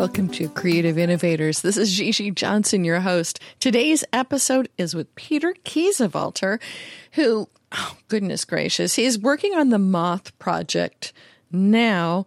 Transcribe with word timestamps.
Welcome 0.00 0.30
to 0.30 0.48
Creative 0.48 0.96
Innovators. 0.96 1.60
This 1.60 1.76
is 1.76 1.92
Gigi 1.94 2.30
Johnson, 2.30 2.84
your 2.84 3.00
host. 3.00 3.38
Today's 3.60 4.02
episode 4.14 4.70
is 4.78 4.94
with 4.94 5.14
Peter 5.14 5.54
Kiesewalter, 5.66 6.58
who, 7.12 7.50
oh, 7.72 7.98
goodness 8.08 8.46
gracious, 8.46 8.94
he's 8.94 9.18
working 9.18 9.54
on 9.54 9.68
the 9.68 9.78
Moth 9.78 10.36
Project 10.38 11.12
now, 11.52 12.24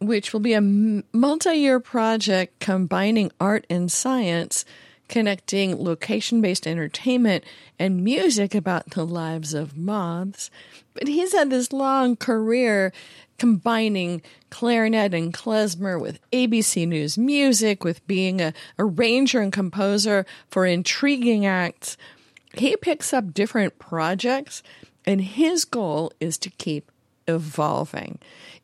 which 0.00 0.32
will 0.32 0.40
be 0.40 0.54
a 0.54 0.60
multi 0.60 1.54
year 1.54 1.78
project 1.78 2.58
combining 2.58 3.30
art 3.38 3.64
and 3.70 3.92
science, 3.92 4.64
connecting 5.08 5.80
location 5.80 6.40
based 6.40 6.66
entertainment 6.66 7.44
and 7.78 8.02
music 8.02 8.56
about 8.56 8.90
the 8.90 9.06
lives 9.06 9.54
of 9.54 9.76
moths. 9.76 10.50
But 10.94 11.06
he's 11.06 11.32
had 11.32 11.48
this 11.48 11.72
long 11.72 12.16
career 12.16 12.92
combining 13.38 14.22
clarinet 14.50 15.14
and 15.14 15.32
klezmer 15.32 16.00
with 16.00 16.20
ABC 16.30 16.86
News 16.86 17.18
music, 17.18 17.84
with 17.84 18.06
being 18.06 18.40
a 18.40 18.54
arranger 18.78 19.40
and 19.40 19.52
composer 19.52 20.24
for 20.48 20.66
intriguing 20.66 21.46
acts. 21.46 21.96
He 22.56 22.76
picks 22.76 23.12
up 23.12 23.34
different 23.34 23.78
projects, 23.78 24.62
and 25.04 25.20
his 25.20 25.64
goal 25.64 26.12
is 26.20 26.38
to 26.38 26.50
keep 26.50 26.90
evolving. 27.26 28.18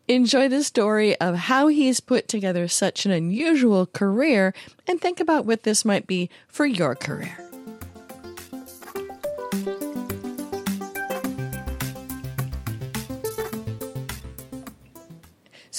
Enjoy 0.06 0.48
the 0.48 0.64
story 0.64 1.18
of 1.20 1.36
how 1.36 1.68
he's 1.68 2.00
put 2.00 2.28
together 2.28 2.66
such 2.68 3.06
an 3.06 3.12
unusual 3.12 3.86
career 3.86 4.52
and 4.86 5.00
think 5.00 5.20
about 5.20 5.46
what 5.46 5.62
this 5.62 5.84
might 5.84 6.06
be 6.06 6.28
for 6.48 6.66
your 6.66 6.94
career. 6.94 7.49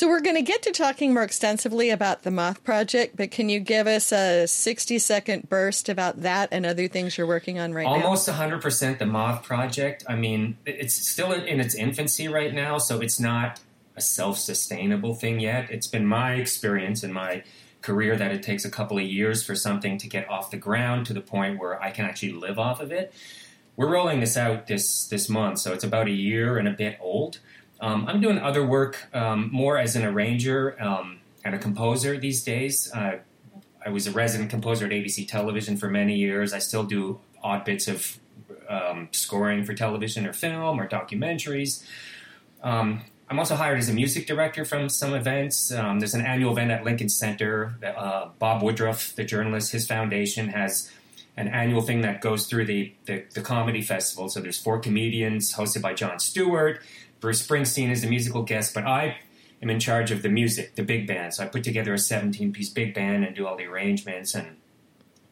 So 0.02 0.08
we're 0.08 0.22
going 0.22 0.36
to 0.36 0.42
get 0.42 0.64
to 0.64 0.72
talking 0.72 1.14
more 1.14 1.22
extensively 1.22 1.92
about 1.92 2.24
the 2.24 2.32
Moth 2.32 2.64
Project, 2.64 3.16
but 3.16 3.30
can 3.30 3.50
you 3.50 3.60
give 3.60 3.86
us 3.86 4.12
a 4.12 4.48
60 4.48 4.98
second 4.98 5.48
burst 5.48 5.90
about 5.90 6.24
that 6.24 6.50
and 6.52 6.66
other 6.66 6.88
things 6.88 7.20
you're 7.20 7.28
working 7.28 7.60
on 7.60 7.72
right 7.72 7.86
Almost 7.86 8.28
now? 8.28 8.34
Almost 8.34 8.66
100% 8.66 8.98
the 8.98 9.06
Moth 9.06 9.44
Project. 9.44 10.04
I 10.10 10.16
mean, 10.16 10.58
it's 10.66 10.96
still 10.96 11.32
in 11.32 11.60
its 11.60 11.76
infancy 11.76 12.28
right 12.28 12.52
now, 12.52 12.80
so 12.80 13.00
it's 13.00 13.20
not 13.20 13.60
a 13.96 14.02
self-sustainable 14.02 15.14
thing 15.14 15.40
yet. 15.40 15.70
It's 15.70 15.86
been 15.86 16.08
my 16.08 16.34
experience 16.34 17.04
in 17.04 17.14
my 17.14 17.44
career 17.84 18.18
that 18.18 18.32
it 18.32 18.42
takes 18.42 18.66
a 18.66 18.72
couple 18.72 18.98
of 18.98 19.04
years 19.04 19.44
for 19.44 19.54
something 19.54 20.00
to 20.00 20.08
get 20.08 20.28
off 20.28 20.50
the 20.50 20.58
ground 20.58 21.06
to 21.06 21.14
the 21.14 21.22
point 21.22 21.60
where 21.60 21.80
I 21.80 21.92
can 21.92 22.06
actually 22.06 22.32
live 22.32 22.58
off 22.58 22.82
of 22.82 22.92
it. 22.92 23.14
We're 23.76 23.92
rolling 23.92 24.20
this 24.20 24.36
out 24.36 24.66
this 24.66 25.06
this 25.06 25.30
month, 25.30 25.60
so 25.60 25.74
it's 25.74 25.84
about 25.84 26.08
a 26.08 26.12
year 26.12 26.58
and 26.58 26.68
a 26.68 26.72
bit 26.72 26.98
old. 27.00 27.38
Um, 27.82 28.08
I'm 28.08 28.22
doing 28.22 28.38
other 28.38 28.64
work 28.64 29.08
um, 29.14 29.50
more 29.52 29.78
as 29.78 29.96
an 29.96 30.06
arranger 30.06 30.82
um, 30.82 31.20
and 31.44 31.56
a 31.56 31.58
composer 31.58 32.18
these 32.18 32.44
days. 32.44 32.92
Uh, 32.94 33.18
I 33.84 33.90
was 33.90 34.06
a 34.06 34.12
resident 34.12 34.52
composer 34.52 34.86
at 34.86 34.92
ABC 34.92 35.28
Television 35.28 35.76
for 35.76 35.90
many 35.90 36.16
years. 36.16 36.54
I 36.54 36.60
still 36.60 36.84
do 36.84 37.20
odd 37.44 37.66
bits 37.66 37.88
of 37.88 38.20
um, 38.70 39.10
scoring 39.12 39.66
for 39.66 39.74
television 39.74 40.28
or 40.28 40.34
film 40.34 40.80
or 40.80 40.88
documentaries. 40.88 41.84
Um, 42.62 43.02
I'm 43.28 43.40
also 43.40 43.56
hired 43.56 43.80
as 43.80 43.90
a 43.90 43.94
music 43.94 44.28
director 44.28 44.66
from 44.66 44.88
some 44.90 45.14
events. 45.14 45.72
Um, 45.72 46.00
there's 46.00 46.14
an 46.14 46.22
annual 46.22 46.52
event 46.52 46.70
at 46.70 46.84
Lincoln 46.84 47.10
Center. 47.10 47.76
Uh, 47.84 48.30
Bob 48.38 48.62
Woodruff, 48.62 49.16
the 49.16 49.24
journalist, 49.24 49.72
his 49.72 49.88
foundation 49.88 50.50
has 50.50 50.92
an 51.38 51.48
annual 51.48 51.82
thing 51.82 52.02
that 52.02 52.22
goes 52.22 52.46
through 52.46 52.66
the, 52.66 52.94
the, 53.06 53.24
the 53.34 53.42
comedy 53.42 53.82
festival. 53.82 54.30
So 54.30 54.42
there's 54.42 54.60
four 54.60 54.80
comedians 54.80 55.56
hosted 55.56 55.82
by 55.82 55.94
Jon 55.94 56.20
Stewart. 56.20 56.82
Bruce 57.22 57.48
Springsteen 57.48 57.92
is 57.92 58.04
a 58.04 58.08
musical 58.08 58.42
guest, 58.42 58.74
but 58.74 58.86
I 58.86 59.18
am 59.62 59.70
in 59.70 59.80
charge 59.80 60.12
of 60.12 60.24
the 60.24 60.30
music, 60.30 60.76
the 60.76 60.84
big 60.84 61.08
band. 61.08 61.36
So 61.36 61.44
I 61.44 61.48
put 61.48 61.64
together 61.64 61.94
a 61.94 62.00
17 62.00 62.52
piece 62.52 62.70
big 62.70 62.94
band 62.94 63.24
and 63.24 63.36
do 63.36 63.48
all 63.48 63.56
the 63.56 63.66
arrangements, 63.66 64.34
and 64.34 64.58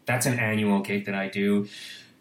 that's 0.05 0.27
an 0.27 0.39
annual 0.39 0.79
gig 0.81 1.05
that 1.07 1.15
I 1.15 1.27
do. 1.27 1.67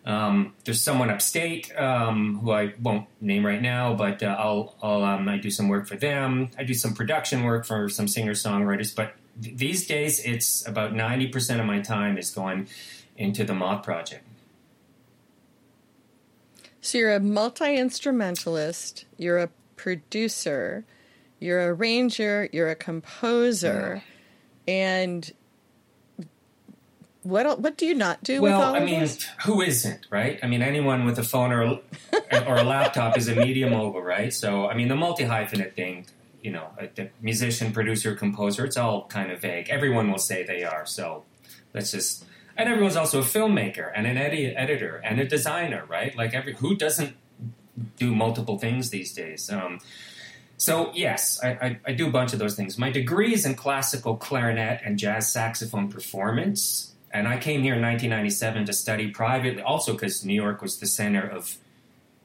Um, 0.07 0.55
there's 0.65 0.81
someone 0.81 1.11
upstate 1.11 1.71
um, 1.79 2.39
who 2.39 2.51
I 2.51 2.73
won't 2.81 3.07
name 3.21 3.45
right 3.45 3.61
now, 3.61 3.95
but 3.95 4.23
uh, 4.23 4.37
I'll, 4.39 4.75
I'll 4.83 5.05
um, 5.05 5.29
I 5.29 5.37
do 5.37 5.51
some 5.51 5.69
work 5.69 5.87
for 5.87 5.97
them. 5.97 6.51
I 6.57 6.65
do 6.65 6.73
some 6.73 6.95
production 6.95 7.45
work 7.45 7.67
for 7.67 7.91
some 7.91 8.09
singer 8.09 8.33
songwriters, 8.33 8.95
but 8.95 9.13
th- 9.43 9.59
these 9.59 9.87
days 9.87 10.25
it's 10.25 10.67
about 10.67 10.95
90% 10.95 11.61
of 11.61 11.67
my 11.67 11.81
time 11.81 12.17
is 12.17 12.31
going 12.31 12.69
into 13.19 13.45
the 13.45 13.53
Moth 13.53 13.85
Project. 13.85 14.25
So 16.81 16.97
you're 16.97 17.15
a 17.15 17.21
multi 17.21 17.77
instrumentalist, 17.77 19.05
you're 19.19 19.39
a 19.39 19.51
producer, 19.79 20.85
you're 21.41 21.71
a 21.71 21.75
arranger, 21.75 22.51
you're 22.53 22.69
a 22.69 22.75
composer, 22.75 24.03
yeah. 24.67 24.75
and 24.75 25.33
what 27.23 27.61
what 27.61 27.77
do 27.77 27.87
you 27.87 27.95
not 27.95 28.23
do? 28.23 28.41
Well, 28.41 28.75
I 28.75 28.81
mean, 28.81 29.07
who 29.45 29.61
isn't 29.61 30.07
right? 30.11 30.39
I 30.43 30.47
mean, 30.47 30.63
anyone 30.63 31.05
with 31.05 31.19
a 31.19 31.23
phone 31.23 31.53
or 31.53 31.81
or 32.47 32.57
a 32.57 32.65
laptop 32.65 33.17
is 33.17 33.29
a 33.29 33.37
media 33.37 33.69
mogul, 33.69 34.03
right? 34.03 34.33
So, 34.33 34.69
I 34.69 34.75
mean, 34.75 34.89
the 34.89 34.97
multi 34.97 35.25
hyphenate 35.25 35.75
thing, 35.75 36.07
you 36.43 36.51
know, 36.51 36.69
uh, 36.81 36.87
a 36.99 37.11
musician, 37.21 37.73
producer, 37.73 38.15
composer, 38.15 38.65
it's 38.65 38.77
all 38.77 39.07
kind 39.07 39.31
of 39.31 39.41
vague. 39.41 39.69
Everyone 39.69 40.11
will 40.11 40.19
say 40.19 40.45
they 40.45 40.65
are. 40.65 40.87
So, 40.87 41.25
let's 41.75 41.91
just. 41.93 42.25
And 42.57 42.69
everyone's 42.69 42.97
also 42.97 43.21
a 43.21 43.25
filmmaker 43.25 43.93
and 43.95 44.05
an 44.05 44.19
edi- 44.19 44.57
editor 44.57 45.01
and 45.05 45.21
a 45.21 45.25
designer, 45.25 45.85
right? 45.89 46.17
Like 46.17 46.35
every 46.35 46.55
who 46.55 46.75
doesn't 46.75 47.15
do 47.97 48.15
multiple 48.15 48.59
things 48.59 48.91
these 48.91 49.13
days. 49.13 49.51
Um, 49.51 49.81
so 50.57 50.91
yes, 50.95 51.39
I, 51.43 51.49
I, 51.49 51.81
I, 51.87 51.93
do 51.93 52.09
a 52.09 52.11
bunch 52.11 52.33
of 52.33 52.41
those 52.41 52.57
things. 52.57 52.79
My 52.79 52.91
degree 52.91 53.33
is 53.33 53.47
in 53.47 53.55
classical 53.55 54.17
clarinet 54.17 54.81
and 54.85 54.99
jazz 54.99 55.33
saxophone 55.33 55.89
performance, 55.89 56.95
and 57.13 57.29
I 57.29 57.39
came 57.39 57.63
here 57.63 57.75
in 57.75 57.83
1997 57.83 58.67
to 58.67 58.73
study 58.73 59.11
privately, 59.11 59.63
also 59.63 59.93
because 59.93 60.25
New 60.25 60.35
York 60.35 60.61
was 60.61 60.79
the 60.79 60.87
center 60.87 61.23
of 61.23 61.57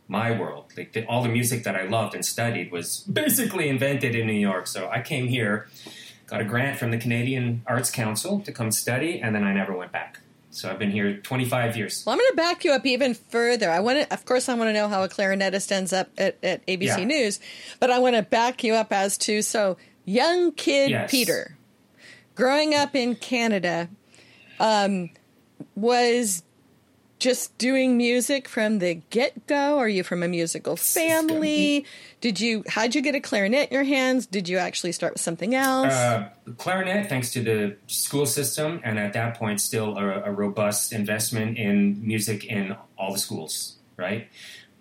my 0.07 0.31
world. 0.37 0.73
Like 0.75 0.93
the, 0.93 1.05
all 1.05 1.21
the 1.21 1.29
music 1.29 1.63
that 1.63 1.75
I 1.75 1.83
loved 1.83 2.15
and 2.15 2.25
studied 2.25 2.71
was 2.71 3.01
basically 3.01 3.69
invented 3.69 4.15
in 4.15 4.27
New 4.27 4.33
York. 4.33 4.67
So 4.67 4.89
I 4.89 5.01
came 5.01 5.27
here, 5.27 5.69
got 6.27 6.41
a 6.41 6.45
grant 6.45 6.79
from 6.79 6.91
the 6.91 6.97
Canadian 6.97 7.61
Arts 7.67 7.91
Council 7.91 8.39
to 8.41 8.51
come 8.51 8.71
study, 8.71 9.19
and 9.21 9.35
then 9.35 9.43
I 9.43 9.53
never 9.53 9.77
went 9.77 9.91
back. 9.91 10.19
So 10.53 10.69
I've 10.69 10.77
been 10.77 10.91
here 10.91 11.17
25 11.17 11.75
years. 11.75 12.03
Well, 12.05 12.13
I'm 12.13 12.19
going 12.19 12.31
to 12.31 12.37
back 12.37 12.63
you 12.63 12.73
up 12.73 12.85
even 12.85 13.15
further. 13.15 13.71
I 13.71 13.79
want 13.79 14.01
to, 14.01 14.13
of 14.13 14.23
course, 14.25 14.47
I 14.47 14.53
want 14.53 14.69
to 14.69 14.73
know 14.73 14.87
how 14.87 15.03
a 15.03 15.09
clarinetist 15.09 15.71
ends 15.71 15.91
up 15.91 16.09
at, 16.17 16.37
at 16.43 16.65
ABC 16.67 16.99
yeah. 16.99 17.03
News, 17.03 17.39
but 17.79 17.89
I 17.89 17.97
want 17.97 18.15
to 18.15 18.21
back 18.21 18.63
you 18.63 18.75
up 18.75 18.93
as 18.93 19.17
to 19.19 19.41
so 19.41 19.77
young 20.05 20.51
kid 20.51 20.91
yes. 20.91 21.09
Peter, 21.09 21.57
growing 22.35 22.75
up 22.75 22.95
in 22.95 23.15
Canada, 23.15 23.89
um, 24.59 25.09
was 25.75 26.43
just 27.23 27.57
doing 27.57 27.95
music 27.95 28.49
from 28.49 28.79
the 28.79 28.95
get 29.09 29.47
go? 29.47 29.79
Are 29.79 29.87
you 29.87 30.03
from 30.03 30.23
a 30.23 30.27
musical 30.27 30.75
family? 30.75 31.85
Did 32.19 32.41
you? 32.41 32.65
How'd 32.67 32.95
you 32.95 33.01
get 33.01 33.15
a 33.15 33.21
clarinet 33.21 33.69
in 33.69 33.73
your 33.73 33.85
hands? 33.85 34.25
Did 34.25 34.49
you 34.49 34.57
actually 34.57 34.91
start 34.91 35.13
with 35.13 35.21
something 35.21 35.55
else? 35.55 35.93
Uh, 35.93 36.27
clarinet, 36.57 37.07
thanks 37.07 37.31
to 37.31 37.41
the 37.41 37.77
school 37.87 38.25
system, 38.25 38.81
and 38.83 38.99
at 38.99 39.13
that 39.13 39.37
point, 39.39 39.61
still 39.61 39.97
a, 39.97 40.23
a 40.23 40.31
robust 40.31 40.91
investment 40.91 41.57
in 41.57 42.05
music 42.05 42.43
in 42.43 42.75
all 42.97 43.13
the 43.13 43.19
schools. 43.19 43.77
Right. 43.95 44.27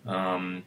Um, 0.04 0.64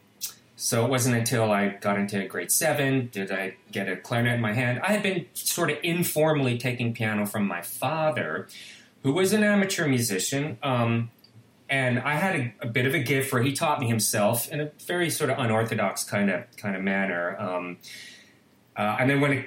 so 0.56 0.86
it 0.86 0.90
wasn't 0.90 1.18
until 1.18 1.52
I 1.52 1.68
got 1.68 2.00
into 2.00 2.26
grade 2.28 2.54
seven 2.54 3.10
did 3.12 3.30
I 3.30 3.58
get 3.74 3.90
a 3.90 3.98
clarinet 3.98 4.36
in 4.36 4.42
my 4.42 4.54
hand. 4.54 4.80
I 4.82 4.94
had 4.94 5.04
been 5.04 5.26
sort 5.34 5.72
of 5.72 5.80
informally 5.84 6.58
taking 6.58 6.94
piano 6.94 7.26
from 7.26 7.46
my 7.46 7.62
father, 7.62 8.48
who 9.04 9.12
was 9.12 9.34
an 9.34 9.44
amateur 9.44 9.90
musician. 9.90 10.58
Um, 10.64 11.12
and 11.70 12.00
I 12.00 12.16
had 12.16 12.36
a, 12.36 12.54
a, 12.62 12.68
bit 12.68 12.86
of 12.86 12.94
a 12.94 13.00
gift 13.00 13.30
for 13.30 13.42
he 13.42 13.54
taught 13.54 13.80
me 13.80 13.88
himself 13.88 14.52
in 14.52 14.62
a 14.62 14.72
very 14.86 15.10
sort 15.10 15.30
of 15.30 15.40
unorthodox 15.40 16.04
kind 16.04 16.30
of 16.30 16.44
kind 16.58 16.76
of 16.76 16.82
manner. 16.82 17.38
Um, 17.40 17.78
uh, 18.78 18.98
and 19.00 19.10
then 19.10 19.22
when 19.22 19.32
it 19.32 19.46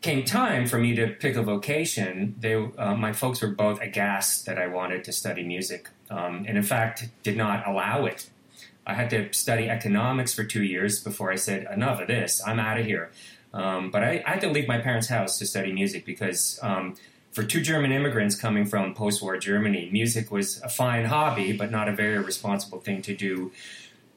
came 0.00 0.24
time 0.24 0.66
for 0.66 0.78
me 0.78 0.94
to 0.96 1.08
pick 1.08 1.36
a 1.36 1.42
vocation, 1.42 2.34
they 2.40 2.54
uh, 2.54 2.94
my 2.94 3.12
folks 3.12 3.42
were 3.42 3.48
both 3.48 3.80
aghast 3.80 4.46
that 4.46 4.58
I 4.58 4.66
wanted 4.66 5.04
to 5.04 5.12
study 5.12 5.42
music, 5.42 5.88
um, 6.10 6.44
and 6.48 6.56
in 6.56 6.64
fact 6.64 7.08
did 7.22 7.36
not 7.36 7.66
allow 7.66 8.06
it. 8.06 8.28
I 8.86 8.94
had 8.94 9.10
to 9.10 9.32
study 9.32 9.68
economics 9.68 10.34
for 10.34 10.42
two 10.42 10.62
years 10.62 11.00
before 11.00 11.30
I 11.30 11.36
said 11.36 11.68
enough 11.70 12.00
of 12.00 12.08
this. 12.08 12.42
I'm 12.44 12.58
out 12.58 12.78
of 12.78 12.86
here. 12.86 13.10
Um, 13.52 13.90
but 13.90 14.02
I, 14.02 14.22
I, 14.24 14.30
had 14.30 14.40
to 14.42 14.48
leave 14.48 14.68
my 14.68 14.78
parents' 14.78 15.08
house 15.08 15.38
to 15.38 15.46
study 15.46 15.72
music 15.72 16.06
because 16.06 16.58
um, 16.62 16.94
for 17.32 17.44
two 17.44 17.60
German 17.60 17.92
immigrants 17.92 18.34
coming 18.34 18.66
from 18.66 18.94
post 18.94 19.22
war 19.22 19.36
Germany, 19.38 19.88
music 19.92 20.30
was 20.30 20.60
a 20.62 20.68
fine 20.68 21.04
hobby, 21.04 21.52
but 21.52 21.70
not 21.70 21.88
a 21.88 21.92
very 21.92 22.18
responsible 22.18 22.80
thing 22.80 23.02
to 23.02 23.14
do 23.14 23.52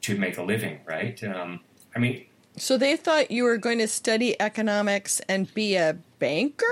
to 0.02 0.16
make 0.18 0.36
a 0.36 0.42
living, 0.42 0.80
right? 0.86 1.22
Um, 1.24 1.60
I 1.94 1.98
mean, 1.98 2.26
so 2.56 2.76
they 2.78 2.96
thought 2.96 3.30
you 3.30 3.44
were 3.44 3.56
going 3.56 3.78
to 3.78 3.88
study 3.88 4.40
economics 4.40 5.20
and 5.28 5.52
be 5.54 5.76
a 5.76 5.96
banker? 6.24 6.66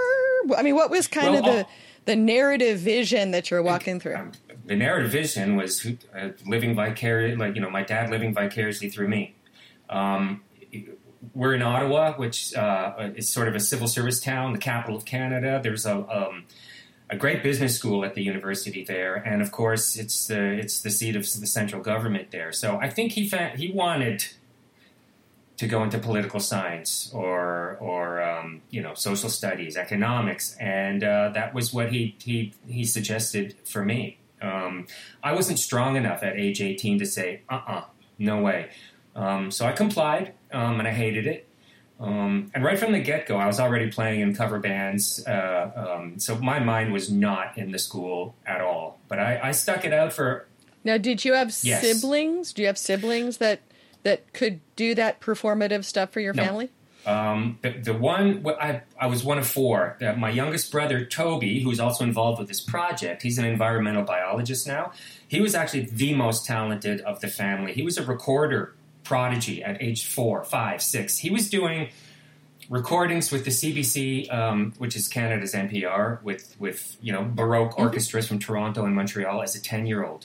I 0.56 0.62
mean, 0.62 0.74
what 0.74 0.90
was 0.90 1.06
kind 1.08 1.34
well, 1.34 1.38
of 1.38 1.44
the, 1.44 1.66
the 2.04 2.16
narrative 2.16 2.78
vision 2.78 3.32
that 3.32 3.50
you're 3.50 3.62
walking 3.62 4.00
through? 4.00 4.16
Um, 4.16 4.32
the 4.64 4.76
narrative 4.76 5.10
vision 5.10 5.56
was 5.56 5.86
uh, 6.16 6.30
living 6.46 6.74
vicariously, 6.74 7.36
like, 7.36 7.54
you 7.54 7.60
know, 7.60 7.70
my 7.70 7.82
dad 7.82 8.10
living 8.10 8.32
vicariously 8.32 8.88
through 8.88 9.08
me. 9.08 9.34
Um, 9.90 10.42
we're 11.34 11.54
in 11.54 11.62
Ottawa, 11.62 12.14
which 12.14 12.54
uh, 12.54 13.10
is 13.14 13.28
sort 13.28 13.48
of 13.48 13.54
a 13.54 13.60
civil 13.60 13.86
service 13.86 14.20
town, 14.20 14.52
the 14.52 14.58
capital 14.58 14.96
of 14.96 15.04
Canada. 15.04 15.60
There's 15.62 15.86
a 15.86 15.96
um, 15.96 16.44
a 17.10 17.16
great 17.16 17.42
business 17.42 17.76
school 17.76 18.04
at 18.04 18.14
the 18.14 18.22
university 18.22 18.84
there, 18.84 19.16
and 19.16 19.42
of 19.42 19.52
course, 19.52 19.96
it's 19.96 20.26
the 20.26 20.42
it's 20.42 20.80
the 20.80 20.90
seat 20.90 21.14
of 21.14 21.22
the 21.22 21.46
central 21.46 21.82
government 21.82 22.30
there. 22.30 22.52
So 22.52 22.78
I 22.78 22.88
think 22.88 23.12
he 23.12 23.28
fa- 23.28 23.52
he 23.54 23.70
wanted 23.70 24.24
to 25.58 25.66
go 25.68 25.82
into 25.84 25.98
political 25.98 26.40
science 26.40 27.10
or 27.12 27.76
or 27.80 28.22
um, 28.22 28.62
you 28.70 28.82
know 28.82 28.94
social 28.94 29.28
studies, 29.28 29.76
economics, 29.76 30.56
and 30.58 31.04
uh, 31.04 31.30
that 31.34 31.54
was 31.54 31.72
what 31.72 31.92
he 31.92 32.16
he 32.18 32.54
he 32.66 32.84
suggested 32.84 33.54
for 33.64 33.84
me. 33.84 34.18
Um, 34.40 34.86
I 35.22 35.34
wasn't 35.34 35.58
strong 35.58 35.96
enough 35.96 36.22
at 36.22 36.36
age 36.36 36.60
18 36.60 36.98
to 36.98 37.06
say, 37.06 37.42
uh 37.48 37.60
uh 37.66 37.84
no 38.18 38.40
way. 38.40 38.70
Um, 39.14 39.50
so 39.50 39.66
I 39.66 39.72
complied, 39.72 40.34
um, 40.52 40.78
and 40.78 40.88
I 40.88 40.92
hated 40.92 41.26
it. 41.26 41.48
Um, 42.00 42.50
and 42.54 42.64
right 42.64 42.78
from 42.78 42.92
the 42.92 43.00
get 43.00 43.26
go, 43.26 43.36
I 43.36 43.46
was 43.46 43.60
already 43.60 43.90
playing 43.90 44.20
in 44.20 44.34
cover 44.34 44.58
bands. 44.58 45.24
Uh, 45.26 45.70
um, 46.00 46.18
so 46.18 46.34
my 46.36 46.58
mind 46.58 46.92
was 46.92 47.10
not 47.12 47.56
in 47.56 47.70
the 47.70 47.78
school 47.78 48.34
at 48.44 48.60
all. 48.60 48.98
But 49.08 49.20
I, 49.20 49.38
I 49.42 49.52
stuck 49.52 49.84
it 49.84 49.92
out 49.92 50.12
for. 50.12 50.46
Now, 50.82 50.98
did 50.98 51.24
you 51.24 51.34
have 51.34 51.54
Yes. 51.62 51.82
siblings? 51.82 52.52
Do 52.52 52.62
you 52.62 52.66
have 52.66 52.78
siblings 52.78 53.36
that 53.38 53.60
that 54.02 54.32
could 54.32 54.60
do 54.74 54.96
that 54.96 55.20
performative 55.20 55.84
stuff 55.84 56.10
for 56.10 56.18
your 56.18 56.34
No. 56.34 56.42
family? 56.44 56.70
Um, 57.06 57.58
the, 57.62 57.70
the 57.70 57.94
one 57.94 58.44
I, 58.60 58.82
I 59.00 59.06
was 59.06 59.22
one 59.24 59.38
of 59.38 59.46
four. 59.46 59.96
Uh, 60.00 60.12
my 60.14 60.30
youngest 60.30 60.70
brother 60.72 61.04
Toby, 61.04 61.60
who's 61.62 61.78
also 61.80 62.02
involved 62.04 62.38
with 62.40 62.48
this 62.48 62.60
project, 62.60 63.22
he's 63.22 63.38
an 63.38 63.44
environmental 63.44 64.02
biologist 64.02 64.66
now. 64.66 64.92
He 65.28 65.40
was 65.40 65.54
actually 65.54 65.86
the 65.86 66.14
most 66.14 66.46
talented 66.46 67.00
of 67.02 67.20
the 67.20 67.28
family. 67.28 67.72
He 67.72 67.82
was 67.82 67.98
a 67.98 68.04
recorder 68.04 68.74
prodigy 69.12 69.62
at 69.62 69.82
age 69.82 70.06
four, 70.06 70.42
five, 70.42 70.80
six. 70.80 71.18
He 71.18 71.28
was 71.28 71.50
doing 71.50 71.90
recordings 72.70 73.30
with 73.30 73.44
the 73.44 73.50
CBC, 73.50 74.32
um, 74.32 74.72
which 74.78 74.96
is 74.96 75.06
Canada's 75.06 75.52
NPR, 75.52 76.22
with 76.22 76.56
with 76.58 76.96
you 77.02 77.12
know 77.12 77.22
baroque 77.22 77.78
orchestras 77.78 78.26
from 78.26 78.38
Toronto 78.38 78.86
and 78.86 78.94
Montreal 78.96 79.42
as 79.42 79.54
a 79.54 79.60
ten 79.60 79.86
year 79.86 80.02
old. 80.02 80.24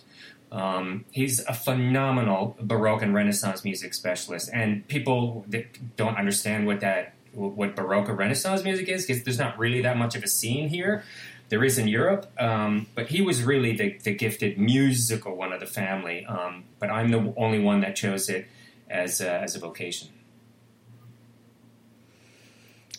Um, 0.53 1.03
he's 1.11 1.45
a 1.47 1.53
phenomenal 1.53 2.55
Baroque 2.61 3.01
and 3.01 3.13
Renaissance 3.13 3.65
music 3.65 3.93
specialist, 3.93 4.49
and 4.53 4.87
people 4.87 5.43
that 5.49 5.97
don't 5.97 6.15
understand 6.15 6.65
what 6.65 6.79
that 6.79 7.13
what 7.33 7.75
Baroque 7.75 8.07
or 8.07 8.13
Renaissance 8.13 8.63
music 8.63 8.87
is 8.87 9.05
because 9.05 9.25
there's 9.25 9.37
not 9.37 9.59
really 9.59 9.81
that 9.81 9.97
much 9.97 10.15
of 10.15 10.23
a 10.23 10.29
scene 10.29 10.69
here. 10.69 11.03
There 11.49 11.65
is 11.65 11.77
in 11.77 11.89
Europe, 11.89 12.31
um, 12.39 12.87
but 12.95 13.07
he 13.07 13.21
was 13.21 13.43
really 13.43 13.75
the, 13.75 13.97
the 14.03 14.13
gifted 14.13 14.57
musical 14.57 15.35
one 15.35 15.51
of 15.51 15.59
the 15.59 15.65
family. 15.65 16.25
Um, 16.25 16.63
but 16.79 16.89
I'm 16.89 17.09
the 17.09 17.33
only 17.35 17.59
one 17.59 17.81
that 17.81 17.97
chose 17.97 18.29
it 18.29 18.47
as 18.89 19.21
a, 19.21 19.31
as 19.41 19.55
a 19.55 19.59
vocation. 19.59 20.09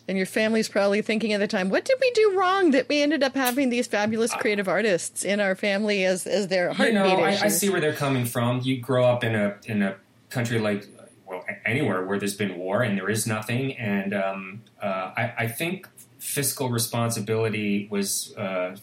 And 0.08 0.17
your 0.17 0.26
family's 0.26 0.70
probably 0.70 1.02
thinking 1.02 1.35
at 1.35 1.40
the 1.40 1.46
time, 1.46 1.69
what 1.69 1.85
did 1.85 1.99
we 2.00 2.11
do 2.12 2.38
wrong 2.38 2.70
that 2.70 2.88
we 2.88 3.02
ended 3.02 3.23
up 3.23 3.35
having 3.35 3.69
these 3.69 3.87
fabulous 3.87 4.32
creative 4.32 4.67
artists 4.67 5.23
in 5.23 5.38
our 5.38 5.55
family 5.55 6.06
as 6.06 6.26
as 6.26 6.49
their 6.49 6.70
you 6.70 6.75
heartbeat 6.75 6.94
know, 6.94 7.20
I, 7.20 7.38
I 7.43 7.49
see 7.49 7.69
where 7.69 7.81
they're 7.81 7.93
coming 7.93 8.25
from. 8.25 8.62
You 8.62 8.81
grow 8.81 9.05
up 9.05 9.23
in 9.23 9.35
a 9.35 9.56
in 9.67 9.82
a 9.82 9.96
country 10.31 10.61
like 10.61 10.88
well 11.26 11.44
anywhere 11.67 12.06
where 12.06 12.19
there's 12.19 12.37
been 12.37 12.56
war 12.56 12.82
and 12.82 12.96
there 12.96 13.11
is 13.11 13.26
nothing, 13.26 13.76
and 13.76 14.14
um, 14.14 14.62
uh, 14.82 15.12
I, 15.14 15.35
I 15.40 15.46
think 15.46 15.87
fiscal 16.19 16.70
responsibility 16.70 17.87
was 17.90 18.35
uh, 18.38 18.76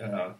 uh, 0.00 0.30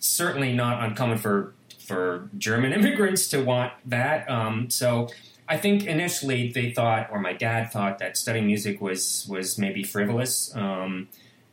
certainly 0.00 0.54
not 0.54 0.82
uncommon 0.82 1.18
for 1.18 1.54
for 1.86 2.28
German 2.36 2.72
immigrants 2.78 3.28
to 3.28 3.42
want 3.42 3.72
that. 3.86 4.28
Um, 4.30 4.70
so. 4.70 5.08
I 5.48 5.58
think 5.58 5.86
initially 5.86 6.50
they 6.50 6.72
thought, 6.72 7.08
or 7.12 7.20
my 7.20 7.32
dad 7.32 7.70
thought, 7.70 8.00
that 8.00 8.16
studying 8.16 8.46
music 8.46 8.80
was 8.80 9.24
was 9.28 9.58
maybe 9.58 9.84
frivolous, 9.84 10.52
um, 10.56 11.06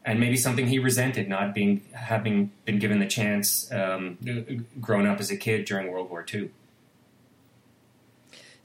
and 0.03 0.19
maybe 0.19 0.35
something 0.35 0.65
he 0.65 0.79
resented, 0.79 1.29
not 1.29 1.53
being 1.53 1.83
having 1.93 2.49
been 2.65 2.79
given 2.79 2.97
the 2.97 3.05
chance 3.05 3.71
um, 3.71 4.17
growing 4.81 5.05
up 5.05 5.19
as 5.19 5.29
a 5.29 5.37
kid 5.37 5.65
during 5.65 5.91
World 5.91 6.09
War 6.09 6.25
II. 6.33 6.49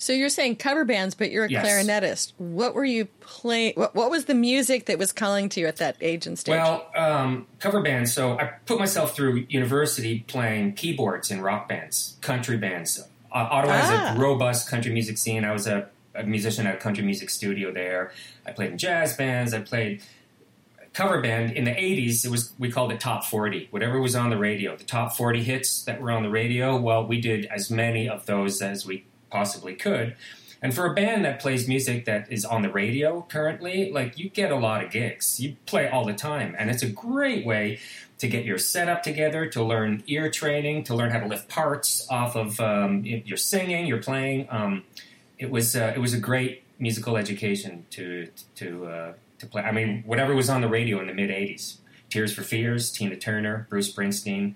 So 0.00 0.12
you're 0.12 0.28
saying 0.28 0.56
cover 0.56 0.84
bands, 0.84 1.14
but 1.16 1.30
you're 1.32 1.46
a 1.46 1.50
Yes. 1.50 1.66
clarinetist. 1.66 2.32
What 2.38 2.74
were 2.74 2.84
you 2.84 3.06
playing? 3.20 3.72
What, 3.74 3.96
what 3.96 4.10
was 4.10 4.26
the 4.26 4.34
music 4.34 4.86
that 4.86 4.96
was 4.98 5.10
calling 5.10 5.48
to 5.50 5.60
you 5.60 5.66
at 5.66 5.76
that 5.78 5.96
age 6.00 6.26
and 6.26 6.38
stage? 6.38 6.52
Well, 6.52 6.86
um, 6.94 7.46
cover 7.58 7.82
bands. 7.82 8.12
So 8.12 8.38
I 8.38 8.44
put 8.66 8.78
myself 8.78 9.16
through 9.16 9.46
university 9.48 10.20
playing 10.28 10.74
keyboards 10.74 11.30
in 11.32 11.40
rock 11.40 11.68
bands, 11.68 12.16
country 12.20 12.56
bands. 12.56 13.00
Uh, 13.32 13.48
Ottawa 13.50 13.72
Ah. 13.74 13.76
has 13.76 14.16
a 14.16 14.20
robust 14.20 14.70
country 14.70 14.92
music 14.92 15.18
scene. 15.18 15.44
I 15.44 15.52
was 15.52 15.66
a, 15.66 15.88
a 16.14 16.22
musician 16.22 16.66
at 16.68 16.76
a 16.76 16.78
country 16.78 17.04
music 17.04 17.28
studio 17.28 17.72
there. 17.72 18.12
I 18.46 18.52
played 18.52 18.70
in 18.70 18.78
jazz 18.78 19.16
bands. 19.16 19.52
I 19.52 19.60
played 19.62 20.02
cover 20.94 21.20
band 21.20 21.52
in 21.52 21.62
the 21.64 21.70
80s 21.70 22.24
it 22.24 22.30
was 22.30 22.52
we 22.58 22.72
called 22.72 22.90
it 22.90 22.98
top 22.98 23.22
40 23.24 23.68
whatever 23.70 24.00
was 24.00 24.16
on 24.16 24.30
the 24.30 24.38
radio 24.38 24.74
the 24.74 24.82
top 24.82 25.14
40 25.14 25.44
hits 25.44 25.84
that 25.84 26.00
were 26.00 26.10
on 26.10 26.24
the 26.24 26.30
radio 26.30 26.76
well 26.76 27.06
we 27.06 27.20
did 27.20 27.44
as 27.54 27.70
many 27.70 28.08
of 28.08 28.26
those 28.26 28.60
as 28.62 28.84
we 28.84 29.04
possibly 29.30 29.74
could. 29.74 30.16
And 30.60 30.74
for 30.74 30.86
a 30.86 30.94
band 30.94 31.24
that 31.24 31.40
plays 31.40 31.68
music 31.68 32.04
that 32.06 32.32
is 32.32 32.44
on 32.44 32.62
the 32.62 32.70
radio 32.70 33.24
currently 33.28 33.92
like 33.92 34.18
you 34.18 34.28
get 34.28 34.50
a 34.50 34.56
lot 34.56 34.82
of 34.82 34.90
gigs. 34.90 35.38
You 35.38 35.56
play 35.66 35.88
all 35.88 36.04
the 36.04 36.14
time. 36.14 36.56
And 36.58 36.68
it's 36.68 36.82
a 36.82 36.88
great 36.88 37.46
way 37.46 37.78
to 38.18 38.28
get 38.28 38.44
your 38.44 38.58
setup 38.58 39.02
together 39.02 39.46
to 39.46 39.62
learn 39.62 40.02
ear 40.06 40.30
training 40.30 40.84
to 40.84 40.94
learn 40.94 41.10
how 41.10 41.20
to 41.20 41.26
lift 41.26 41.48
parts 41.48 42.06
off 42.10 42.36
of 42.36 42.58
um, 42.60 43.04
your 43.04 43.36
singing 43.36 43.86
your 43.86 44.02
playing. 44.02 44.48
Um, 44.50 44.84
it 45.38 45.50
was 45.50 45.76
uh, 45.76 45.92
it 45.94 46.00
was 46.00 46.14
a 46.14 46.18
great 46.18 46.64
musical 46.78 47.16
education 47.16 47.86
to 47.90 48.28
to 48.56 48.86
uh, 48.86 49.12
to 49.38 49.46
play. 49.46 49.62
I 49.62 49.72
mean, 49.72 50.02
whatever 50.04 50.34
was 50.34 50.50
on 50.50 50.60
the 50.60 50.68
radio 50.68 51.00
in 51.00 51.06
the 51.06 51.14
mid 51.14 51.30
'80s, 51.30 51.76
Tears 52.10 52.32
for 52.32 52.42
Fears, 52.42 52.90
Tina 52.90 53.16
Turner, 53.16 53.66
Bruce 53.70 53.92
Springsteen, 53.92 54.54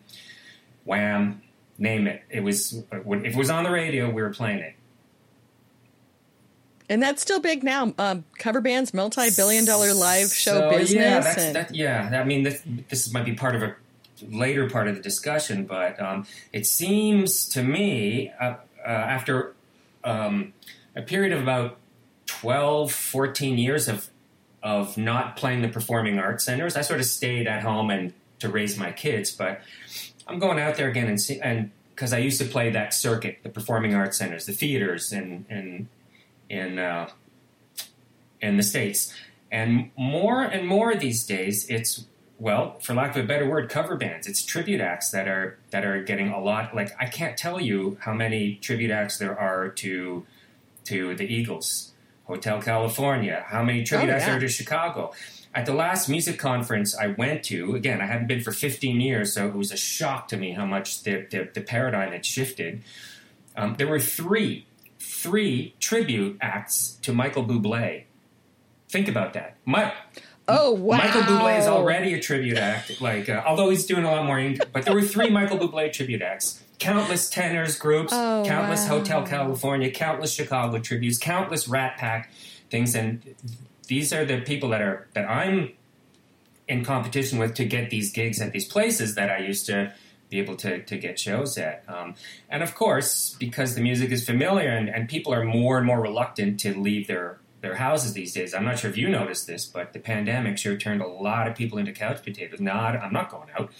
Wham, 0.84 1.42
name 1.78 2.06
it. 2.06 2.22
It 2.30 2.40
was 2.40 2.82
if 2.90 3.06
it 3.24 3.36
was 3.36 3.50
on 3.50 3.64
the 3.64 3.70
radio, 3.70 4.10
we 4.10 4.22
were 4.22 4.30
playing 4.30 4.58
it. 4.60 4.74
and 6.88 7.02
that's 7.02 7.22
still 7.22 7.40
big 7.40 7.62
now. 7.62 7.94
Um, 7.98 8.24
cover 8.38 8.60
bands, 8.60 8.92
multi-billion 8.92 9.64
dollar 9.64 9.94
live 9.94 10.28
show 10.32 10.70
So, 10.70 10.70
business. 10.70 10.92
Yeah, 10.92 11.20
that's, 11.20 11.42
and, 11.42 11.56
that, 11.56 11.74
yeah. 11.74 12.20
I 12.20 12.24
mean, 12.24 12.42
this, 12.42 12.62
this 12.88 13.12
might 13.12 13.24
be 13.24 13.34
part 13.34 13.54
of 13.56 13.62
a 13.62 13.74
later 14.30 14.68
part 14.68 14.88
of 14.88 14.96
the 14.96 15.00
discussion, 15.02 15.64
but 15.64 16.00
um, 16.00 16.26
it 16.52 16.66
seems 16.66 17.48
to 17.50 17.62
me 17.62 18.30
uh, 18.40 18.56
uh, 18.84 18.88
after 18.88 19.54
um, 20.04 20.52
a 20.94 21.02
period 21.02 21.32
of 21.32 21.40
about 21.42 21.78
12, 22.26 22.92
14 22.92 23.58
years 23.58 23.88
of 23.88 24.08
of 24.62 24.96
not 24.96 25.36
playing 25.36 25.60
the 25.60 25.68
performing 25.68 26.20
arts 26.20 26.44
centers, 26.44 26.76
I 26.76 26.82
sort 26.82 27.00
of 27.00 27.06
stayed 27.06 27.48
at 27.48 27.62
home 27.64 27.90
and 27.90 28.12
to 28.38 28.48
raise 28.48 28.78
my 28.78 28.92
kids. 28.92 29.32
But 29.32 29.60
I'm 30.26 30.38
going 30.38 30.58
out 30.58 30.76
there 30.76 30.88
again 30.88 31.08
and 31.08 31.20
see, 31.20 31.40
and 31.40 31.70
because 31.94 32.12
I 32.12 32.18
used 32.18 32.40
to 32.40 32.46
play 32.46 32.70
that 32.70 32.94
circuit, 32.94 33.38
the 33.42 33.48
performing 33.48 33.94
arts 33.94 34.18
centers, 34.18 34.46
the 34.46 34.52
theaters, 34.52 35.12
and 35.12 35.44
and 35.50 35.88
in 36.48 36.78
uh, 36.78 37.08
in 38.40 38.56
the 38.56 38.62
states, 38.62 39.14
and 39.50 39.90
more 39.96 40.42
and 40.42 40.66
more 40.66 40.94
these 40.94 41.24
days, 41.26 41.66
it's 41.68 42.06
well, 42.38 42.78
for 42.80 42.94
lack 42.94 43.16
of 43.16 43.24
a 43.24 43.26
better 43.26 43.48
word, 43.48 43.68
cover 43.68 43.96
bands. 43.96 44.26
It's 44.26 44.44
tribute 44.44 44.80
acts 44.80 45.10
that 45.10 45.28
are 45.28 45.58
that 45.70 45.84
are 45.84 46.02
getting 46.02 46.28
a 46.30 46.40
lot. 46.40 46.74
Like 46.74 46.90
I 47.00 47.06
can't 47.06 47.36
tell 47.36 47.60
you 47.60 47.98
how 48.00 48.12
many 48.14 48.56
tribute 48.56 48.90
acts 48.90 49.18
there 49.18 49.38
are 49.38 49.68
to 49.68 50.26
to 50.84 51.14
the 51.14 51.24
Eagles, 51.24 51.92
Hotel 52.24 52.60
California. 52.60 53.44
How 53.48 53.62
many 53.62 53.84
tribute 53.84 54.10
Oh, 54.10 54.14
acts 54.14 54.22
yeah. 54.22 54.28
there 54.28 54.36
are 54.38 54.40
to 54.40 54.48
Chicago? 54.48 55.12
At 55.54 55.66
the 55.66 55.74
last 55.74 56.08
music 56.08 56.38
conference 56.38 56.96
I 56.96 57.08
went 57.08 57.42
to, 57.44 57.74
again, 57.74 58.00
I 58.00 58.06
hadn't 58.06 58.26
been 58.26 58.40
for 58.40 58.52
15 58.52 59.00
years, 59.00 59.34
so 59.34 59.46
it 59.48 59.54
was 59.54 59.70
a 59.70 59.76
shock 59.76 60.28
to 60.28 60.36
me 60.36 60.52
how 60.52 60.64
much 60.64 61.02
the, 61.02 61.26
the, 61.30 61.48
the 61.52 61.60
paradigm 61.60 62.12
had 62.12 62.24
shifted. 62.24 62.82
Um, 63.54 63.74
there 63.76 63.86
were 63.86 64.00
three, 64.00 64.66
three 64.98 65.74
tribute 65.78 66.38
acts 66.40 66.98
to 67.02 67.12
Michael 67.12 67.44
Bublé. 67.44 68.04
Think 68.88 69.08
about 69.08 69.34
that. 69.34 69.56
My, 69.66 69.92
oh 70.48 70.72
wow! 70.72 70.98
Michael 70.98 71.22
Bublé 71.22 71.58
is 71.58 71.66
already 71.66 72.14
a 72.14 72.20
tribute 72.20 72.58
act, 72.58 73.00
like 73.00 73.28
uh, 73.28 73.42
although 73.46 73.70
he's 73.70 73.86
doing 73.86 74.04
a 74.04 74.10
lot 74.10 74.26
more. 74.26 74.54
But 74.72 74.84
there 74.84 74.94
were 74.94 75.02
three 75.02 75.30
Michael 75.38 75.58
Bublé 75.58 75.92
tribute 75.92 76.20
acts. 76.22 76.62
Countless 76.78 77.30
tenors 77.30 77.76
groups, 77.76 78.12
Oh, 78.12 78.42
countless 78.46 78.82
wow. 78.82 78.98
Hotel 78.98 79.26
California, 79.26 79.90
countless 79.90 80.32
Chicago 80.32 80.78
tributes, 80.78 81.16
countless 81.16 81.68
Rat 81.68 81.96
Pack 81.96 82.30
things, 82.70 82.94
and 82.94 83.22
these 83.92 84.10
are 84.14 84.24
the 84.24 84.40
people 84.40 84.70
that 84.70 84.80
are 84.80 85.06
that 85.12 85.28
I'm 85.28 85.72
in 86.66 86.82
competition 86.82 87.38
with 87.38 87.52
to 87.56 87.66
get 87.66 87.90
these 87.90 88.10
gigs 88.10 88.40
at 88.40 88.52
these 88.52 88.64
places 88.64 89.16
that 89.16 89.30
I 89.30 89.38
used 89.38 89.66
to 89.66 89.92
be 90.30 90.38
able 90.38 90.56
to, 90.56 90.82
to 90.82 90.96
get 90.96 91.20
shows 91.20 91.58
at. 91.58 91.84
Um, 91.86 92.14
and 92.48 92.62
of 92.62 92.74
course, 92.74 93.36
because 93.38 93.74
the 93.74 93.82
music 93.82 94.10
is 94.10 94.24
familiar 94.24 94.70
and, 94.70 94.88
and 94.88 95.10
people 95.10 95.34
are 95.34 95.44
more 95.44 95.76
and 95.76 95.86
more 95.86 96.00
reluctant 96.00 96.58
to 96.60 96.72
leave 96.72 97.06
their, 97.06 97.38
their 97.60 97.74
houses 97.74 98.14
these 98.14 98.32
days. 98.32 98.54
I'm 98.54 98.64
not 98.64 98.78
sure 98.78 98.88
if 98.88 98.96
you 98.96 99.10
noticed 99.10 99.46
this, 99.46 99.66
but 99.66 99.92
the 99.92 99.98
pandemic 99.98 100.56
sure 100.56 100.74
turned 100.78 101.02
a 101.02 101.06
lot 101.06 101.46
of 101.46 101.54
people 101.54 101.76
into 101.76 101.92
couch 101.92 102.24
potatoes. 102.24 102.60
Not, 102.60 102.96
I'm 102.96 103.12
not 103.12 103.30
going 103.30 103.50
out. 103.58 103.70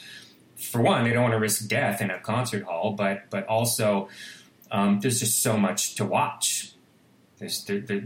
For 0.56 0.82
one, 0.82 1.04
they 1.04 1.14
don't 1.14 1.22
want 1.22 1.32
to 1.32 1.40
risk 1.40 1.66
death 1.68 2.02
in 2.02 2.10
a 2.10 2.20
concert 2.20 2.64
hall, 2.64 2.92
but 2.92 3.30
but 3.30 3.46
also 3.46 4.08
um, 4.70 5.00
there's 5.00 5.18
just 5.18 5.42
so 5.42 5.56
much 5.56 5.96
to 5.96 6.04
watch. 6.04 6.74
There's 7.38 7.64
there, 7.64 7.80
there, 7.80 8.04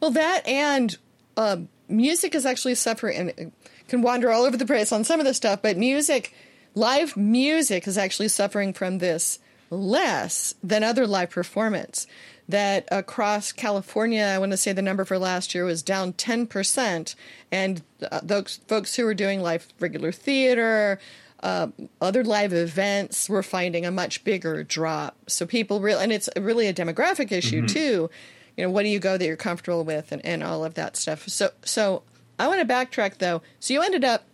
Well, 0.00 0.10
that 0.10 0.46
and 0.46 0.98
uh, 1.36 1.58
music 1.88 2.34
is 2.34 2.46
actually 2.46 2.74
suffering 2.74 3.32
and 3.38 3.52
can 3.88 4.02
wander 4.02 4.30
all 4.30 4.44
over 4.44 4.56
the 4.56 4.66
place 4.66 4.92
on 4.92 5.04
some 5.04 5.20
of 5.20 5.26
the 5.26 5.34
stuff, 5.34 5.60
but 5.62 5.76
music, 5.76 6.34
live 6.74 7.16
music, 7.16 7.86
is 7.86 7.98
actually 7.98 8.28
suffering 8.28 8.72
from 8.72 8.98
this 8.98 9.38
less 9.70 10.54
than 10.62 10.82
other 10.82 11.06
live 11.06 11.30
performance. 11.30 12.06
That 12.46 12.86
across 12.92 13.52
California, 13.52 14.22
I 14.22 14.38
want 14.38 14.52
to 14.52 14.58
say 14.58 14.72
the 14.72 14.82
number 14.82 15.06
for 15.06 15.18
last 15.18 15.54
year 15.54 15.64
was 15.64 15.82
down 15.82 16.12
10%. 16.12 17.14
And 17.50 17.82
uh, 18.10 18.20
those 18.22 18.60
folks 18.68 18.94
who 18.94 19.06
were 19.06 19.14
doing 19.14 19.40
live 19.40 19.66
regular 19.80 20.12
theater, 20.12 21.00
uh, 21.42 21.68
other 22.02 22.22
live 22.22 22.52
events, 22.52 23.30
were 23.30 23.42
finding 23.42 23.86
a 23.86 23.90
much 23.90 24.24
bigger 24.24 24.62
drop. 24.62 25.16
So 25.26 25.46
people 25.46 25.80
really, 25.80 26.02
and 26.02 26.12
it's 26.12 26.28
really 26.36 26.66
a 26.66 26.74
demographic 26.74 27.32
issue 27.32 27.62
mm-hmm. 27.62 27.66
too. 27.66 28.10
You 28.56 28.64
know, 28.64 28.70
what 28.70 28.82
do 28.82 28.88
you 28.88 28.98
go 28.98 29.16
that 29.16 29.26
you're 29.26 29.36
comfortable 29.36 29.84
with 29.84 30.12
and, 30.12 30.24
and 30.24 30.42
all 30.42 30.64
of 30.64 30.74
that 30.74 30.96
stuff. 30.96 31.28
So, 31.28 31.50
so 31.64 32.02
I 32.38 32.46
want 32.48 32.66
to 32.66 32.72
backtrack 32.72 33.18
though. 33.18 33.42
So 33.60 33.74
you 33.74 33.82
ended 33.82 34.04
up 34.04 34.24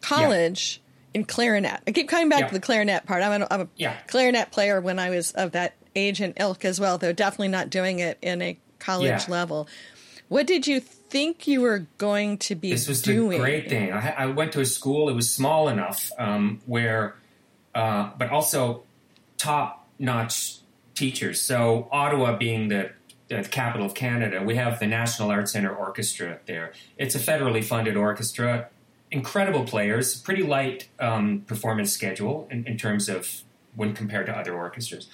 college 0.00 0.80
yeah. 0.82 1.20
in 1.20 1.24
clarinet. 1.24 1.80
I 1.86 1.92
keep 1.92 2.08
coming 2.08 2.28
back 2.28 2.40
yeah. 2.40 2.48
to 2.48 2.54
the 2.54 2.60
clarinet 2.60 3.06
part. 3.06 3.22
I'm 3.22 3.42
a, 3.42 3.46
I'm 3.50 3.60
a 3.62 3.68
yeah. 3.76 3.96
clarinet 4.08 4.50
player 4.50 4.80
when 4.80 4.98
I 4.98 5.10
was 5.10 5.32
of 5.32 5.52
that 5.52 5.74
age 5.94 6.20
and 6.20 6.34
ilk 6.38 6.64
as 6.64 6.80
well, 6.80 6.98
though 6.98 7.12
definitely 7.12 7.48
not 7.48 7.70
doing 7.70 7.98
it 7.98 8.18
in 8.22 8.42
a 8.42 8.58
college 8.78 9.28
level. 9.28 9.68
What 10.28 10.46
did 10.46 10.66
you 10.66 10.80
think 10.80 11.46
you 11.46 11.60
were 11.60 11.86
going 11.98 12.38
to 12.38 12.54
be 12.54 12.70
this 12.70 12.88
was 12.88 13.02
doing? 13.02 13.38
the 13.38 13.38
great 13.38 13.68
thing. 13.68 13.92
I, 13.92 14.10
I, 14.10 14.26
went 14.26 14.52
to 14.52 14.60
a 14.60 14.64
school. 14.66 15.08
It 15.08 15.14
was 15.14 15.30
small 15.30 15.68
enough 15.68 16.10
um, 16.18 16.60
where, 16.66 17.14
uh, 17.74 18.10
but 18.18 18.30
also 18.30 18.82
top 19.36 19.86
notch 19.98 20.58
teachers. 20.94 21.40
So 21.40 21.88
Ottawa 21.92 22.36
being 22.36 22.68
the 22.68 22.90
the 23.42 23.48
capital 23.48 23.86
of 23.86 23.94
Canada, 23.94 24.42
we 24.42 24.56
have 24.56 24.80
the 24.80 24.86
National 24.86 25.30
Arts 25.30 25.52
Centre 25.52 25.74
Orchestra 25.74 26.38
there. 26.46 26.72
It's 26.96 27.14
a 27.14 27.18
federally 27.18 27.64
funded 27.64 27.96
orchestra, 27.96 28.68
incredible 29.10 29.64
players, 29.64 30.20
pretty 30.20 30.42
light 30.42 30.88
um, 31.00 31.40
performance 31.46 31.92
schedule 31.92 32.48
in, 32.50 32.66
in, 32.66 32.76
terms 32.76 33.08
of 33.08 33.42
when 33.74 33.94
compared 33.94 34.26
to 34.26 34.32
other 34.32 34.54
orchestras. 34.54 35.08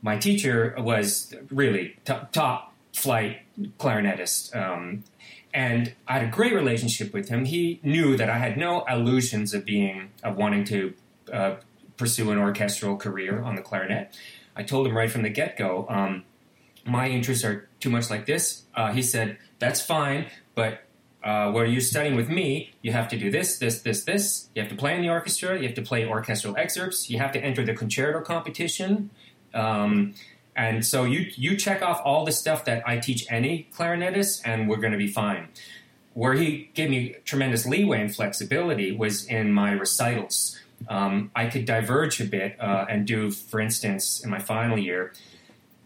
My 0.00 0.16
teacher 0.16 0.74
was 0.78 1.34
really 1.50 1.96
top, 2.04 2.32
top 2.32 2.74
flight 2.92 3.42
clarinetist. 3.78 4.54
Um, 4.56 5.04
and 5.54 5.94
I 6.08 6.14
had 6.14 6.22
a 6.24 6.30
great 6.30 6.54
relationship 6.54 7.12
with 7.12 7.28
him. 7.28 7.44
He 7.44 7.80
knew 7.82 8.16
that 8.16 8.30
I 8.30 8.38
had 8.38 8.56
no 8.56 8.84
illusions 8.84 9.52
of 9.54 9.64
being 9.64 10.10
of 10.22 10.36
wanting 10.36 10.64
to 10.64 10.94
uh, 11.32 11.54
pursue 11.96 12.30
an 12.30 12.38
orchestral 12.38 12.96
career 12.96 13.42
on 13.42 13.54
the 13.54 13.62
clarinet. 13.62 14.16
I 14.56 14.62
told 14.62 14.86
him 14.86 14.96
right 14.96 15.10
from 15.10 15.22
the 15.22 15.30
get 15.30 15.56
go. 15.56 15.86
Um, 15.88 16.24
my 16.84 17.08
interests 17.08 17.44
are 17.44 17.68
too 17.80 17.90
much 17.90 18.10
like 18.10 18.26
this. 18.26 18.62
Uh, 18.74 18.92
he 18.92 19.02
said, 19.02 19.38
that's 19.58 19.80
fine, 19.80 20.26
but 20.54 20.82
uh, 21.22 21.52
where 21.52 21.64
you're 21.64 21.80
studying 21.80 22.16
with 22.16 22.28
me, 22.28 22.72
you 22.82 22.92
have 22.92 23.08
to 23.08 23.16
do 23.16 23.30
this, 23.30 23.58
this, 23.58 23.80
this, 23.82 24.04
this. 24.04 24.48
You 24.54 24.62
have 24.62 24.70
to 24.70 24.76
play 24.76 24.96
in 24.96 25.02
the 25.02 25.08
orchestra. 25.08 25.56
You 25.56 25.66
have 25.66 25.76
to 25.76 25.82
play 25.82 26.04
orchestral 26.04 26.56
excerpts. 26.56 27.08
You 27.08 27.18
have 27.18 27.32
to 27.32 27.38
enter 27.38 27.64
the 27.64 27.74
concerto 27.74 28.20
competition. 28.22 29.10
Um, 29.54 30.14
and 30.54 30.84
so 30.84 31.04
you 31.04 31.30
you 31.34 31.56
check 31.56 31.80
off 31.80 32.00
all 32.04 32.24
the 32.24 32.32
stuff 32.32 32.64
that 32.66 32.86
I 32.86 32.98
teach 32.98 33.24
any 33.30 33.68
clarinetist, 33.74 34.42
and 34.44 34.68
we're 34.68 34.76
going 34.78 34.92
to 34.92 34.98
be 34.98 35.08
fine. 35.08 35.48
Where 36.14 36.34
he 36.34 36.70
gave 36.74 36.90
me 36.90 37.16
tremendous 37.24 37.64
leeway 37.64 38.00
and 38.02 38.14
flexibility 38.14 38.92
was 38.92 39.24
in 39.24 39.52
my 39.52 39.72
recitals. 39.72 40.60
Um, 40.88 41.30
I 41.34 41.46
could 41.46 41.64
diverge 41.64 42.20
a 42.20 42.24
bit 42.24 42.60
uh, 42.60 42.84
and 42.88 43.06
do, 43.06 43.30
for 43.30 43.60
instance, 43.60 44.22
in 44.22 44.28
my 44.28 44.40
final 44.40 44.76
year, 44.76 45.12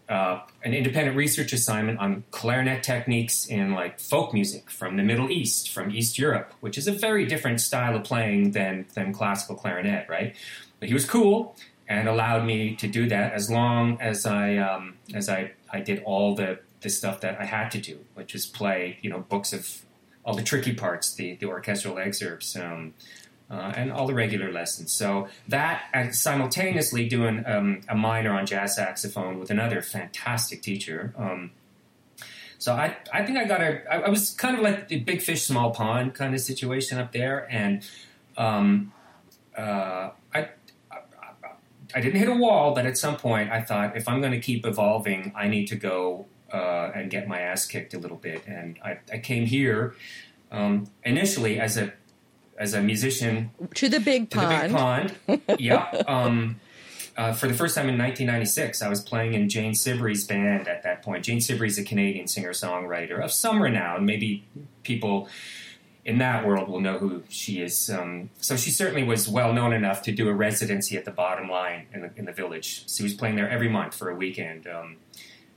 uh, 0.09 0.39
an 0.63 0.73
independent 0.73 1.17
research 1.17 1.51
assignment 1.51 1.99
on 1.99 2.23
clarinet 2.31 2.81
techniques 2.81 3.45
in 3.45 3.73
like 3.73 3.99
folk 3.99 4.33
music 4.33 4.69
from 4.69 4.95
the 4.95 5.03
Middle 5.03 5.29
East, 5.29 5.69
from 5.69 5.91
East 5.91 6.17
Europe, 6.17 6.53
which 6.61 6.77
is 6.77 6.87
a 6.87 6.93
very 6.93 7.25
different 7.25 7.59
style 7.59 7.95
of 7.95 8.03
playing 8.03 8.51
than 8.51 8.85
than 8.93 9.13
classical 9.13 9.55
clarinet, 9.55 10.07
right? 10.09 10.35
But 10.79 10.87
he 10.87 10.93
was 10.93 11.05
cool 11.05 11.55
and 11.89 12.07
allowed 12.07 12.45
me 12.45 12.75
to 12.75 12.87
do 12.87 13.07
that 13.09 13.33
as 13.33 13.49
long 13.49 13.99
as 14.01 14.25
I 14.25 14.57
um, 14.57 14.95
as 15.13 15.29
I, 15.29 15.51
I 15.71 15.81
did 15.81 16.03
all 16.03 16.35
the 16.35 16.59
the 16.81 16.89
stuff 16.89 17.21
that 17.21 17.39
I 17.39 17.45
had 17.45 17.69
to 17.71 17.79
do, 17.79 17.99
which 18.13 18.35
is 18.35 18.45
play 18.45 18.99
you 19.01 19.09
know 19.09 19.19
books 19.19 19.51
of 19.53 19.83
all 20.23 20.35
the 20.35 20.43
tricky 20.43 20.73
parts, 20.73 21.13
the 21.15 21.35
the 21.35 21.47
orchestral 21.47 21.97
excerpts. 21.97 22.55
Um, 22.55 22.93
uh, 23.49 23.73
and 23.75 23.91
all 23.91 24.07
the 24.07 24.13
regular 24.13 24.51
lessons. 24.51 24.91
So 24.91 25.27
that 25.47 25.85
and 25.93 26.15
simultaneously 26.15 27.07
doing 27.07 27.43
um, 27.45 27.81
a 27.87 27.95
minor 27.95 28.31
on 28.31 28.45
jazz 28.45 28.75
saxophone 28.75 29.39
with 29.39 29.49
another 29.49 29.81
fantastic 29.81 30.61
teacher. 30.61 31.13
Um, 31.17 31.51
so 32.59 32.73
I, 32.73 32.97
I 33.13 33.25
think 33.25 33.37
I 33.37 33.45
got 33.45 33.61
a. 33.61 33.83
I, 33.91 34.01
I 34.01 34.09
was 34.09 34.31
kind 34.31 34.57
of 34.57 34.63
like 34.63 34.87
the 34.87 34.99
big 34.99 35.21
fish, 35.21 35.43
small 35.43 35.71
pond 35.71 36.15
kind 36.15 36.33
of 36.33 36.41
situation 36.41 36.97
up 36.97 37.11
there, 37.11 37.47
and 37.51 37.87
um, 38.35 38.91
uh, 39.55 40.09
I, 40.33 40.49
I, 40.91 40.97
I 41.93 42.01
didn't 42.01 42.19
hit 42.19 42.29
a 42.29 42.35
wall, 42.35 42.73
but 42.73 42.85
at 42.85 42.97
some 42.97 43.15
point 43.15 43.51
I 43.51 43.61
thought 43.61 43.95
if 43.95 44.07
I'm 44.07 44.21
going 44.21 44.33
to 44.33 44.39
keep 44.39 44.65
evolving, 44.65 45.33
I 45.35 45.47
need 45.47 45.67
to 45.67 45.75
go 45.75 46.25
uh, 46.51 46.91
and 46.95 47.11
get 47.11 47.27
my 47.27 47.39
ass 47.39 47.67
kicked 47.67 47.93
a 47.93 47.99
little 47.99 48.17
bit, 48.17 48.43
and 48.47 48.79
I, 48.83 48.99
I 49.13 49.19
came 49.19 49.45
here 49.45 49.95
um, 50.51 50.89
initially 51.03 51.59
as 51.59 51.77
a 51.77 51.93
as 52.57 52.73
a 52.73 52.81
musician 52.81 53.51
to 53.75 53.89
the 53.89 53.99
big 53.99 54.29
to 54.31 54.37
pond. 54.37 55.09
The 55.27 55.37
big 55.37 55.45
pond. 55.47 55.59
yeah. 55.59 56.03
Um, 56.07 56.59
uh, 57.15 57.33
for 57.33 57.47
the 57.47 57.53
first 57.53 57.73
time 57.73 57.89
in 57.89 57.97
1996, 57.97 58.81
I 58.81 58.89
was 58.89 59.01
playing 59.01 59.33
in 59.33 59.49
Jane 59.49 59.73
Siberry's 59.73 60.25
band 60.25 60.67
at 60.67 60.83
that 60.83 61.01
point. 61.01 61.25
Jane 61.25 61.41
Siberry's 61.41 61.79
a 61.79 61.83
Canadian 61.83 62.27
singer 62.27 62.51
songwriter 62.51 63.23
of 63.23 63.31
some 63.31 63.61
renown. 63.61 64.05
Maybe 64.05 64.45
people 64.83 65.27
in 66.05 66.19
that 66.19 66.45
world 66.45 66.69
will 66.69 66.79
know 66.79 66.99
who 66.99 67.23
she 67.27 67.61
is. 67.61 67.89
Um, 67.89 68.29
so 68.39 68.55
she 68.55 68.69
certainly 68.69 69.03
was 69.03 69.27
well 69.27 69.51
known 69.51 69.73
enough 69.73 70.03
to 70.03 70.11
do 70.11 70.29
a 70.29 70.33
residency 70.33 70.95
at 70.95 71.05
the 71.05 71.11
Bottom 71.11 71.49
Line 71.49 71.87
in 71.91 72.01
the, 72.01 72.11
in 72.15 72.25
the 72.25 72.31
Village. 72.31 72.89
She 72.89 73.03
was 73.03 73.13
playing 73.13 73.35
there 73.35 73.49
every 73.49 73.67
month 73.67 73.95
for 73.95 74.09
a 74.09 74.15
weekend. 74.15 74.67
Um, 74.67 74.97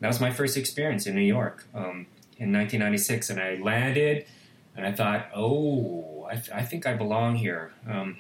that 0.01 0.09
was 0.09 0.21
my 0.21 0.31
first 0.31 0.57
experience 0.57 1.07
in 1.07 1.15
New 1.15 1.21
York 1.21 1.67
um, 1.75 2.07
in 2.39 2.53
1996, 2.53 3.31
and 3.31 3.39
I 3.39 3.57
landed 3.57 4.25
and 4.75 4.87
I 4.87 4.93
thought, 4.93 5.29
oh, 5.35 6.20
I, 6.31 6.35
th- 6.35 6.51
I 6.53 6.63
think 6.63 6.87
I 6.87 6.95
belong 6.95 7.37
here. 7.37 7.73
Um, 7.89 8.19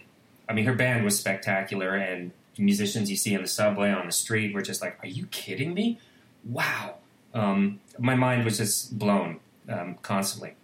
I 0.48 0.52
mean, 0.52 0.64
her 0.64 0.74
band 0.74 1.04
was 1.04 1.18
spectacular, 1.18 1.94
and 1.94 2.32
musicians 2.58 3.08
you 3.08 3.16
see 3.16 3.34
in 3.34 3.42
the 3.42 3.48
subway 3.48 3.92
on 3.92 4.06
the 4.06 4.12
street 4.12 4.52
were 4.52 4.62
just 4.62 4.82
like, 4.82 4.98
"Are 5.02 5.08
you 5.08 5.26
kidding 5.26 5.72
me? 5.72 6.00
Wow!" 6.44 6.96
Um, 7.32 7.80
my 7.98 8.16
mind 8.16 8.44
was 8.44 8.58
just 8.58 8.98
blown 8.98 9.38
um, 9.68 9.96
constantly. 10.02 10.54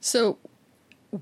So, 0.00 0.38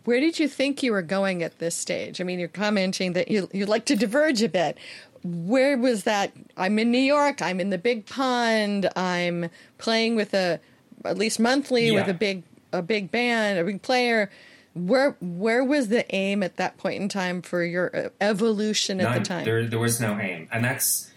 where 0.04 0.21
did 0.21 0.38
you 0.38 0.49
think 0.49 0.83
you 0.83 0.92
were 0.92 1.02
going 1.02 1.42
at 1.42 1.59
this 1.59 1.75
stage? 1.75 2.21
I 2.21 2.25
mean, 2.25 2.38
you're 2.38 2.49
commenting 2.49 3.14
that 3.14 3.30
you 3.30 3.49
you 3.52 3.64
like 3.64 3.87
to 3.87 3.97
diverge 3.97 4.42
a 4.42 4.50
bit. 4.50 4.76
Where 5.25 5.78
was 5.78 6.04
that? 6.04 6.33
I'm 6.59 6.78
in 6.78 6.90
New 6.90 6.99
York. 6.99 7.40
I'm 7.40 7.59
in 7.59 7.71
the 7.71 7.78
Big 7.78 8.04
Pond. 8.04 8.88
I'm 8.95 9.49
playing 9.78 10.14
with 10.14 10.35
a 10.35 10.61
at 11.04 11.16
least 11.16 11.40
monthly 11.40 11.88
yeah. 11.88 11.95
with 11.95 12.09
a 12.09 12.14
big 12.14 12.42
a 12.73 12.83
big 12.83 13.11
band, 13.11 13.59
a 13.59 13.65
big 13.65 13.83
player. 13.83 14.31
Where 14.75 15.17
where 15.21 15.65
was 15.65 15.89
the 15.89 16.13
aim 16.15 16.43
at 16.43 16.57
that 16.57 16.77
point 16.77 17.03
in 17.03 17.09
time 17.09 17.43
for 17.43 17.65
your 17.65 17.95
uh, 17.97 18.09
evolution 18.21 19.01
at 19.01 19.05
None, 19.05 19.19
the 19.23 19.29
time? 19.29 19.45
There 19.45 19.67
there 19.67 19.79
was 19.79 20.01
no 20.01 20.19
aim, 20.19 20.49
and 20.53 20.65
that's 20.65 21.11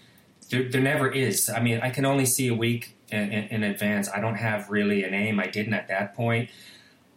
there, 0.50 0.64
there 0.68 0.82
never 0.82 1.10
is. 1.10 1.50
I 1.50 1.62
mean, 1.62 1.80
I 1.82 1.90
can 1.90 2.06
only 2.06 2.26
see 2.26 2.48
a 2.48 2.54
week 2.54 2.96
in, 3.12 3.32
in, 3.32 3.44
in 3.50 3.64
advance. 3.64 4.10
I 4.10 4.20
don't 4.20 4.36
have 4.36 4.70
really 4.70 5.04
an 5.04 5.14
aim. 5.14 5.40
I 5.40 5.48
didn't 5.48 5.74
at 5.74 5.88
that 5.90 6.16
point. 6.16 6.50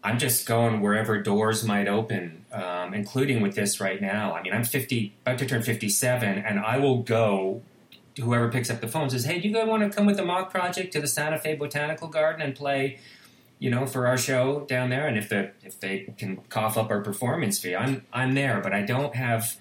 I'm 0.03 0.19
just 0.19 0.47
going 0.47 0.81
wherever 0.83 1.21
doors 1.23 1.65
might 1.65 1.89
open, 1.89 2.45
um, 2.53 2.93
including 2.93 3.41
with 3.41 3.55
this 3.55 3.81
right 3.81 4.01
now. 4.01 4.35
I 4.35 4.43
mean, 4.43 4.53
I'm 4.53 4.65
50, 4.65 5.15
about 5.23 5.39
to 5.39 5.47
turn 5.47 5.63
57, 5.63 6.39
and 6.39 6.61
I 6.61 6.77
will 6.79 7.03
go 7.03 7.63
whoever 8.21 8.51
picks 8.51 8.71
up 8.71 8.81
the 8.81 8.87
phone 8.87 9.11
says, 9.11 9.25
"Hey, 9.25 9.41
do 9.41 9.49
you 9.49 9.55
guys 9.55 9.67
want 9.67 9.83
to 9.83 9.97
come 9.97 10.07
with 10.07 10.17
the 10.17 10.25
Moth 10.25 10.51
project 10.51 10.93
to 10.93 11.01
the 11.01 11.09
Santa 11.09 11.39
Fe 11.39 11.55
Botanical 11.55 12.09
Garden 12.09 12.43
and 12.43 12.55
play, 12.55 12.99
you 13.59 13.71
know, 13.71 13.87
for 13.87 14.07
our 14.07 14.19
show 14.19 14.67
down 14.69 14.91
there?" 14.91 15.07
And 15.07 15.17
if 15.17 15.29
they 15.29 15.51
if 15.63 15.81
they 15.81 16.13
can 16.19 16.39
cough 16.49 16.77
up 16.77 16.91
our 16.91 17.01
performance 17.01 17.59
fee, 17.59 17.75
I'm 17.75 18.07
I'm 18.13 18.35
there. 18.35 18.61
But 18.61 18.73
I 18.73 18.83
don't 18.83 19.15
have 19.15 19.57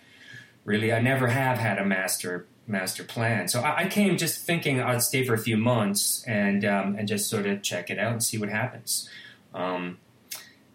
really. 0.66 0.94
I 0.94 1.00
never 1.00 1.28
have 1.28 1.58
had 1.58 1.78
a 1.78 1.86
master 1.86 2.48
master 2.68 3.04
plan. 3.04 3.48
So 3.48 3.62
I, 3.62 3.84
I 3.84 3.88
came 3.88 4.18
just 4.18 4.46
thinking 4.46 4.82
I'd 4.82 5.04
stay 5.04 5.26
for 5.26 5.34
a 5.34 5.38
few 5.38 5.58
months 5.58 6.24
and 6.26 6.64
um, 6.66 6.96
and 6.98 7.08
just 7.08 7.30
sort 7.30 7.46
of 7.46 7.62
check 7.62 7.90
it 7.90 8.00
out 8.00 8.12
and 8.12 8.24
see 8.24 8.38
what 8.38 8.50
happens. 8.50 9.10
Um, 9.54 9.98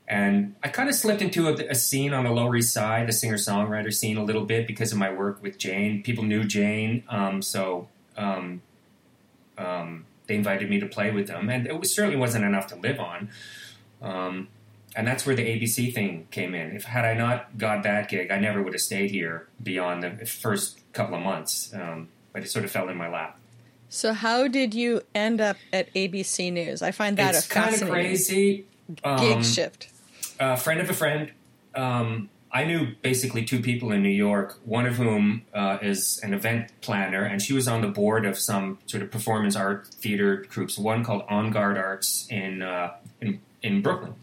and 0.07 0.55
I 0.63 0.69
kind 0.69 0.89
of 0.89 0.95
slipped 0.95 1.21
into 1.21 1.49
a, 1.49 1.53
a, 1.71 1.75
scene 1.75 2.15
on 2.15 2.25
the 2.25 2.31
Lower 2.31 2.57
East 2.57 2.73
Side, 2.73 3.07
the 3.07 3.13
singer 3.13 3.35
songwriter 3.35 3.93
scene, 3.93 4.17
a 4.17 4.25
little 4.25 4.47
bit 4.47 4.67
because 4.67 4.91
of 4.91 4.99
my 4.99 5.13
work 5.13 5.43
with 5.43 5.59
Jane. 5.59 6.03
People 6.03 6.25
knew 6.25 6.45
Jane, 6.45 7.03
um, 7.11 7.43
so 7.43 7.89
um, 8.17 8.63
um, 9.59 10.07
they 10.29 10.37
invited 10.37 10.71
me 10.71 10.79
to 10.79 10.87
play 10.87 11.11
with 11.11 11.27
them, 11.27 11.49
and 11.51 11.67
it 11.67 11.79
was, 11.79 11.93
certainly 11.93 12.17
wasn't 12.17 12.45
enough 12.45 12.69
to 12.69 12.77
live 12.77 13.01
on. 13.01 13.29
Um, 14.01 14.49
and 14.95 15.07
that's 15.07 15.27
where 15.27 15.35
the 15.35 15.43
ABC 15.45 15.93
thing 15.93 16.29
came 16.31 16.55
in. 16.55 16.75
If 16.77 16.85
had 16.85 17.05
I 17.05 17.15
not 17.15 17.59
got 17.59 17.83
that 17.83 18.09
gig, 18.09 18.31
I 18.31 18.39
never 18.39 18.63
would 18.63 18.73
have 18.75 18.81
stayed 18.81 19.11
here 19.11 19.49
beyond 19.63 20.03
the 20.03 20.25
first 20.27 20.81
couple 20.93 21.17
of 21.17 21.23
months. 21.23 21.73
Um, 21.75 22.09
but 22.33 22.43
it 22.43 22.49
sort 22.51 22.65
of 22.65 22.71
fell 22.71 22.89
in 22.89 22.97
my 22.97 23.09
lap. 23.09 23.39
So, 23.91 24.13
how 24.13 24.49
did 24.49 24.75
you 24.75 25.01
end 25.15 25.41
up 25.41 25.57
at 25.73 25.93
ABC 25.95 26.53
News? 26.53 26.83
I 26.83 26.91
find 26.91 27.17
that 27.17 27.35
it's 27.35 27.47
a 27.47 27.51
kind 27.51 27.75
of 27.75 27.89
crazy. 27.89 28.67
gig 28.95 29.05
Um, 29.05 29.43
shift. 29.43 29.89
a 30.39 30.57
friend 30.57 30.81
of 30.81 30.91
a 30.91 30.95
friend. 30.95 31.33
Um, 31.75 32.29
I 32.51 32.65
knew 32.65 32.95
basically 33.03 33.45
two 33.45 33.61
people 33.61 33.93
in 33.93 34.03
New 34.03 34.09
York, 34.09 34.59
one 34.65 34.87
of 34.87 34.97
whom 34.97 35.43
uh, 35.53 35.79
is 35.83 36.19
an 36.23 36.33
event 36.33 36.71
planner, 36.81 37.23
and 37.23 37.43
she 37.43 37.53
was 37.53 37.69
on 37.69 37.83
the 37.83 37.89
board 37.89 38.25
of 38.25 38.39
some 38.39 38.79
sort 38.87 39.03
of 39.03 39.11
performance 39.11 39.55
art 39.55 39.87
theater 39.89 40.47
groups, 40.49 40.79
one 40.79 41.05
called 41.05 41.25
En 41.29 41.51
Garde 41.51 41.77
Arts 41.77 42.27
in, 42.31 42.63
uh, 42.63 42.95
in, 43.21 43.41
in 43.63 43.83
Brooklyn. 43.83 44.15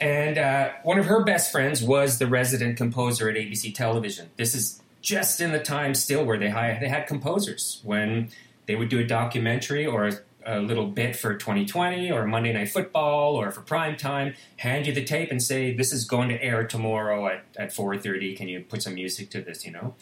And 0.00 0.38
uh, 0.38 0.70
one 0.82 0.98
of 0.98 1.06
her 1.06 1.24
best 1.24 1.50
friends 1.50 1.82
was 1.82 2.18
the 2.18 2.26
resident 2.26 2.76
composer 2.76 3.28
at 3.28 3.36
ABC 3.36 3.74
Television. 3.74 4.28
This 4.36 4.54
is 4.54 4.80
just 5.00 5.40
in 5.40 5.52
the 5.52 5.58
time 5.58 5.94
still 5.94 6.24
where 6.24 6.38
they, 6.38 6.50
they 6.80 6.88
had 6.88 7.06
composers 7.06 7.80
when 7.84 8.28
they 8.66 8.74
would 8.74 8.90
do 8.90 8.98
a 9.00 9.04
documentary 9.04 9.86
or 9.86 10.08
a, 10.08 10.18
a 10.48 10.60
little 10.60 10.86
bit 10.86 11.14
for 11.14 11.34
2020 11.34 12.10
or 12.10 12.26
Monday 12.26 12.52
Night 12.52 12.70
Football 12.70 13.36
or 13.36 13.50
for 13.50 13.60
prime 13.60 13.96
time, 13.96 14.34
hand 14.56 14.86
you 14.86 14.94
the 14.94 15.04
tape 15.04 15.30
and 15.30 15.42
say, 15.42 15.74
this 15.74 15.92
is 15.92 16.04
going 16.04 16.30
to 16.30 16.42
air 16.42 16.66
tomorrow 16.66 17.26
at, 17.28 17.44
at 17.56 17.68
4.30. 17.74 18.36
Can 18.36 18.48
you 18.48 18.60
put 18.60 18.82
some 18.82 18.94
music 18.94 19.30
to 19.30 19.42
this, 19.42 19.66
you 19.66 19.72
know? 19.72 19.94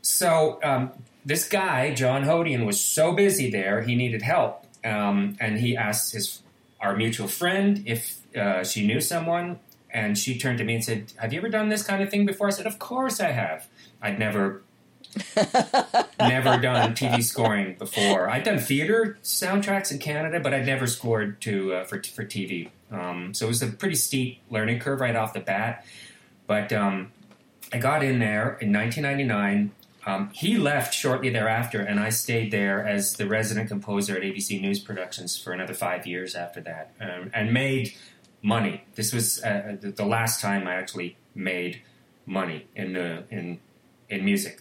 So 0.00 0.60
um, 0.62 0.92
this 1.24 1.48
guy, 1.48 1.92
John 1.92 2.22
Hodian, 2.24 2.66
was 2.66 2.80
so 2.80 3.12
busy 3.12 3.50
there, 3.50 3.82
he 3.82 3.96
needed 3.96 4.22
help. 4.22 4.64
Um, 4.84 5.36
and 5.40 5.58
he 5.58 5.76
asked 5.76 6.12
his 6.12 6.42
our 6.80 6.94
mutual 6.94 7.28
friend 7.28 7.82
if 7.86 8.18
uh, 8.36 8.62
she 8.62 8.86
knew 8.86 9.00
someone. 9.00 9.58
And 9.90 10.18
she 10.18 10.36
turned 10.38 10.58
to 10.58 10.64
me 10.64 10.74
and 10.74 10.84
said, 10.84 11.12
Have 11.18 11.32
you 11.32 11.38
ever 11.38 11.48
done 11.48 11.68
this 11.68 11.82
kind 11.84 12.02
of 12.02 12.10
thing 12.10 12.26
before? 12.26 12.48
I 12.48 12.50
said, 12.50 12.66
Of 12.66 12.78
course 12.78 13.20
I 13.20 13.30
have. 13.30 13.68
I'd 14.02 14.18
never 14.18 14.62
never 16.18 16.58
done 16.58 16.94
TV 16.94 17.22
scoring 17.22 17.76
before. 17.78 18.28
I'd 18.28 18.44
done 18.44 18.58
theater 18.58 19.18
soundtracks 19.22 19.92
in 19.92 19.98
Canada, 19.98 20.40
but 20.40 20.54
I'd 20.54 20.66
never 20.66 20.86
scored 20.86 21.40
to 21.42 21.74
uh, 21.74 21.84
for 21.84 22.02
for 22.02 22.24
TV. 22.24 22.70
Um, 22.90 23.34
so 23.34 23.46
it 23.46 23.48
was 23.48 23.62
a 23.62 23.68
pretty 23.68 23.96
steep 23.96 24.40
learning 24.50 24.80
curve 24.80 25.00
right 25.00 25.16
off 25.16 25.32
the 25.32 25.40
bat. 25.40 25.84
But 26.46 26.72
um, 26.72 27.12
I 27.72 27.78
got 27.78 28.04
in 28.04 28.18
there 28.18 28.58
in 28.60 28.72
1999. 28.72 29.72
Um, 30.06 30.30
he 30.34 30.58
left 30.58 30.92
shortly 30.92 31.30
thereafter, 31.30 31.80
and 31.80 31.98
I 31.98 32.10
stayed 32.10 32.50
there 32.50 32.86
as 32.86 33.14
the 33.14 33.26
resident 33.26 33.68
composer 33.68 34.16
at 34.16 34.22
ABC 34.22 34.60
News 34.60 34.78
Productions 34.78 35.38
for 35.38 35.52
another 35.52 35.72
five 35.72 36.06
years 36.06 36.34
after 36.34 36.60
that, 36.60 36.92
um, 37.00 37.30
and 37.32 37.52
made 37.52 37.94
money. 38.42 38.84
This 38.94 39.12
was 39.12 39.42
uh, 39.42 39.76
the 39.80 39.90
the 39.90 40.04
last 40.04 40.40
time 40.40 40.68
I 40.68 40.74
actually 40.74 41.16
made 41.34 41.80
money 42.26 42.66
in 42.76 42.92
the 42.92 43.24
in 43.30 43.60
in 44.08 44.24
music. 44.24 44.60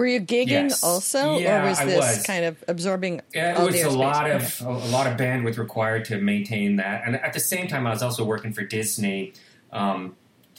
Were 0.00 0.06
you 0.06 0.20
gigging 0.22 0.70
Yes. 0.70 0.82
also, 0.82 1.36
Yeah, 1.36 1.62
or 1.62 1.68
was 1.68 1.78
this 1.78 1.98
was. 1.98 2.22
kind 2.22 2.46
of 2.46 2.64
absorbing 2.66 3.20
Yeah, 3.34 3.52
all 3.58 3.64
it 3.64 3.72
was 3.72 3.82
the 3.82 3.88
a 3.88 3.90
lot 3.90 4.30
of 4.30 4.62
a, 4.62 4.66
a 4.66 4.88
lot 4.88 5.06
of 5.06 5.18
bandwidth 5.18 5.58
required 5.58 6.06
to 6.06 6.16
maintain 6.16 6.76
that, 6.76 7.02
and 7.04 7.16
at 7.16 7.34
the 7.34 7.38
same 7.38 7.68
time, 7.68 7.86
I 7.86 7.90
was 7.90 8.02
also 8.02 8.24
working 8.24 8.54
for 8.54 8.64
Disney, 8.64 9.34
um, 9.70 10.16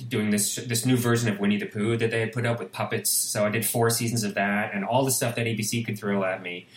doing 0.08 0.30
this 0.30 0.58
this 0.58 0.86
new 0.86 0.96
version 0.96 1.28
of 1.28 1.40
Winnie 1.40 1.58
the 1.58 1.66
Pooh 1.66 1.98
that 1.98 2.12
they 2.12 2.20
had 2.20 2.34
put 2.34 2.46
up 2.46 2.60
with 2.60 2.72
puppets. 2.72 3.10
So 3.10 3.44
I 3.44 3.50
did 3.50 3.66
four 3.66 3.90
seasons 3.90 4.24
of 4.24 4.36
that, 4.36 4.76
and 4.76 4.86
all 4.86 5.04
the 5.06 5.12
stuff 5.12 5.34
that 5.38 5.48
ABC 5.48 5.84
could 5.84 5.98
throw 5.98 6.24
at 6.24 6.44
me. 6.44 6.68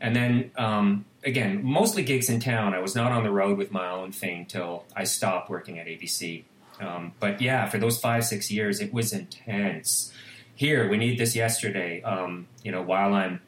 And 0.00 0.16
then 0.16 0.50
um, 0.56 1.04
again, 1.22 1.60
mostly 1.62 2.02
gigs 2.02 2.28
in 2.28 2.40
town. 2.40 2.74
I 2.74 2.80
was 2.80 2.96
not 2.96 3.12
on 3.12 3.22
the 3.22 3.30
road 3.30 3.56
with 3.56 3.70
my 3.70 3.88
own 3.88 4.10
thing 4.10 4.46
till 4.46 4.82
I 4.96 5.04
stopped 5.04 5.48
working 5.48 5.78
at 5.78 5.86
ABC. 5.86 6.42
Um, 6.80 7.12
but 7.20 7.40
yeah, 7.40 7.68
for 7.68 7.78
those 7.78 8.00
five 8.00 8.24
six 8.24 8.50
years, 8.50 8.80
it 8.80 8.92
was 8.92 9.12
intense. 9.12 10.12
Here, 10.60 10.90
we 10.90 10.98
need 10.98 11.16
this 11.16 11.34
yesterday. 11.34 12.02
Um, 12.02 12.46
you 12.62 12.70
know, 12.70 12.82
while 12.82 13.14
I'm 13.14 13.40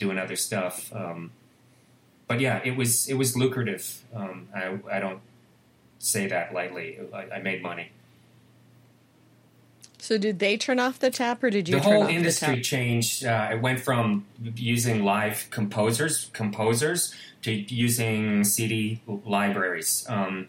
doing 0.00 0.18
other 0.18 0.34
stuff. 0.34 0.92
Um, 0.92 1.30
but 2.26 2.40
yeah, 2.40 2.60
it 2.64 2.76
was 2.76 3.08
it 3.08 3.14
was 3.14 3.36
lucrative. 3.36 4.02
Um, 4.12 4.48
I, 4.52 4.76
I 4.90 4.98
don't 4.98 5.20
say 6.00 6.26
that 6.26 6.52
lightly. 6.52 6.98
I, 7.14 7.36
I 7.36 7.38
made 7.38 7.62
money. 7.62 7.92
So, 9.98 10.18
did 10.18 10.40
they 10.40 10.56
turn 10.56 10.80
off 10.80 10.98
the 10.98 11.08
tap, 11.08 11.40
or 11.44 11.50
did 11.50 11.68
you 11.68 11.76
the 11.76 11.82
whole 11.82 12.08
industry 12.08 12.56
the 12.56 12.62
changed. 12.62 13.24
Uh, 13.24 13.50
it 13.52 13.62
went 13.62 13.78
from 13.78 14.26
using 14.56 15.04
live 15.04 15.46
composers 15.50 16.30
composers 16.32 17.14
to 17.42 17.52
using 17.52 18.42
CD 18.42 19.00
libraries. 19.06 20.04
Um, 20.08 20.48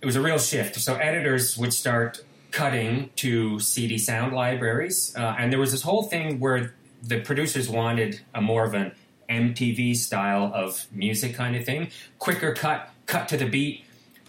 it 0.00 0.06
was 0.06 0.16
a 0.16 0.20
real 0.20 0.38
shift. 0.38 0.74
So 0.80 0.96
editors 0.96 1.56
would 1.56 1.72
start 1.72 2.24
cutting 2.50 3.10
to 3.16 3.60
CD 3.60 3.98
sound 3.98 4.34
libraries, 4.34 5.14
uh, 5.16 5.36
and 5.38 5.52
there 5.52 5.58
was 5.58 5.72
this 5.72 5.82
whole 5.82 6.04
thing 6.04 6.40
where 6.40 6.74
the 7.02 7.20
producers 7.20 7.68
wanted 7.68 8.20
a 8.34 8.40
more 8.40 8.64
of 8.64 8.74
an 8.74 8.92
MTV 9.28 9.96
style 9.96 10.50
of 10.54 10.86
music 10.92 11.34
kind 11.34 11.56
of 11.56 11.64
thing, 11.64 11.90
quicker 12.18 12.52
cut, 12.52 12.90
cut 13.06 13.28
to 13.28 13.36
the 13.36 13.46
beat. 13.46 13.84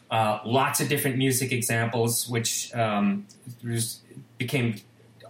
Uh, 0.09 0.39
lots 0.45 0.79
of 0.79 0.87
different 0.87 1.17
music 1.17 1.51
examples, 1.51 2.29
which 2.29 2.73
um, 2.73 3.25
was, 3.63 4.01
became 4.37 4.75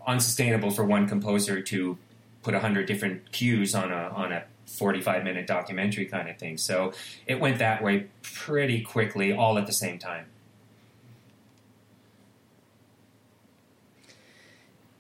unsustainable 0.05 0.71
for 0.71 0.83
one 0.83 1.07
composer 1.07 1.61
to 1.61 1.97
put 2.43 2.53
a 2.53 2.59
hundred 2.59 2.85
different 2.85 3.31
cues 3.31 3.75
on 3.75 3.91
a 3.91 4.11
on 4.15 4.31
a 4.31 4.43
45 4.67 5.23
minute 5.23 5.47
documentary 5.47 6.05
kind 6.05 6.29
of 6.29 6.37
thing. 6.37 6.57
So 6.57 6.93
it 7.25 7.39
went 7.39 7.59
that 7.59 7.83
way 7.83 8.07
pretty 8.21 8.81
quickly, 8.81 9.33
all 9.33 9.57
at 9.57 9.65
the 9.65 9.73
same 9.73 9.97
time. 9.97 10.25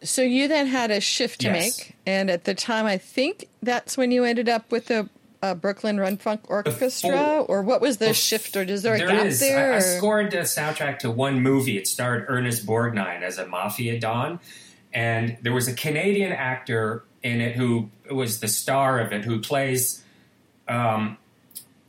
So 0.03 0.21
you 0.21 0.47
then 0.47 0.67
had 0.67 0.91
a 0.91 1.01
shift 1.01 1.41
to 1.41 1.47
Yes. 1.47 1.77
make, 1.79 1.95
and 2.05 2.29
at 2.29 2.43
the 2.43 2.53
time, 2.53 2.85
I 2.85 2.97
think 2.97 3.47
that's 3.63 3.97
when 3.97 4.11
you 4.11 4.23
ended 4.23 4.47
up 4.47 4.71
with 4.71 4.87
the 4.87 5.09
uh, 5.41 5.53
Brooklyn 5.53 5.97
Rundfunk 5.97 6.41
Orkestrat, 6.47 7.01
Before- 7.03 7.45
or 7.45 7.61
what 7.61 7.79
was 7.81 7.97
the 7.97 8.07
Bef- 8.07 8.15
shift, 8.27 8.55
or 8.55 8.61
is 8.63 8.81
there 8.83 8.97
gap 8.97 9.25
is. 9.25 9.39
there? 9.39 9.71
I, 9.73 9.75
I 9.75 9.77
or- 9.77 9.81
scored 9.97 10.33
a 10.33 10.41
soundtrack 10.41 10.99
to 10.99 11.11
one 11.11 11.41
movie. 11.41 11.77
It 11.77 11.87
starred 11.87 12.25
Ernest 12.27 12.65
Borgnine 12.65 13.21
as 13.21 13.37
a 13.37 13.45
mafia 13.47 13.99
don, 13.99 14.39
and 14.93 15.37
there 15.41 15.53
was 15.53 15.67
a 15.67 15.73
Canadian 15.73 16.31
actor 16.31 17.03
in 17.23 17.41
it 17.41 17.55
who 17.55 17.89
was 18.11 18.39
the 18.39 18.47
star 18.47 18.99
of 18.99 19.11
it, 19.13 19.25
who 19.25 19.39
plays 19.39 20.03
um, 20.67 21.17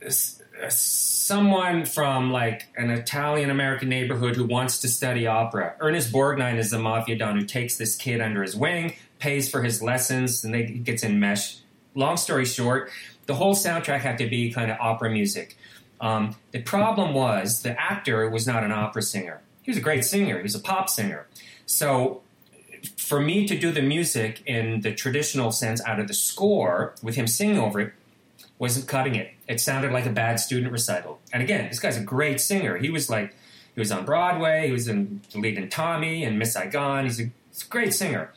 s- 0.01 0.38
someone 0.67 1.85
from 1.85 2.31
like 2.31 2.67
an 2.75 2.89
Italian 2.89 3.49
American 3.49 3.89
neighborhood 3.89 4.35
who 4.35 4.45
wants 4.45 4.79
to 4.79 4.87
study 4.87 5.27
opera. 5.27 5.75
Ernest 5.79 6.11
Borgnine 6.11 6.57
is 6.57 6.71
the 6.71 6.79
mafia 6.79 7.17
don 7.17 7.37
who 7.37 7.45
takes 7.45 7.77
this 7.77 7.95
kid 7.95 8.19
under 8.19 8.41
his 8.41 8.55
wing, 8.55 8.95
pays 9.19 9.49
for 9.49 9.61
his 9.61 9.81
lessons, 9.81 10.43
and 10.43 10.53
they, 10.53 10.65
he 10.65 10.79
gets 10.79 11.03
in 11.03 11.19
mesh. 11.19 11.57
Long 11.95 12.17
story 12.17 12.45
short, 12.45 12.89
the 13.25 13.35
whole 13.35 13.55
soundtrack 13.55 13.99
had 13.99 14.17
to 14.17 14.27
be 14.27 14.51
kind 14.51 14.71
of 14.71 14.77
opera 14.79 15.09
music. 15.09 15.57
Um, 16.01 16.35
the 16.51 16.61
problem 16.61 17.13
was 17.13 17.61
the 17.61 17.79
actor 17.79 18.29
was 18.29 18.47
not 18.47 18.63
an 18.63 18.71
opera 18.71 19.01
singer. 19.01 19.41
He 19.61 19.71
was 19.71 19.77
a 19.77 19.81
great 19.81 20.05
singer. 20.05 20.37
He 20.37 20.43
was 20.43 20.55
a 20.55 20.59
pop 20.59 20.89
singer. 20.89 21.27
So 21.65 22.21
for 22.97 23.19
me 23.19 23.45
to 23.47 23.57
do 23.57 23.71
the 23.71 23.81
music 23.81 24.41
in 24.45 24.81
the 24.81 24.93
traditional 24.93 25.51
sense 25.51 25.81
out 25.85 25.99
of 25.99 26.07
the 26.07 26.13
score 26.13 26.95
with 27.03 27.15
him 27.15 27.27
singing 27.27 27.59
over 27.59 27.79
it 27.81 27.93
wasn't 28.59 28.87
cutting 28.87 29.15
it. 29.15 29.33
It 29.47 29.59
sounded 29.59 29.91
like 29.91 30.05
a 30.05 30.11
bad 30.11 30.39
student 30.39 30.71
recital. 30.71 31.19
And 31.33 31.41
again, 31.41 31.69
this 31.69 31.79
guy's 31.79 31.97
a 31.97 32.03
great 32.03 32.39
singer. 32.39 32.77
He 32.77 32.91
was 32.91 33.09
like, 33.09 33.33
he 33.73 33.79
was 33.79 33.91
on 33.91 34.05
Broadway. 34.05 34.67
He 34.67 34.71
was 34.71 34.87
in 34.87 35.21
the 35.31 35.39
lead 35.39 35.57
in 35.57 35.69
Tommy 35.69 36.23
and 36.25 36.37
Miss 36.37 36.53
Saigon. 36.53 37.05
He's 37.05 37.19
a, 37.19 37.29
he's 37.49 37.63
a 37.63 37.67
great 37.69 37.93
singer. 37.93 38.31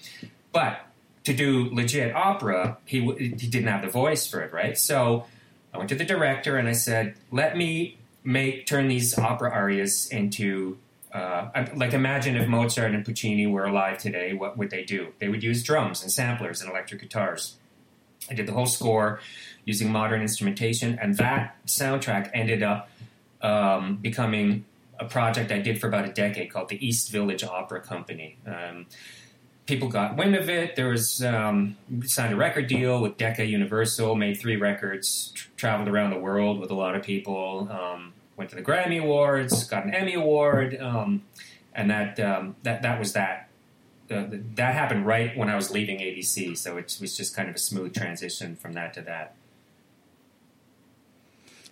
But 0.52 0.80
to 1.24 1.34
do 1.34 1.68
legit 1.72 2.14
opera, 2.14 2.78
he 2.84 3.00
he 3.00 3.48
didn't 3.48 3.68
have 3.68 3.82
the 3.82 3.88
voice 3.88 4.26
for 4.26 4.40
it, 4.42 4.52
right? 4.52 4.78
So 4.78 5.26
I 5.74 5.78
went 5.78 5.88
to 5.90 5.96
the 5.96 6.04
director 6.04 6.56
and 6.56 6.68
I 6.68 6.72
said, 6.72 7.14
"Let 7.30 7.56
me 7.56 7.98
make 8.22 8.66
turn 8.66 8.88
these 8.88 9.18
opera 9.18 9.50
arias 9.50 10.06
into 10.08 10.78
uh, 11.12 11.66
like 11.74 11.92
imagine 11.92 12.36
if 12.36 12.48
Mozart 12.48 12.92
and 12.92 13.04
Puccini 13.04 13.46
were 13.46 13.64
alive 13.64 13.98
today, 13.98 14.34
what 14.34 14.56
would 14.58 14.70
they 14.70 14.84
do? 14.84 15.08
They 15.18 15.28
would 15.28 15.42
use 15.42 15.62
drums 15.62 16.02
and 16.02 16.12
samplers 16.12 16.60
and 16.60 16.70
electric 16.70 17.00
guitars." 17.00 17.56
I 18.30 18.34
did 18.34 18.46
the 18.46 18.52
whole 18.52 18.66
score 18.66 19.20
using 19.64 19.90
modern 19.90 20.20
instrumentation, 20.20 20.98
and 21.00 21.16
that 21.16 21.56
soundtrack 21.66 22.30
ended 22.34 22.62
up 22.62 22.90
um, 23.42 23.96
becoming 23.96 24.64
a 24.98 25.04
project 25.04 25.50
I 25.50 25.58
did 25.58 25.80
for 25.80 25.88
about 25.88 26.08
a 26.08 26.12
decade 26.12 26.50
called 26.50 26.68
the 26.68 26.84
East 26.84 27.10
Village 27.10 27.44
Opera 27.44 27.80
Company. 27.80 28.36
Um, 28.46 28.86
people 29.66 29.88
got 29.88 30.16
wind 30.16 30.34
of 30.34 30.48
it. 30.48 30.76
There 30.76 30.88
was 30.88 31.22
um, 31.24 31.76
signed 32.04 32.32
a 32.32 32.36
record 32.36 32.66
deal 32.66 33.00
with 33.00 33.16
Decca 33.16 33.44
Universal, 33.44 34.14
made 34.14 34.38
three 34.38 34.56
records, 34.56 35.32
tr- 35.34 35.48
traveled 35.56 35.88
around 35.88 36.10
the 36.10 36.18
world 36.18 36.60
with 36.60 36.70
a 36.70 36.74
lot 36.74 36.94
of 36.94 37.02
people, 37.02 37.68
um, 37.70 38.12
went 38.36 38.50
to 38.50 38.56
the 38.56 38.62
Grammy 38.62 39.00
Awards, 39.00 39.64
got 39.64 39.84
an 39.84 39.94
Emmy 39.94 40.14
Award, 40.14 40.80
um, 40.80 41.22
and 41.74 41.90
that 41.90 42.18
um, 42.20 42.56
that 42.62 42.82
that 42.82 42.98
was 42.98 43.12
that. 43.12 43.48
That 44.08 44.74
happened 44.74 45.06
right 45.06 45.34
when 45.34 45.48
I 45.48 45.56
was 45.56 45.70
leaving 45.70 46.00
ABC, 46.00 46.58
so 46.58 46.76
it 46.76 46.98
was 47.00 47.16
just 47.16 47.34
kind 47.34 47.48
of 47.48 47.54
a 47.54 47.58
smooth 47.58 47.94
transition 47.94 48.56
from 48.56 48.74
that 48.74 48.92
to 48.94 49.00
that. 49.02 49.34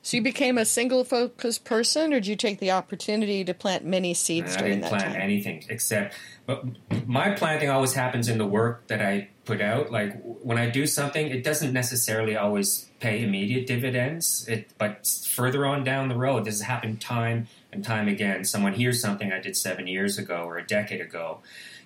So 0.02 0.16
you 0.16 0.22
became 0.22 0.56
a 0.56 0.64
single 0.64 1.04
focused 1.04 1.64
person, 1.64 2.12
or 2.12 2.20
did 2.20 2.26
you 2.26 2.36
take 2.36 2.58
the 2.58 2.70
opportunity 2.70 3.44
to 3.44 3.52
plant 3.52 3.84
many 3.84 4.14
seeds 4.14 4.56
I 4.56 4.60
during 4.60 4.72
didn't 4.80 4.82
that 4.84 4.90
plant 4.90 5.12
time? 5.12 5.20
anything 5.20 5.64
except, 5.68 6.14
but 6.46 6.64
my 7.06 7.32
planting 7.32 7.68
always 7.68 7.92
happens 7.92 8.28
in 8.28 8.38
the 8.38 8.46
work 8.46 8.86
that 8.86 9.02
I 9.02 9.28
put 9.44 9.60
out. 9.60 9.92
Like 9.92 10.18
when 10.22 10.56
I 10.56 10.70
do 10.70 10.86
something, 10.86 11.26
it 11.26 11.44
doesn't 11.44 11.74
necessarily 11.74 12.34
always 12.34 12.88
pay 12.98 13.22
immediate 13.22 13.66
dividends. 13.66 14.48
It, 14.48 14.70
but 14.78 15.06
further 15.06 15.66
on 15.66 15.84
down 15.84 16.08
the 16.08 16.16
road, 16.16 16.46
this 16.46 16.60
has 16.60 16.66
happened 16.66 17.02
time 17.02 17.48
and 17.70 17.84
time 17.84 18.08
again. 18.08 18.44
Someone 18.44 18.72
hears 18.72 19.02
something 19.02 19.30
I 19.32 19.38
did 19.38 19.54
seven 19.54 19.86
years 19.86 20.16
ago 20.16 20.44
or 20.44 20.56
a 20.56 20.66
decade 20.66 21.02
ago, 21.02 21.40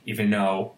even 0.06 0.30
though 0.30 0.74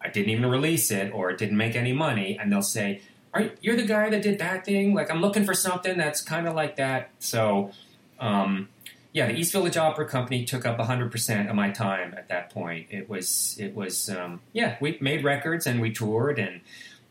I 0.00 0.08
didn't 0.08 0.30
even 0.30 0.46
release 0.46 0.90
it 0.90 1.12
or 1.12 1.30
it 1.30 1.38
didn't 1.38 1.56
make 1.56 1.76
any 1.76 1.92
money, 1.92 2.38
and 2.40 2.50
they'll 2.50 2.62
say, 2.62 3.02
"Are 3.34 3.50
you're 3.60 3.76
the 3.76 3.86
guy 3.86 4.10
that 4.10 4.22
did 4.22 4.38
that 4.38 4.64
thing? 4.64 4.94
Like 4.94 5.10
I'm 5.10 5.20
looking 5.20 5.44
for 5.44 5.54
something 5.54 5.96
that's 5.98 6.20
kind 6.20 6.46
of 6.46 6.54
like 6.54 6.76
that." 6.76 7.10
So. 7.18 7.72
Um, 8.20 8.68
yeah, 9.12 9.26
the 9.26 9.34
East 9.34 9.52
Village 9.52 9.76
Opera 9.76 10.06
Company 10.06 10.44
took 10.44 10.66
up 10.66 10.78
100% 10.78 11.48
of 11.48 11.56
my 11.56 11.70
time 11.70 12.14
at 12.16 12.28
that 12.28 12.50
point. 12.50 12.88
It 12.90 13.08
was, 13.08 13.56
it 13.58 13.74
was, 13.74 14.10
um, 14.10 14.40
yeah, 14.52 14.76
we 14.80 14.98
made 15.00 15.24
records 15.24 15.66
and 15.66 15.80
we 15.80 15.92
toured 15.92 16.38
and, 16.38 16.60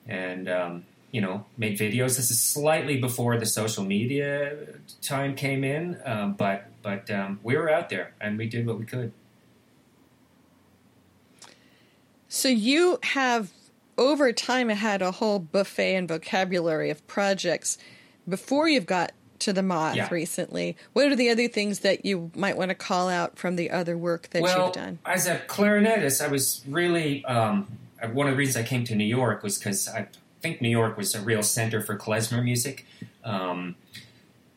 and, 0.08 0.48
um, 0.48 0.86
you 1.12 1.22
know, 1.22 1.46
made 1.58 1.78
videos. 1.78 2.16
This 2.18 2.30
is 2.30 2.42
slightly 2.42 2.98
before 3.00 3.38
the 3.38 3.46
social 3.46 3.84
media 3.84 4.56
time 5.02 5.36
came 5.36 5.64
in, 5.64 6.00
um, 6.06 6.34
but, 6.34 6.70
but 6.84 7.10
um, 7.10 7.40
we 7.42 7.58
were 7.58 7.70
out 7.70 7.90
there 7.90 8.14
and 8.22 8.38
we 8.38 8.48
did 8.48 8.68
what 8.68 8.78
we 8.78 8.86
could. 8.86 9.12
So 12.30 12.48
you 12.48 13.00
have 13.04 13.52
over 13.98 14.32
time 14.32 14.70
I 14.70 14.74
had 14.74 15.02
a 15.02 15.12
whole 15.12 15.40
buffet 15.40 15.96
and 15.96 16.08
vocabulary 16.08 16.90
of 16.90 17.06
projects 17.08 17.78
before 18.28 18.68
you've 18.68 18.86
got 18.86 19.12
to 19.40 19.54
the 19.54 19.64
moth 19.64 19.96
Yeah. 19.96 20.08
recently. 20.12 20.76
What 20.94 21.08
are 21.12 21.16
the 21.16 21.30
other 21.30 21.48
things 21.48 21.80
that 21.80 22.06
you 22.06 22.32
might 22.36 22.58
want 22.58 22.70
to 22.70 22.76
call 22.76 23.08
out 23.10 23.38
from 23.38 23.56
the 23.56 23.70
other 23.70 23.98
work 23.98 24.30
that 24.32 24.42
well, 24.42 24.66
you've 24.66 24.74
done? 24.74 25.00
as 25.06 25.28
a 25.28 25.38
clarinetist, 25.48 26.24
I 26.24 26.28
was 26.28 26.64
really 26.68 27.24
um, 27.26 27.68
one 28.14 28.28
of 28.28 28.34
the 28.34 28.38
reasons 28.38 28.58
I 28.58 28.68
came 28.68 28.84
to 28.86 28.96
New 28.96 29.06
York 29.06 29.44
was 29.44 29.58
because 29.58 29.88
I 29.88 30.08
think 30.42 30.62
New 30.62 30.70
York 30.70 30.98
was 30.98 31.14
a 31.16 31.22
real 31.22 31.44
center 31.44 31.82
for 31.82 31.98
klezmer 31.98 32.44
music, 32.44 32.86
um, 33.24 33.76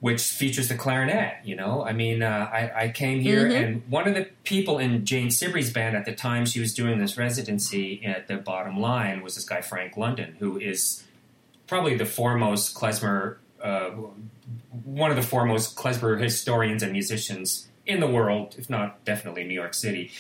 which 0.00 0.22
features 0.22 0.68
the 0.68 0.74
clarinet. 0.74 1.34
You 1.44 1.56
know, 1.56 1.84
I 1.84 1.92
mean, 1.92 2.22
uh, 2.22 2.48
I, 2.52 2.84
I 2.84 2.88
came 2.88 3.20
here, 3.20 3.48
Mhm. 3.48 3.62
and 3.62 3.82
one 3.88 4.08
of 4.08 4.14
the 4.14 4.28
people 4.44 4.78
in 4.78 5.04
Jane 5.04 5.30
Siberry's 5.30 5.72
band 5.72 5.94
at 5.96 6.04
the 6.06 6.12
time 6.14 6.46
she 6.46 6.58
was 6.60 6.74
doing 6.74 6.98
this 6.98 7.16
residency 7.16 8.02
at 8.04 8.26
the 8.26 8.36
Bottom 8.36 8.80
Line 8.80 9.22
was 9.22 9.34
this 9.34 9.44
guy 9.44 9.60
Frank 9.60 9.96
London, 9.96 10.36
who 10.38 10.58
is 10.58 11.04
probably 11.66 11.96
the 11.96 12.06
foremost 12.06 12.74
klezmer. 12.74 13.36
Uh, 13.62 13.90
one 14.84 15.10
of 15.10 15.16
the 15.16 15.22
foremost 15.22 15.76
klezmer 15.76 16.18
historians 16.20 16.82
and 16.82 16.92
musicians 16.92 17.68
in 17.86 18.00
the 18.00 18.06
world, 18.06 18.54
if 18.58 18.70
not 18.70 19.04
definitely 19.04 19.44
New 19.44 19.54
York 19.54 19.74
City. 19.74 20.10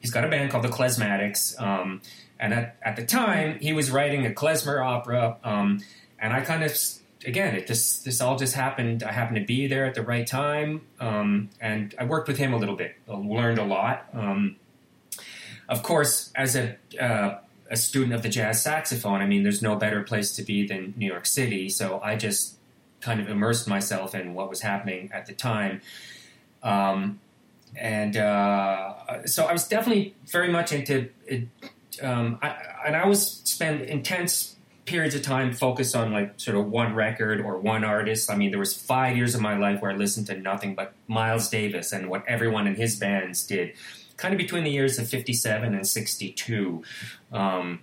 He's 0.00 0.10
got 0.10 0.24
a 0.24 0.28
band 0.28 0.50
called 0.50 0.62
the 0.64 0.68
Klezmatics, 0.68 1.60
um, 1.60 2.02
and 2.38 2.52
at, 2.54 2.76
at 2.82 2.96
the 2.96 3.04
time 3.04 3.58
he 3.60 3.72
was 3.72 3.90
writing 3.90 4.26
a 4.26 4.30
klezmer 4.30 4.84
opera. 4.84 5.38
Um, 5.42 5.80
and 6.18 6.32
I 6.32 6.42
kind 6.42 6.62
of, 6.62 6.76
again, 7.26 7.54
it 7.56 7.66
this 7.66 7.98
this 8.00 8.20
all 8.20 8.36
just 8.36 8.54
happened. 8.54 9.02
I 9.02 9.12
happened 9.12 9.36
to 9.36 9.44
be 9.44 9.66
there 9.66 9.84
at 9.84 9.94
the 9.94 10.02
right 10.02 10.26
time, 10.26 10.82
um, 11.00 11.50
and 11.60 11.94
I 11.98 12.04
worked 12.04 12.28
with 12.28 12.38
him 12.38 12.52
a 12.52 12.56
little 12.56 12.76
bit. 12.76 12.96
I 13.08 13.12
learned 13.12 13.58
a 13.58 13.64
lot. 13.64 14.06
Um, 14.12 14.56
of 15.68 15.82
course, 15.82 16.30
as 16.34 16.56
a 16.56 16.76
uh, 17.00 17.38
a 17.70 17.76
student 17.76 18.14
of 18.14 18.22
the 18.22 18.28
jazz 18.28 18.62
saxophone, 18.62 19.20
I 19.20 19.26
mean, 19.26 19.42
there's 19.42 19.62
no 19.62 19.76
better 19.76 20.02
place 20.02 20.36
to 20.36 20.42
be 20.42 20.66
than 20.66 20.94
New 20.96 21.06
York 21.06 21.26
City. 21.26 21.68
So 21.68 22.00
I 22.02 22.16
just 22.16 22.56
kind 23.00 23.20
of 23.20 23.28
immersed 23.28 23.68
myself 23.68 24.14
in 24.14 24.34
what 24.34 24.48
was 24.48 24.60
happening 24.60 25.10
at 25.12 25.26
the 25.26 25.34
time. 25.34 25.80
Um, 26.62 27.20
and 27.76 28.16
uh, 28.16 29.26
so 29.26 29.44
I 29.44 29.52
was 29.52 29.66
definitely 29.68 30.14
very 30.26 30.50
much 30.50 30.72
into 30.72 31.10
it. 31.26 31.48
Um, 32.02 32.38
I, 32.42 32.56
and 32.86 32.96
I 32.96 33.02
always 33.02 33.22
spend 33.22 33.82
intense 33.82 34.56
periods 34.84 35.14
of 35.14 35.22
time 35.22 35.52
focused 35.52 35.96
on 35.96 36.12
like 36.12 36.34
sort 36.38 36.56
of 36.56 36.70
one 36.70 36.94
record 36.94 37.40
or 37.40 37.58
one 37.58 37.84
artist. 37.84 38.30
I 38.30 38.36
mean, 38.36 38.50
there 38.50 38.58
was 38.58 38.74
five 38.74 39.16
years 39.16 39.34
of 39.34 39.40
my 39.40 39.56
life 39.56 39.80
where 39.80 39.90
I 39.90 39.94
listened 39.94 40.26
to 40.26 40.36
nothing 40.36 40.74
but 40.74 40.92
Miles 41.08 41.48
Davis 41.48 41.92
and 41.92 42.10
what 42.10 42.24
everyone 42.26 42.66
in 42.66 42.74
his 42.74 42.96
bands 42.96 43.46
did, 43.46 43.74
kind 44.16 44.34
of 44.34 44.38
between 44.38 44.64
the 44.64 44.70
years 44.70 44.98
of 44.98 45.08
57 45.08 45.74
and 45.74 45.86
62. 45.86 46.82
Um, 47.32 47.80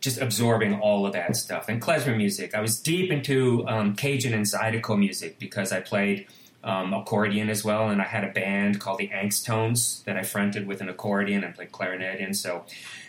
just 0.00 0.20
absorbing 0.20 0.74
all 0.80 1.06
of 1.06 1.12
that 1.12 1.36
stuff. 1.36 1.68
And 1.68 1.80
klezmer 1.80 2.16
music. 2.16 2.56
I 2.56 2.60
was 2.60 2.80
deep 2.80 3.12
into 3.12 3.64
um, 3.68 3.94
Cajun 3.94 4.34
and 4.34 4.44
Zydeco 4.44 4.98
music 4.98 5.38
because 5.38 5.70
I 5.70 5.80
played 5.80 6.26
um, 6.64 6.92
accordion 6.92 7.48
as 7.48 7.64
well, 7.64 7.88
and 7.88 8.02
I 8.02 8.04
had 8.04 8.24
a 8.24 8.32
band 8.32 8.80
called 8.80 8.98
the 8.98 9.08
Angst 9.08 9.44
Tones 9.44 10.02
that 10.04 10.16
I 10.16 10.24
fronted 10.24 10.66
with 10.66 10.80
an 10.80 10.88
accordion 10.88 11.44
and 11.44 11.54
played 11.54 11.72
clarinet 11.72 12.20
in. 12.20 12.34
So 12.34 12.64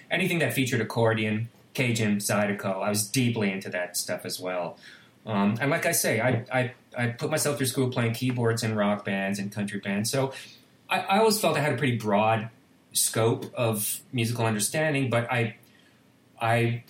anything 0.10 0.40
that 0.40 0.54
featured 0.54 0.82
accordion, 0.82 1.50
Cajun, 1.74 2.18
Zydeco, 2.18 2.82
I 2.82 2.90
was 2.90 3.08
deeply 3.08 3.52
into 3.52 3.70
that 3.70 3.98
stuff 3.98 4.26
as 4.26 4.40
well. 4.40 4.78
Um, 5.26 5.58
and 5.62 5.72
like 5.72 5.86
I 5.86 5.92
say, 5.92 6.20
I, 6.20 6.46
I, 6.52 6.74
I 6.98 7.08
put 7.08 7.32
myself 7.32 7.58
through 7.58 7.68
school 7.68 7.90
playing 7.90 8.14
keyboards 8.14 8.64
in 8.64 8.76
rock 8.76 9.06
bands 9.06 9.40
and 9.40 9.52
country 9.52 9.80
bands. 9.80 10.12
So 10.12 10.34
I, 10.90 11.00
I 11.00 11.20
always 11.20 11.40
felt 11.40 11.58
I 11.58 11.62
had 11.62 11.74
a 11.74 11.78
pretty 11.78 11.98
broad 11.98 12.50
scope 12.92 13.52
of 13.56 14.02
musical 14.12 14.46
understanding, 14.46 15.10
but 15.10 15.32
I 15.32 15.56
I 16.40 16.84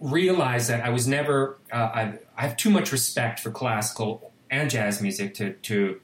realized 0.00 0.68
that 0.68 0.84
I 0.84 0.90
was 0.90 1.06
never. 1.06 1.58
Uh, 1.72 1.76
I, 1.76 2.18
I 2.36 2.42
have 2.42 2.56
too 2.56 2.70
much 2.70 2.92
respect 2.92 3.40
for 3.40 3.50
classical 3.50 4.32
and 4.50 4.68
jazz 4.68 5.00
music 5.00 5.34
to 5.34 5.52
to 5.54 6.00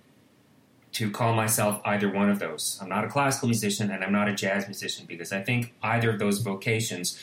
to 0.92 1.10
call 1.10 1.34
myself 1.34 1.80
either 1.84 2.08
one 2.08 2.30
of 2.30 2.38
those. 2.38 2.78
I'm 2.80 2.88
not 2.88 3.04
a 3.04 3.08
classical 3.08 3.48
musician 3.48 3.90
and 3.90 4.04
I'm 4.04 4.12
not 4.12 4.28
a 4.28 4.34
jazz 4.34 4.66
musician 4.66 5.06
because 5.06 5.32
I 5.32 5.42
think 5.42 5.74
either 5.82 6.10
of 6.10 6.20
those 6.20 6.38
vocations, 6.38 7.20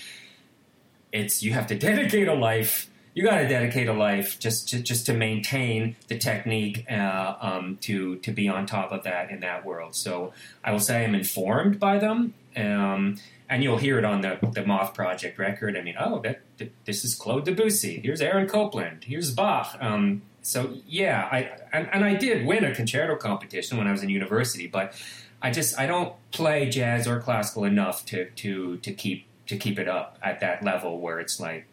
it's 1.12 1.44
you 1.44 1.54
have 1.54 1.68
to 1.68 1.78
dedicate 1.78 2.28
a 2.28 2.34
life. 2.34 2.90
You 3.14 3.24
got 3.24 3.40
to 3.40 3.48
dedicate 3.48 3.90
a 3.90 3.94
life 3.94 4.40
just 4.40 4.70
to, 4.70 4.82
just 4.82 5.06
to 5.08 5.14
maintain 5.14 5.98
the 6.08 6.18
technique 6.18 6.86
uh, 6.90 7.36
um, 7.42 7.78
to 7.82 8.18
to 8.18 8.32
be 8.32 8.48
on 8.48 8.66
top 8.66 8.92
of 8.92 9.04
that 9.04 9.32
in 9.32 9.42
that 9.42 9.66
world. 9.66 9.96
So 9.96 10.34
I 10.64 10.72
will 10.72 10.80
say 10.80 11.04
I'm 11.04 11.16
informed 11.16 11.80
by 11.80 11.98
them. 11.98 12.34
Um, 12.56 13.18
and 13.50 13.64
you'll 13.64 13.78
hear 13.78 13.98
it 13.98 14.06
on 14.06 14.22
the, 14.22 14.40
the 14.54 14.66
Moth 14.66 14.94
Project 14.94 15.38
record. 15.38 15.78
I 15.78 15.82
mean, 15.82 15.96
oh, 16.00 16.20
that, 16.22 16.40
th- 16.58 16.72
this 16.86 17.04
is 17.04 17.14
Claude 17.16 17.44
Debussy. 17.44 18.00
Here's 18.00 18.22
Aaron 18.22 18.48
Copland. 18.48 19.04
Here's 19.04 19.32
Bach. 19.32 19.78
Um, 19.82 20.22
so 20.42 20.78
yeah, 20.88 21.28
I 21.32 21.52
and, 21.74 21.90
and 21.92 22.04
I 22.04 22.16
did 22.16 22.46
win 22.46 22.64
a 22.64 22.74
concerto 22.74 23.16
competition 23.18 23.78
when 23.78 23.88
I 23.88 23.92
was 23.92 24.04
in 24.04 24.10
university, 24.10 24.68
but 24.68 24.94
I 25.42 25.52
just 25.52 25.78
I 25.78 25.86
don't 25.86 26.16
play 26.32 26.70
jazz 26.70 27.08
or 27.08 27.20
classical 27.20 27.66
enough 27.66 28.06
to 28.08 28.30
to 28.30 28.78
to 28.78 28.94
keep 28.94 29.26
to 29.52 29.58
keep 29.58 29.78
it 29.78 29.90
up 29.90 30.18
at 30.24 30.40
that 30.40 30.64
level 30.64 31.02
where 31.02 31.20
it's 31.20 31.38
like 31.38 31.68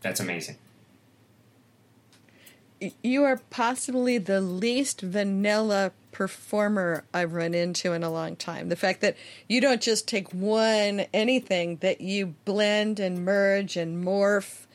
that's 0.00 0.18
amazing. 0.18 0.56
You 3.02 3.22
are 3.22 3.40
possibly 3.48 4.18
the 4.18 4.40
least 4.40 5.00
vanilla 5.00 5.92
performer 6.10 7.04
I've 7.14 7.32
run 7.32 7.54
into 7.54 7.92
in 7.92 8.02
a 8.02 8.10
long 8.10 8.34
time. 8.34 8.70
The 8.70 8.76
fact 8.76 9.00
that 9.02 9.16
you 9.48 9.60
don't 9.60 9.80
just 9.80 10.08
take 10.08 10.32
one 10.32 11.06
anything, 11.14 11.76
that 11.76 12.00
you 12.00 12.34
blend 12.44 12.98
and 12.98 13.24
merge 13.24 13.76
and 13.76 14.04
morph 14.04 14.66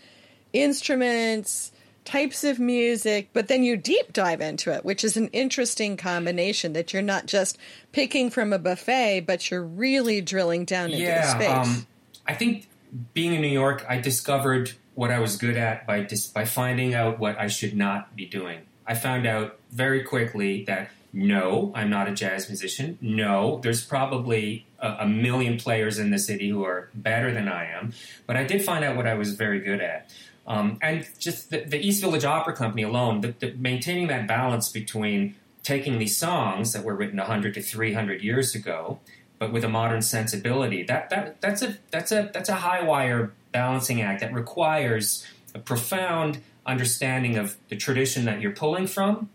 instruments, 0.53 1.73
types 2.05 2.43
of 2.43 2.59
music, 2.59 3.29
but 3.33 3.47
then 3.47 3.63
you 3.63 3.77
deep 3.77 4.13
dive 4.13 4.41
into 4.41 4.73
it, 4.73 4.83
which 4.83 5.03
is 5.03 5.17
an 5.17 5.27
interesting 5.29 5.97
combination 5.97 6.73
that 6.73 6.93
you're 6.93 7.01
not 7.01 7.25
just 7.25 7.57
picking 7.91 8.29
from 8.29 8.53
a 8.53 8.59
buffet, 8.59 9.21
but 9.21 9.49
you're 9.49 9.63
really 9.63 10.21
drilling 10.21 10.65
down 10.65 10.91
into 10.91 11.05
the 11.05 11.23
space. 11.23 11.49
Um, 11.49 11.87
I 12.27 12.33
think 12.33 12.67
being 13.13 13.33
in 13.33 13.41
New 13.41 13.47
York, 13.47 13.85
I 13.87 13.99
discovered 13.99 14.73
what 14.95 15.11
I 15.11 15.19
was 15.19 15.37
good 15.37 15.57
at 15.57 15.85
by 15.87 16.01
dis- 16.01 16.27
by 16.27 16.45
finding 16.45 16.93
out 16.93 17.19
what 17.19 17.37
I 17.39 17.47
should 17.47 17.75
not 17.75 18.15
be 18.15 18.25
doing. 18.25 18.59
I 18.85 18.95
found 18.95 19.25
out 19.25 19.59
very 19.71 20.03
quickly 20.03 20.65
that 20.65 20.89
no, 21.13 21.71
I'm 21.75 21.89
not 21.89 22.07
a 22.07 22.13
jazz 22.13 22.47
musician. 22.47 22.97
No, 23.01 23.59
there's 23.63 23.83
probably 23.83 24.65
a, 24.79 24.97
a 25.01 25.07
million 25.07 25.57
players 25.57 25.99
in 25.99 26.09
the 26.09 26.19
city 26.19 26.49
who 26.49 26.63
are 26.63 26.89
better 26.93 27.33
than 27.33 27.49
I 27.49 27.65
am. 27.65 27.93
But 28.25 28.37
I 28.37 28.45
did 28.45 28.63
find 28.63 28.85
out 28.85 28.95
what 28.95 29.07
I 29.07 29.15
was 29.15 29.33
very 29.33 29.59
good 29.59 29.81
at. 29.81 30.09
Um, 30.47 30.79
and 30.81 31.07
just 31.19 31.51
the, 31.51 31.63
the 31.63 31.77
East 31.77 32.01
Village 32.01 32.25
Opera 32.25 32.55
Company 32.55 32.83
alone, 32.83 33.21
the, 33.21 33.33
the, 33.39 33.53
maintaining 33.53 34.07
that 34.07 34.27
balance 34.27 34.69
between 34.69 35.35
taking 35.63 35.99
these 35.99 36.17
songs 36.17 36.73
that 36.73 36.83
were 36.83 36.95
written 36.95 37.17
100 37.17 37.53
to 37.53 37.61
300 37.61 38.21
years 38.23 38.55
ago, 38.55 38.99
but 39.37 39.53
with 39.53 39.63
a 39.63 39.69
modern 39.69 40.01
sensibility, 40.01 40.83
that, 40.83 41.09
that 41.09 41.41
that's 41.41 41.61
a 41.61 41.77
that's 41.89 42.11
a 42.11 42.29
that's 42.33 42.49
a 42.49 42.55
high 42.55 42.83
wire 42.83 43.33
balancing 43.51 44.01
act 44.01 44.21
that 44.21 44.33
requires 44.33 45.25
a 45.53 45.59
profound 45.59 46.39
understanding 46.65 47.37
of 47.37 47.57
the 47.69 47.75
tradition 47.75 48.25
that 48.25 48.41
you're 48.41 48.51
pulling 48.51 48.87
from 48.87 49.29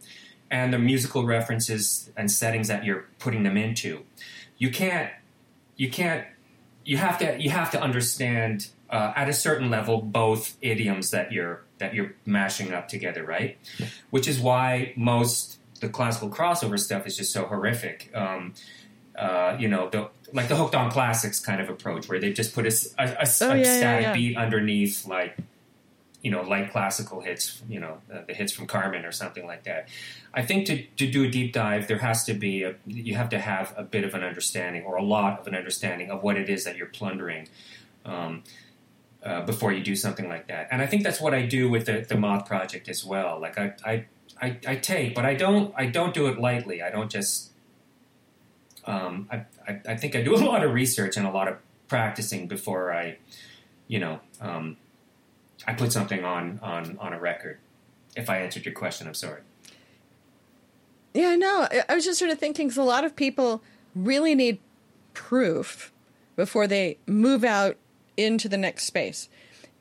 and 0.50 0.72
the 0.72 0.78
musical 0.78 1.24
references 1.24 2.10
and 2.16 2.30
settings 2.30 2.68
that 2.68 2.84
you're 2.84 3.06
putting 3.18 3.42
them 3.42 3.56
into. 3.56 4.04
You 4.58 4.70
can't 4.70 5.10
you 5.76 5.90
can't 5.90 6.26
you 6.84 6.96
have 6.96 7.18
to 7.18 7.40
you 7.40 7.50
have 7.50 7.70
to 7.72 7.80
understand 7.80 8.68
uh, 8.90 9.12
at 9.16 9.28
a 9.28 9.32
certain 9.32 9.70
level 9.70 10.00
both 10.00 10.56
idioms 10.60 11.10
that 11.10 11.32
you're 11.32 11.62
that 11.78 11.94
you're 11.94 12.14
mashing 12.24 12.72
up 12.72 12.88
together, 12.88 13.24
right? 13.24 13.58
Which 14.10 14.28
is 14.28 14.40
why 14.40 14.92
most 14.96 15.58
the 15.80 15.88
classical 15.88 16.30
crossover 16.30 16.78
stuff 16.78 17.06
is 17.06 17.16
just 17.16 17.32
so 17.32 17.44
horrific. 17.44 18.10
Um, 18.14 18.54
uh, 19.14 19.56
you 19.58 19.68
know, 19.68 19.88
the, 19.88 20.08
like 20.32 20.48
the 20.48 20.56
hooked 20.56 20.74
on 20.74 20.90
classics 20.90 21.40
kind 21.40 21.60
of 21.60 21.70
approach, 21.70 22.08
where 22.08 22.18
they 22.18 22.32
just 22.32 22.54
put 22.54 22.66
a, 22.66 22.74
a, 22.98 23.04
a, 23.04 23.26
oh, 23.42 23.50
a 23.50 23.56
yeah, 23.56 23.62
static 23.62 23.62
yeah, 23.82 24.00
yeah. 24.00 24.12
beat 24.12 24.36
underneath, 24.36 25.06
like 25.06 25.36
you 26.22 26.32
know, 26.32 26.42
light 26.42 26.72
classical 26.72 27.20
hits, 27.20 27.62
you 27.68 27.78
know, 27.78 27.98
uh, 28.12 28.22
the 28.26 28.34
hits 28.34 28.52
from 28.52 28.66
Carmen 28.66 29.04
or 29.04 29.12
something 29.12 29.46
like 29.46 29.62
that. 29.62 29.88
I 30.34 30.42
think 30.42 30.66
to, 30.66 30.82
to 30.82 31.08
do 31.08 31.22
a 31.22 31.30
deep 31.30 31.52
dive, 31.52 31.86
there 31.86 31.98
has 31.98 32.24
to 32.24 32.34
be, 32.34 32.64
a, 32.64 32.74
you 32.84 33.14
have 33.14 33.28
to 33.28 33.38
have 33.38 33.72
a 33.76 33.84
bit 33.84 34.02
of 34.02 34.12
an 34.12 34.24
understanding 34.24 34.82
or 34.82 34.96
a 34.96 35.04
lot 35.04 35.38
of 35.38 35.46
an 35.46 35.54
understanding 35.54 36.10
of 36.10 36.24
what 36.24 36.36
it 36.36 36.48
is 36.48 36.64
that 36.64 36.76
you're 36.76 36.88
plundering 36.88 37.46
um, 38.04 38.42
uh, 39.26 39.40
before 39.42 39.72
you 39.72 39.82
do 39.82 39.96
something 39.96 40.28
like 40.28 40.46
that. 40.46 40.68
And 40.70 40.80
I 40.80 40.86
think 40.86 41.02
that's 41.02 41.20
what 41.20 41.34
I 41.34 41.44
do 41.44 41.68
with 41.68 41.86
the, 41.86 42.06
the 42.08 42.16
Moth 42.16 42.46
project 42.46 42.88
as 42.88 43.04
well. 43.04 43.40
Like 43.40 43.58
I, 43.58 43.74
I, 43.84 44.04
I, 44.40 44.58
I 44.66 44.76
take, 44.76 45.14
but 45.14 45.24
I 45.24 45.34
don't, 45.34 45.74
I 45.76 45.86
don't 45.86 46.14
do 46.14 46.28
it 46.28 46.38
lightly. 46.38 46.80
I 46.80 46.90
don't 46.90 47.10
just, 47.10 47.50
um, 48.84 49.28
I, 49.30 49.44
I, 49.66 49.80
I, 49.88 49.96
think 49.96 50.14
I 50.14 50.22
do 50.22 50.34
a 50.36 50.38
lot 50.38 50.62
of 50.64 50.72
research 50.72 51.16
and 51.16 51.26
a 51.26 51.30
lot 51.30 51.48
of 51.48 51.56
practicing 51.88 52.46
before 52.46 52.92
I, 52.92 53.18
you 53.88 53.98
know, 53.98 54.20
um, 54.40 54.76
I 55.66 55.74
put 55.74 55.92
something 55.92 56.24
on 56.24 56.60
on 56.62 56.96
on 57.00 57.12
a 57.12 57.18
record. 57.18 57.58
If 58.14 58.30
I 58.30 58.38
answered 58.38 58.64
your 58.64 58.74
question, 58.74 59.06
I'm 59.06 59.14
sorry. 59.14 59.40
Yeah, 61.14 61.34
no, 61.34 61.66
I 61.88 61.94
was 61.94 62.04
just 62.04 62.18
sort 62.18 62.30
of 62.30 62.38
thinking 62.38 62.68
because 62.68 62.76
a 62.76 62.82
lot 62.82 63.04
of 63.04 63.16
people 63.16 63.62
really 63.94 64.34
need 64.34 64.58
proof 65.14 65.92
before 66.36 66.66
they 66.66 66.98
move 67.06 67.42
out 67.42 67.76
into 68.16 68.48
the 68.48 68.56
next 68.56 68.84
space, 68.84 69.28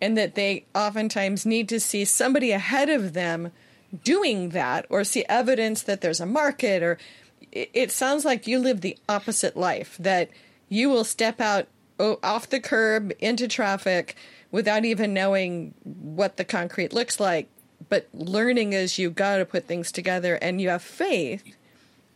and 0.01 0.17
that 0.17 0.35
they 0.35 0.65
oftentimes 0.73 1.45
need 1.45 1.69
to 1.69 1.79
see 1.79 2.05
somebody 2.05 2.51
ahead 2.51 2.89
of 2.89 3.13
them 3.13 3.51
doing 4.03 4.49
that 4.49 4.85
or 4.89 5.03
see 5.03 5.25
evidence 5.29 5.81
that 5.83 6.01
there's 6.01 6.19
a 6.19 6.25
market 6.25 6.83
or 6.83 6.97
it, 7.51 7.91
sounds 7.91 8.25
like 8.25 8.47
you 8.47 8.59
live 8.59 8.81
the 8.81 8.97
opposite 9.07 9.55
life 9.55 9.95
that 9.99 10.29
you 10.67 10.89
will 10.89 11.05
step 11.05 11.39
out 11.39 11.67
off 11.99 12.49
the 12.49 12.59
curb 12.59 13.13
into 13.19 13.47
traffic 13.47 14.15
without 14.51 14.83
even 14.83 15.13
knowing 15.13 15.73
what 15.83 16.35
the 16.37 16.43
concrete 16.43 16.91
looks 16.91 17.19
like, 17.19 17.47
but 17.87 18.07
learning 18.13 18.73
is 18.73 18.99
you 18.99 19.09
got 19.09 19.37
to 19.37 19.45
put 19.45 19.65
things 19.65 19.91
together 19.91 20.35
and 20.35 20.59
you 20.59 20.69
have 20.69 20.81
faith 20.81 21.43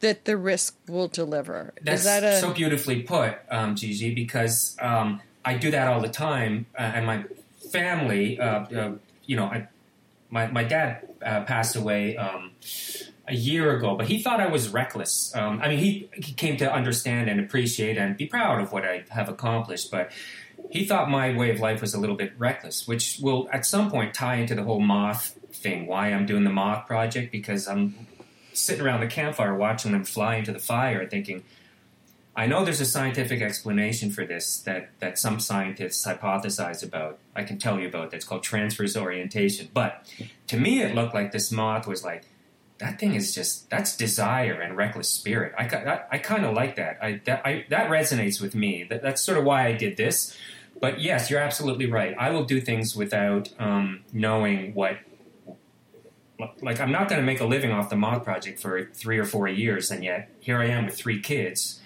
that 0.02 0.26
the 0.26 0.36
risk 0.38 0.76
will 0.88 1.08
deliver. 1.08 1.74
That's 1.82 2.04
that 2.04 2.24
a- 2.24 2.40
so 2.40 2.54
beautifully 2.54 3.02
put, 3.02 3.36
um, 3.50 3.76
Gigi, 3.76 4.14
because 4.14 4.76
um, 4.82 5.22
I 5.44 5.58
do 5.58 5.72
that 5.72 5.88
all 5.88 6.02
the 6.02 6.10
time, 6.10 6.66
uh, 6.78 6.82
and 6.82 7.06
my 7.06 7.26
family, 7.72 8.40
uh, 8.40 8.66
uh, 8.66 8.92
you 9.26 9.36
know, 9.36 9.46
I, 9.46 9.68
my 10.30 10.48
my 10.48 10.64
dad 10.64 11.08
uh, 11.26 11.44
passed 11.44 11.76
away 11.76 12.18
um, 12.18 12.52
a 13.28 13.36
year 13.36 13.76
ago, 13.76 13.96
but 13.96 14.08
he 14.08 14.22
thought 14.22 14.40
I 14.40 14.48
was 14.48 14.70
reckless. 14.70 15.34
Um, 15.36 15.62
I 15.62 15.70
mean, 15.70 15.80
he, 15.80 16.10
he 16.14 16.34
came 16.34 16.58
to 16.58 16.72
understand 16.72 17.30
and 17.30 17.40
appreciate 17.40 17.98
and 17.98 18.18
be 18.18 18.26
proud 18.26 18.62
of 18.62 18.72
what 18.72 18.84
I 18.84 19.04
have 19.10 19.30
accomplished, 19.30 19.92
but 19.92 20.12
he 20.70 20.86
thought 20.86 21.10
my 21.10 21.36
way 21.36 21.52
of 21.52 21.60
life 21.60 21.82
was 21.82 21.94
a 21.94 22.00
little 22.00 22.16
bit 22.16 22.34
reckless, 22.38 22.88
which 22.88 23.20
will 23.22 23.48
at 23.52 23.66
some 23.66 23.90
point 23.90 24.14
tie 24.14 24.36
into 24.36 24.56
the 24.56 24.64
whole 24.64 24.80
moth 24.80 25.38
thing. 25.54 25.88
Why 25.88 26.08
I'm 26.08 26.26
doing 26.26 26.44
the 26.44 26.50
moth 26.50 26.88
project 26.88 27.32
because 27.32 27.68
I'm 27.68 28.08
sitting 28.54 28.86
around 28.86 29.02
the 29.02 29.08
campfire 29.08 29.56
watching 29.56 29.92
them 29.92 30.04
fly 30.04 30.36
into 30.36 30.52
the 30.52 30.60
fire, 30.60 31.08
thinking, 31.08 31.44
I 32.40 32.46
know 32.46 32.64
there's 32.64 32.80
a 32.80 32.86
scientific 32.86 33.42
explanation 33.42 34.12
for 34.12 34.26
this 34.26 34.60
that 34.62 34.92
that 35.00 35.20
some 35.20 35.42
scientists 35.42 36.08
hypothesize 36.08 36.82
about. 36.82 37.20
I 37.36 37.44
can 37.44 37.60
tell 37.60 37.78
you 37.78 37.90
about. 37.90 38.12
That's 38.12 38.24
called 38.24 38.44
transverse 38.44 38.96
orientation. 38.96 39.68
But 39.74 40.10
to 40.48 40.56
me, 40.56 40.82
it 40.82 40.96
looked 40.96 41.14
like 41.14 41.34
this 41.34 41.52
moth 41.52 41.86
was 41.86 42.06
like 42.06 42.24
that 42.78 42.98
thing 42.98 43.14
is 43.14 43.36
just 43.36 43.70
that's 43.70 43.98
desire 43.98 44.54
and 44.62 44.78
reckless 44.78 45.10
spirit. 45.10 45.54
I 45.58 45.66
I, 45.66 46.04
I 46.12 46.18
kind 46.18 46.46
of 46.46 46.54
like 46.54 46.78
that. 46.78 46.98
I 47.04 47.20
that 47.26 47.46
I, 47.46 47.66
that 47.72 47.90
resonates 47.90 48.42
with 48.42 48.56
me. 48.56 48.86
That, 48.90 49.02
that's 49.02 49.22
sort 49.22 49.38
of 49.38 49.44
why 49.44 49.68
I 49.68 49.74
did 49.74 49.98
this. 49.98 50.34
But 50.80 51.02
yes, 51.02 51.30
you're 51.30 51.42
absolutely 51.42 51.88
right. 51.88 52.16
I 52.18 52.30
will 52.30 52.46
do 52.46 52.62
things 52.62 52.96
without 52.96 53.50
um, 53.60 54.06
knowing 54.14 54.74
what. 54.76 54.98
Like 56.62 56.80
I'm 56.80 56.94
not 56.94 57.10
going 57.10 57.20
to 57.20 57.26
make 57.26 57.42
a 57.42 57.46
living 57.46 57.72
off 57.72 57.90
the 57.90 57.98
moth 57.98 58.24
project 58.24 58.62
for 58.62 58.86
three 58.94 59.18
or 59.18 59.26
four 59.26 59.50
years, 59.50 59.92
and 59.92 60.06
yet 60.06 60.30
here 60.40 60.58
I 60.58 60.68
am 60.68 60.86
with 60.86 60.96
three 60.96 61.20
kids, 61.20 61.82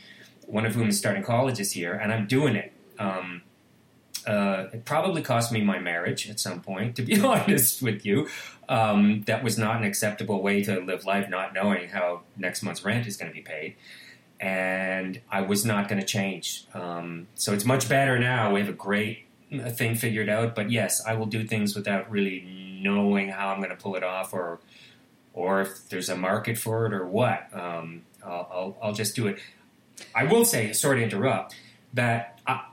one 0.47 0.65
of 0.65 0.75
whom 0.75 0.89
is 0.89 0.97
starting 0.97 1.23
college 1.23 1.57
this 1.57 1.75
year, 1.75 1.93
and 1.93 2.11
I'm 2.11 2.27
doing 2.27 2.55
it. 2.55 2.73
Um, 2.99 3.41
uh, 4.25 4.67
it 4.71 4.85
probably 4.85 5.21
cost 5.21 5.51
me 5.51 5.61
my 5.61 5.79
marriage 5.79 6.29
at 6.29 6.39
some 6.39 6.61
point, 6.61 6.95
to 6.95 7.01
be 7.01 7.19
honest 7.21 7.81
with 7.81 8.05
you. 8.05 8.27
Um, 8.69 9.23
that 9.23 9.43
was 9.43 9.57
not 9.57 9.77
an 9.77 9.83
acceptable 9.83 10.41
way 10.41 10.63
to 10.63 10.79
live 10.79 11.05
life, 11.05 11.29
not 11.29 11.53
knowing 11.53 11.89
how 11.89 12.21
next 12.37 12.63
month's 12.63 12.85
rent 12.85 13.05
is 13.07 13.17
going 13.17 13.29
to 13.29 13.35
be 13.35 13.41
paid 13.41 13.75
and 14.43 15.21
I 15.31 15.41
was 15.41 15.63
not 15.65 15.87
going 15.87 16.01
to 16.01 16.05
change. 16.05 16.65
Um, 16.73 17.27
so 17.35 17.53
it's 17.53 17.63
much 17.63 17.87
better 17.87 18.19
now. 18.19 18.51
We 18.51 18.59
have 18.59 18.67
a 18.67 18.73
great 18.73 19.25
uh, 19.53 19.69
thing 19.69 19.95
figured 19.95 20.27
out. 20.27 20.53
But 20.53 20.69
yes, 20.69 21.01
I 21.05 21.13
will 21.13 21.27
do 21.27 21.45
things 21.45 21.75
without 21.75 22.11
really 22.11 22.79
knowing 22.81 23.29
how 23.29 23.49
I'm 23.49 23.59
going 23.59 23.69
to 23.69 23.81
pull 23.81 23.95
it 23.95 24.03
off, 24.03 24.33
or 24.33 24.59
or 25.31 25.61
if 25.61 25.87
there's 25.89 26.09
a 26.09 26.17
market 26.17 26.57
for 26.57 26.85
it, 26.85 26.93
or 26.93 27.07
what. 27.07 27.47
Um, 27.53 28.01
I'll, 28.23 28.49
I'll, 28.51 28.77
I'll 28.81 28.93
just 28.93 29.15
do 29.15 29.27
it. 29.27 29.39
I 30.15 30.25
will 30.25 30.45
say, 30.45 30.73
sorry 30.73 30.99
to 30.99 31.03
interrupt, 31.03 31.55
that 31.93 32.39
I, 32.45 32.65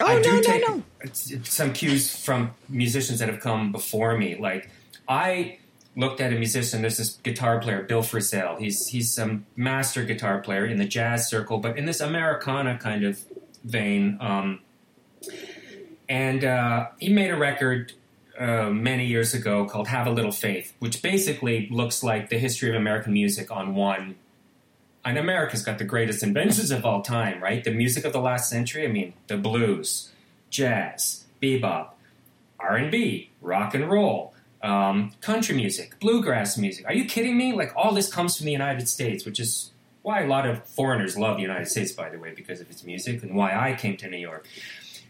oh, 0.00 0.06
I 0.06 0.22
do 0.22 0.32
no, 0.32 0.42
take 0.42 0.68
no, 0.68 0.82
no. 1.04 1.42
some 1.44 1.72
cues 1.72 2.14
from 2.14 2.52
musicians 2.68 3.18
that 3.20 3.28
have 3.28 3.40
come 3.40 3.72
before 3.72 4.16
me. 4.16 4.36
Like 4.36 4.70
I 5.08 5.58
looked 5.96 6.20
at 6.20 6.32
a 6.32 6.36
musician. 6.36 6.80
There's 6.80 6.96
this 6.96 7.16
guitar 7.16 7.58
player, 7.60 7.82
Bill 7.82 8.02
Frisell. 8.02 8.58
He's 8.58 8.86
he's 8.86 9.18
a 9.18 9.40
master 9.56 10.04
guitar 10.04 10.40
player 10.40 10.64
in 10.64 10.78
the 10.78 10.86
jazz 10.86 11.28
circle, 11.28 11.58
but 11.58 11.76
in 11.76 11.86
this 11.86 12.00
Americana 12.00 12.78
kind 12.78 13.04
of 13.04 13.20
vein. 13.64 14.16
Um, 14.20 14.60
and 16.08 16.44
uh, 16.44 16.88
he 16.98 17.12
made 17.12 17.30
a 17.30 17.36
record 17.36 17.92
uh, 18.38 18.70
many 18.70 19.06
years 19.06 19.34
ago 19.34 19.66
called 19.66 19.88
"Have 19.88 20.06
a 20.06 20.10
Little 20.10 20.32
Faith," 20.32 20.74
which 20.78 21.02
basically 21.02 21.68
looks 21.70 22.02
like 22.02 22.30
the 22.30 22.38
history 22.38 22.70
of 22.70 22.76
American 22.76 23.12
music 23.12 23.50
on 23.50 23.74
one. 23.74 24.14
And 25.04 25.16
America's 25.16 25.62
got 25.62 25.78
the 25.78 25.84
greatest 25.84 26.22
inventions 26.22 26.70
of 26.70 26.84
all 26.84 27.02
time, 27.02 27.42
right? 27.42 27.62
The 27.64 27.70
music 27.70 28.04
of 28.04 28.12
the 28.12 28.20
last 28.20 28.50
century. 28.50 28.84
I 28.84 28.88
mean, 28.88 29.14
the 29.26 29.36
blues, 29.36 30.10
jazz, 30.50 31.24
bebop, 31.40 31.90
R 32.58 32.76
and 32.76 32.90
B, 32.90 33.30
rock 33.40 33.74
and 33.74 33.90
roll 33.90 34.34
um, 34.62 35.12
country 35.20 35.54
music, 35.54 35.98
bluegrass 36.00 36.58
music. 36.58 36.86
Are 36.86 36.94
you 36.94 37.04
kidding 37.04 37.36
me? 37.36 37.52
Like 37.52 37.72
all 37.76 37.92
this 37.92 38.12
comes 38.12 38.36
from 38.36 38.46
the 38.46 38.52
United 38.52 38.88
States, 38.88 39.24
which 39.24 39.40
is 39.40 39.70
why 40.02 40.22
a 40.22 40.26
lot 40.26 40.46
of 40.46 40.66
foreigners 40.66 41.16
love 41.16 41.36
the 41.36 41.42
United 41.42 41.66
States, 41.66 41.92
by 41.92 42.08
the 42.08 42.18
way, 42.18 42.32
because 42.34 42.60
of 42.60 42.70
its 42.70 42.84
music 42.84 43.22
and 43.22 43.34
why 43.34 43.54
I 43.54 43.74
came 43.74 43.96
to 43.98 44.08
New 44.08 44.18
York. 44.18 44.46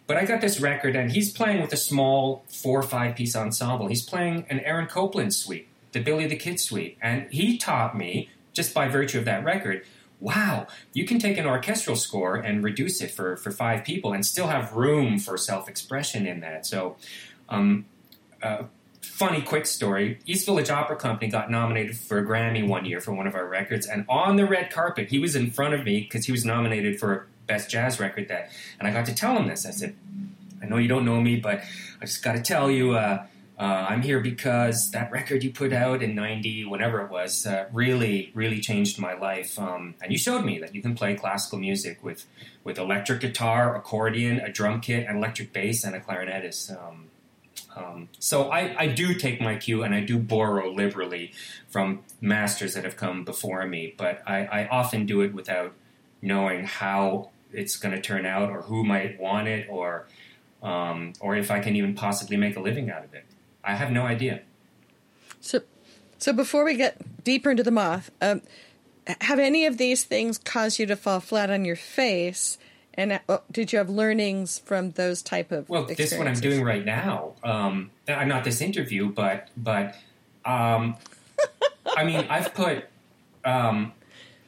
But 0.07 0.17
I 0.17 0.25
got 0.25 0.41
this 0.41 0.59
record, 0.59 0.97
and 0.97 1.13
he's 1.13 1.31
playing 1.31 1.61
with 1.61 1.73
a 1.73 1.77
small 1.77 2.45
four 2.49 2.81
or 2.81 2.83
five 2.83 3.15
piece 3.15 3.37
ensemble. 3.37 3.89
He's 3.89 4.03
playing 4.03 4.47
an 4.49 4.61
Aaron 4.61 4.87
Copland 4.87 5.35
suite, 5.35 5.69
the 5.93 6.01
Billy 6.01 6.27
the 6.27 6.37
Kid 6.37 6.59
suite. 6.59 6.97
And 7.03 7.31
he 7.31 7.59
taught 7.59 7.97
me, 7.97 8.31
just 8.59 8.75
by 8.75 8.89
virtue 8.89 9.19
of 9.19 9.25
that 9.25 9.45
record, 9.45 9.85
wow, 10.19 10.67
you 10.93 11.07
can 11.07 11.21
take 11.21 11.39
an 11.39 11.47
orchestral 11.47 11.95
score 11.95 12.35
and 12.35 12.65
reduce 12.65 13.01
it 13.01 13.13
for, 13.13 13.37
for 13.37 13.53
five 13.53 13.85
people 13.85 14.13
and 14.13 14.27
still 14.27 14.49
have 14.49 14.73
room 14.73 15.21
for 15.21 15.39
self 15.39 15.69
expression 15.69 16.27
in 16.27 16.41
that. 16.41 16.67
So, 16.67 16.97
um, 17.49 17.87
uh, 18.43 18.65
funny 19.01 19.41
quick 19.41 19.65
story 19.67 20.19
east 20.27 20.45
village 20.45 20.71
opera 20.71 20.97
company 20.97 21.31
got 21.31 21.51
nominated 21.51 21.97
for 21.97 22.19
a 22.19 22.25
grammy 22.25 22.67
one 22.67 22.85
year 22.85 23.01
for 23.01 23.13
one 23.13 23.27
of 23.27 23.35
our 23.35 23.47
records 23.47 23.87
and 23.87 24.05
on 24.09 24.37
the 24.37 24.45
red 24.45 24.71
carpet 24.71 25.09
he 25.09 25.19
was 25.19 25.35
in 25.35 25.51
front 25.51 25.75
of 25.75 25.85
me 25.85 26.01
because 26.01 26.27
he 26.27 26.33
was 26.33 26.45
nominated 26.45 27.01
for 27.01 27.27
best 27.47 27.71
jazz 27.71 27.99
record 27.99 28.29
that 28.29 28.51
and 28.79 28.87
i 28.87 28.93
got 28.93 29.07
to 29.07 29.15
tell 29.15 29.37
him 29.37 29.49
this 29.49 29.67
i 29.67 29.71
said 29.71 29.97
i 30.63 30.67
know 30.67 30.77
you 30.77 30.89
don't 30.89 31.05
know 31.05 31.21
me 31.21 31.37
but 31.37 31.61
i 32.01 32.05
just 32.05 32.23
got 32.23 32.35
to 32.35 32.43
tell 32.43 32.71
you 32.71 32.93
uh, 32.93 33.25
uh, 33.59 33.87
i'm 33.89 34.03
here 34.03 34.21
because 34.21 34.91
that 34.91 35.11
record 35.11 35.43
you 35.43 35.53
put 35.53 35.73
out 35.73 36.03
in 36.03 36.15
90 36.15 36.65
whenever 36.67 37.01
it 37.01 37.11
was 37.11 37.47
uh, 37.47 37.67
really 37.73 38.31
really 38.35 38.61
changed 38.61 38.99
my 38.99 39.15
life 39.15 39.59
um, 39.59 39.95
and 40.03 40.13
you 40.13 40.19
showed 40.19 40.45
me 40.45 40.59
that 40.59 40.75
you 40.75 40.83
can 40.83 40.95
play 40.95 41.15
classical 41.15 41.59
music 41.59 42.03
with 42.03 42.27
with 42.65 42.79
electric 42.79 43.21
guitar 43.21 43.77
accordion 43.77 44.39
a 44.41 44.51
drum 44.51 44.81
kit 44.81 45.07
an 45.07 45.17
electric 45.17 45.53
bass 45.53 45.85
and 45.85 45.95
a 45.95 46.01
clarinetist 46.01 46.71
um, 46.71 47.09
um, 47.77 48.09
so 48.19 48.51
I, 48.51 48.75
I, 48.79 48.87
do 48.89 49.15
take 49.15 49.41
my 49.41 49.57
cue 49.57 49.83
and 49.83 49.95
I 49.95 50.01
do 50.01 50.19
borrow 50.19 50.71
liberally 50.71 51.33
from 51.69 52.01
masters 52.21 52.75
that 52.75 52.85
have 52.85 52.97
come 52.97 53.25
before 53.25 53.65
me, 53.67 53.95
but 53.97 54.23
I, 54.27 54.45
I 54.45 54.69
often 54.69 55.07
do 55.07 55.21
it 55.21 55.33
without 55.33 55.73
knowing 56.21 56.65
how 56.65 57.31
it's 57.53 57.77
going 57.77 57.95
to 57.95 58.01
turn 58.01 58.27
out 58.27 58.51
or 58.51 58.63
who 58.63 58.85
might 58.85 59.21
want 59.21 59.49
it 59.49 59.69
or 59.71 60.07
um, 60.63 61.13
or 61.21 61.37
if 61.37 61.53
I 61.53 61.61
can 61.61 61.77
even 61.77 61.95
possibly 61.95 62.37
make 62.37 62.57
a 62.57 62.61
living 62.61 62.91
out 62.91 63.05
of 63.05 63.15
it. 63.15 63.25
I 63.65 63.75
have 63.75 63.91
no 63.91 64.03
idea. 64.03 64.43
So, 65.41 65.61
so 66.19 66.33
before 66.33 66.65
we 66.65 66.75
get 66.75 67.25
deeper 67.25 67.51
into 67.51 67.63
the 67.63 67.71
moth, 67.71 68.11
um, 68.21 68.43
have 69.21 69.39
any 69.39 69.67
of 69.67 69.79
these 69.79 70.05
things 70.05 70.39
caused 70.39 70.79
you 70.79 70.87
to 70.87 70.97
fall 70.97 71.21
flat 71.21 71.51
on 71.51 71.65
your 71.65 71.77
face 71.77 72.59
And 72.99 73.21
uh, 73.29 73.39
did 73.53 73.73
you 73.73 73.79
have 73.79 73.89
learnings 73.89 74.59
from 74.59 74.91
those 74.91 75.23
type 75.23 75.53
of 75.53 75.69
well? 75.69 75.85
This 75.85 76.13
is 76.13 76.19
what 76.19 76.27
I'm 76.27 76.35
doing 76.35 76.65
right 76.65 76.85
now. 76.85 77.35
Um, 77.45 77.93
I'm 78.09 78.27
not 78.27 78.43
this 78.43 78.61
interview, 78.61 79.09
but 79.09 79.51
but 79.57 79.95
um, 80.45 80.97
I 81.87 82.03
mean, 82.03 82.27
I've 82.29 82.53
put 82.55 82.87
um, 83.45 83.93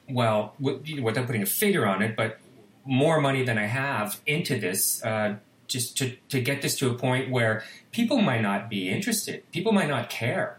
well, 0.09 0.55
without 0.59 1.27
putting 1.27 1.43
a 1.43 1.47
figure 1.47 1.87
on 1.87 2.03
it, 2.03 2.17
but 2.17 2.39
more 2.85 3.21
money 3.21 3.45
than 3.45 3.57
I 3.57 3.67
have 3.67 4.21
into 4.27 4.59
this. 4.59 5.01
Uh, 5.05 5.37
just 5.71 5.97
to, 5.99 6.17
to 6.29 6.41
get 6.41 6.61
this 6.61 6.77
to 6.79 6.91
a 6.91 6.95
point 6.95 7.31
where 7.31 7.65
people 7.93 8.21
might 8.21 8.43
not 8.43 8.69
be 8.69 8.89
interested. 8.89 9.51
People 9.53 9.73
might 9.73 9.89
not 9.89 10.11
care 10.11 10.59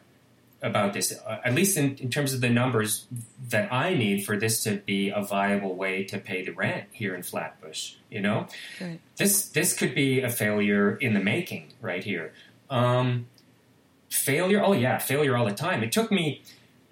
about 0.61 0.93
this, 0.93 1.11
uh, 1.11 1.39
at 1.43 1.53
least 1.53 1.75
in, 1.75 1.95
in, 1.97 2.09
terms 2.09 2.33
of 2.33 2.41
the 2.41 2.49
numbers 2.49 3.07
that 3.49 3.71
I 3.73 3.95
need 3.95 4.25
for 4.25 4.37
this 4.37 4.63
to 4.63 4.77
be 4.77 5.09
a 5.09 5.21
viable 5.21 5.75
way 5.75 6.03
to 6.05 6.19
pay 6.19 6.45
the 6.45 6.51
rent 6.51 6.85
here 6.91 7.15
in 7.15 7.23
Flatbush. 7.23 7.95
You 8.09 8.21
know, 8.21 8.47
right. 8.79 8.99
this 9.17 9.49
this 9.49 9.73
could 9.73 9.95
be 9.95 10.21
a 10.21 10.29
failure 10.29 10.95
in 10.95 11.13
the 11.13 11.19
making 11.19 11.73
right 11.81 12.03
here. 12.03 12.33
Um, 12.69 13.27
failure, 14.09 14.61
oh 14.63 14.73
yeah, 14.73 14.99
failure 14.99 15.35
all 15.35 15.45
the 15.45 15.53
time. 15.53 15.81
It 15.81 15.91
took 15.91 16.11
me 16.11 16.43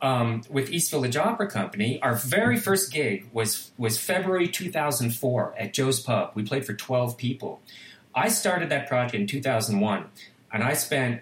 um, 0.02 0.44
with 0.50 0.72
East 0.72 0.92
Village 0.92 1.16
Opera 1.16 1.50
Company. 1.50 2.02
Our 2.02 2.16
very 2.16 2.58
first 2.58 2.92
gig 2.92 3.30
was 3.32 3.72
was 3.78 4.00
February 4.00 4.48
2004 4.48 5.56
at 5.58 5.74
Joe's 5.74 6.00
Pub. 6.00 6.32
We 6.34 6.44
played 6.44 6.66
for 6.66 6.74
12 6.74 7.18
people. 7.18 7.62
I 8.20 8.28
started 8.30 8.70
that 8.70 8.88
project 8.88 9.16
in 9.16 9.28
2001, 9.28 10.06
and 10.52 10.64
I 10.64 10.74
spent 10.74 11.22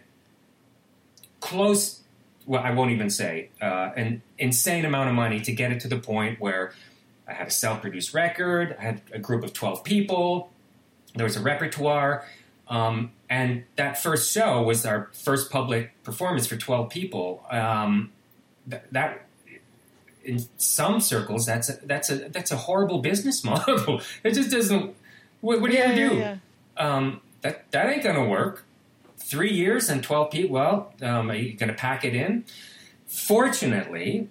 close 1.40 2.02
well, 2.48 2.64
I 2.64 2.72
won't 2.72 2.92
even 2.92 3.10
say, 3.10 3.50
uh, 3.62 3.92
an 3.98 4.22
insane 4.38 4.86
amount 4.86 5.10
of 5.10 5.16
money 5.16 5.42
to 5.42 5.52
get 5.52 5.72
it 5.74 5.82
to 5.82 5.90
the 5.90 5.98
point 5.98 6.40
where 6.40 6.74
I 7.28 7.34
had 7.34 7.48
a 7.48 7.52
self 7.52 7.82
produced 7.82 8.14
record, 8.14 8.76
I 8.80 8.84
had 8.84 9.02
a 9.12 9.20
group 9.20 9.44
of 9.44 9.52
12 9.52 9.84
people, 9.84 10.50
there 11.14 11.26
was 11.26 11.36
a 11.36 11.42
repertoire. 11.42 12.26
Um, 12.70 13.12
and 13.30 13.64
that 13.76 14.02
first 14.02 14.32
show 14.32 14.62
was 14.62 14.86
our 14.86 15.10
first 15.14 15.52
public 15.52 16.02
performance 16.04 16.48
for 16.48 16.56
12 16.56 16.90
people. 16.90 17.46
Um, 17.50 18.12
th- 18.70 18.84
that 18.92 19.26
in 20.24 20.40
some 20.58 21.00
circles, 21.00 21.46
that's 21.46 21.70
a, 21.70 21.80
that's 21.84 22.10
a 22.10 22.30
that's 22.30 22.52
a 22.52 22.58
horrible 22.58 23.00
business 23.00 23.44
model. 23.46 24.02
it 24.24 24.34
just 24.34 24.52
doesn't. 24.52 24.96
What, 25.42 25.62
what 25.62 25.70
are 25.70 25.74
yeah, 25.74 25.92
you 25.92 25.96
gonna 25.96 26.10
do? 26.10 26.16
Yeah, 26.16 26.22
yeah. 26.22 26.38
Um, 26.78 27.22
that 27.42 27.70
that 27.72 27.90
ain't 27.90 28.04
gonna 28.04 28.28
work 28.28 28.66
three 29.18 29.52
years 29.52 29.90
and 29.90 30.04
12 30.04 30.32
people, 30.32 30.54
well, 30.54 30.94
um, 31.02 31.30
are 31.30 31.36
you 31.36 31.58
to 31.58 31.74
pack 31.74 32.06
it 32.06 32.16
in? 32.16 32.46
Fortunately, 33.08 34.30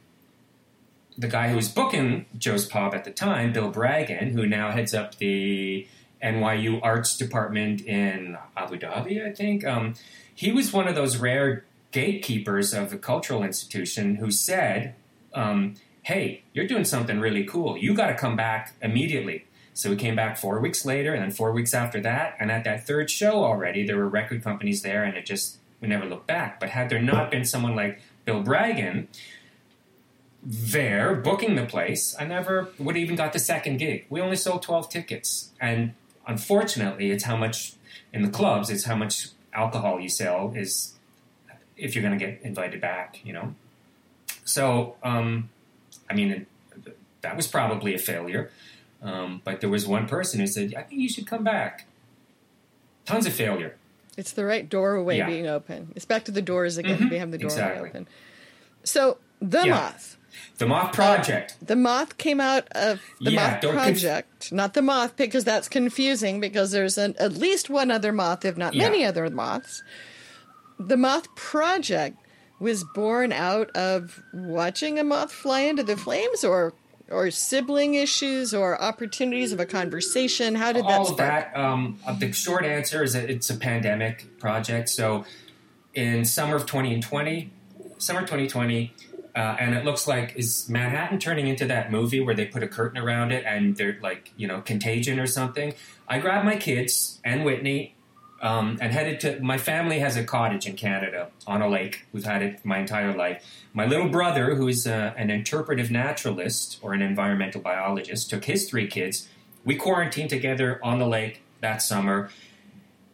the 1.19 1.29
guy 1.29 1.49
who 1.49 1.57
was 1.57 1.69
booking 1.69 2.27
Joe's 2.37 2.67
Pub 2.67 2.95
at 2.95 3.05
the 3.05 3.11
time, 3.11 3.53
Bill 3.53 3.71
Bragin, 3.71 4.33
who 4.33 4.47
now 4.47 4.71
heads 4.71 4.95
up 4.95 5.17
the 5.17 5.87
NYU 6.23 6.81
Arts 6.83 7.17
Department 7.17 7.83
in 7.83 8.37
Abu 8.57 8.79
Dhabi, 8.79 9.25
I 9.25 9.33
think, 9.33 9.65
um, 9.67 9.95
he 10.35 10.53
was 10.53 10.73
one 10.73 10.89
of 10.89 10.95
those 10.95 11.17
rare 11.17 11.65
gatekeepers 11.93 12.75
of 12.75 12.93
a 12.93 12.99
cultural 12.99 13.43
institution 13.43 14.17
who 14.17 14.31
said, 14.31 14.95
um, 15.35 15.75
Hey, 16.03 16.43
you're 16.53 16.67
doing 16.67 16.85
something 16.85 17.19
really 17.19 17.45
cool. 17.45 17.77
You 17.77 17.95
got 17.95 18.09
to 18.09 18.15
come 18.15 18.37
back 18.37 18.75
immediately. 18.81 19.45
So 19.77 19.91
we 19.91 19.97
came 19.97 20.17
back 20.17 20.39
four 20.39 20.59
weeks 20.59 20.87
later, 20.87 21.13
and 21.13 21.23
then 21.23 21.31
four 21.31 21.53
weeks 21.53 21.75
after 21.75 22.01
that, 22.01 22.35
and 22.41 22.51
at 22.51 22.65
that 22.65 22.87
third 22.87 23.11
show 23.11 23.45
already, 23.45 23.87
there 23.87 23.99
were 23.99 24.09
record 24.09 24.43
companies 24.43 24.81
there, 24.81 25.05
and 25.05 25.19
it 25.19 25.27
just 25.27 25.59
we 25.83 25.87
never 25.87 26.07
looked 26.07 26.27
back. 26.27 26.59
But 26.59 26.71
had 26.71 26.89
there 26.89 26.99
not 26.99 27.31
been 27.31 27.45
someone 27.45 27.77
like 27.77 28.01
Bill 28.25 28.43
Bragin 28.43 29.09
there 30.43 31.15
booking 31.15 31.57
the 31.57 31.67
place, 31.67 32.17
I 32.19 32.25
never 32.25 32.71
would 32.79 32.97
have 32.97 33.03
even 33.03 33.17
got 33.17 33.35
the 33.35 33.39
second 33.39 33.77
gig. 33.77 34.07
We 34.09 34.19
only 34.23 34.37
sold 34.37 34.63
twelve 34.63 34.89
tickets, 34.89 35.51
and 35.61 35.93
unfortunately, 36.27 37.11
it's 37.11 37.25
how 37.25 37.37
much 37.37 37.75
in 38.15 38.23
the 38.23 38.31
clubs. 38.31 38.71
It's 38.71 38.85
how 38.85 38.97
much 38.97 39.29
alcohol 39.53 40.01
you 40.01 40.09
sell 40.09 40.55
is 40.57 40.95
if 41.77 41.95
you're 41.95 42.03
going 42.03 42.19
to 42.19 42.25
get 42.27 42.41
invited 42.41 42.81
back. 42.81 43.21
You 43.27 43.35
know, 43.35 43.55
so 44.43 44.97
um, 45.03 45.51
I 46.09 46.15
mean, 46.15 46.47
that 47.21 47.37
was 47.37 47.47
probably 47.47 47.95
a 47.95 47.99
failure. 47.99 48.51
Um, 49.07 49.41
but 49.45 49.61
there 49.61 49.71
was 49.71 49.87
one 49.87 50.09
person 50.09 50.41
who 50.41 50.47
said, 50.47 50.75
I 50.75 50.83
think 50.83 51.01
you 51.01 51.09
should 51.09 51.27
come 51.27 51.45
back. 51.45 51.87
Tons 53.05 53.25
of 53.25 53.33
failure. 53.33 53.77
It's 54.17 54.33
the 54.33 54.45
right 54.45 54.69
doorway 54.69 55.19
yeah. 55.19 55.27
being 55.27 55.47
open. 55.47 55.93
It's 55.95 56.05
back 56.05 56.25
to 56.25 56.33
the 56.33 56.43
doors 56.43 56.77
again. 56.77 56.99
Mm-hmm. 56.99 57.09
We 57.11 57.19
have 57.19 57.31
the 57.31 57.39
doorway 57.39 57.55
exactly. 57.55 57.89
open. 57.89 58.09
So, 58.83 59.19
The 59.41 59.67
yeah. 59.67 59.75
Moth. 59.75 60.17
The 60.59 60.67
Moth 60.67 60.93
Project. 60.93 61.53
Uh, 61.53 61.67
the 61.67 61.77
Moth 61.77 62.19
came 62.19 62.41
out 62.41 62.67
of 62.73 63.01
the 63.21 63.33
yeah, 63.33 63.61
Moth 63.63 63.73
Project, 63.73 64.41
conf- 64.41 64.53
not 64.53 64.75
the 64.75 64.83
Moth, 64.83 65.17
because 65.17 65.45
that's 65.45 65.69
confusing. 65.69 66.41
Because 66.41 66.73
there's 66.73 66.99
an, 66.99 67.15
at 67.19 67.33
least 67.35 67.71
one 67.71 67.91
other 67.91 68.13
moth, 68.13 68.45
if 68.45 68.57
not 68.57 68.75
many 68.75 69.05
other 69.05 69.29
moths. 69.31 69.83
The 70.79 70.97
Moth 70.97 71.35
Project 71.37 72.19
was 72.59 72.85
born 72.85 73.33
out 73.33 73.71
of 73.71 74.23
watching 74.33 74.99
a 74.99 75.05
moth 75.05 75.33
fly 75.33 75.61
into 75.61 75.83
the 75.83 75.97
flames, 75.97 76.45
or 76.45 76.75
or 77.11 77.31
sibling 77.31 77.95
issues 77.95 78.53
or 78.53 78.81
opportunities 78.81 79.53
of 79.53 79.61
a 79.61 79.67
conversation? 79.67 80.55
How 80.55 80.73
did 80.73 80.85
that 80.85 80.99
All 80.99 81.11
of 81.11 81.17
that. 81.19 81.57
Um, 81.57 81.99
uh, 82.07 82.15
the 82.15 82.33
short 82.33 82.65
answer 82.65 83.03
is 83.03 83.13
that 83.13 83.31
it's 83.31 83.51
a 83.51 83.57
pandemic 83.57 84.39
project. 84.39 84.89
So 84.89 85.25
in 85.95 86.25
summer 86.25 86.57
of 86.57 86.67
2020, 86.67 87.51
summer 87.99 88.21
2020, 88.21 88.93
uh, 89.35 89.57
and 89.61 89.75
it 89.75 89.85
looks 89.85 90.07
like 90.09 90.35
is 90.37 90.69
Manhattan 90.69 91.19
turning 91.19 91.47
into 91.47 91.67
that 91.67 91.91
movie 91.91 92.21
where 92.21 92.35
they 92.35 92.47
put 92.47 92.63
a 92.63 92.69
curtain 92.69 92.99
around 92.99 93.33
it 93.33 93.45
and 93.45 93.77
they're 93.77 93.99
like 94.01 94.33
you 94.37 94.47
know 94.47 94.63
Contagion 94.63 95.19
or 95.21 95.27
something. 95.27 95.75
I 96.09 96.21
grabbed 96.21 96.47
my 96.47 96.57
kids 96.57 97.21
and 97.23 97.45
Whitney 97.45 97.96
um, 98.43 98.79
and 98.81 98.93
headed 98.93 99.21
to 99.21 99.41
my 99.41 99.59
family 99.59 99.99
has 100.01 100.17
a 100.17 100.25
cottage 100.25 100.67
in 100.67 100.77
Canada 100.77 101.31
on 101.47 101.63
a 101.63 101.69
lake. 101.69 102.07
We've 102.13 102.25
had 102.25 102.43
it 102.43 102.65
my 102.65 102.79
entire 102.79 103.17
life. 103.17 103.45
My 103.73 103.87
little 103.87 104.09
brother, 104.09 104.55
who's 104.55 104.87
uh, 104.87 105.15
an 105.17 105.31
interpretive 105.31 105.91
naturalist 105.91 106.79
or 106.83 106.93
an 106.93 107.03
environmental 107.03 107.61
biologist, 107.61 108.31
took 108.31 108.45
his 108.45 108.69
three 108.69 108.87
kids. 108.87 109.29
We 109.65 109.77
quarantined 109.77 110.31
together 110.31 110.79
on 110.83 110.99
the 110.99 111.07
lake 111.07 111.43
that 111.61 111.83
summer, 111.83 112.31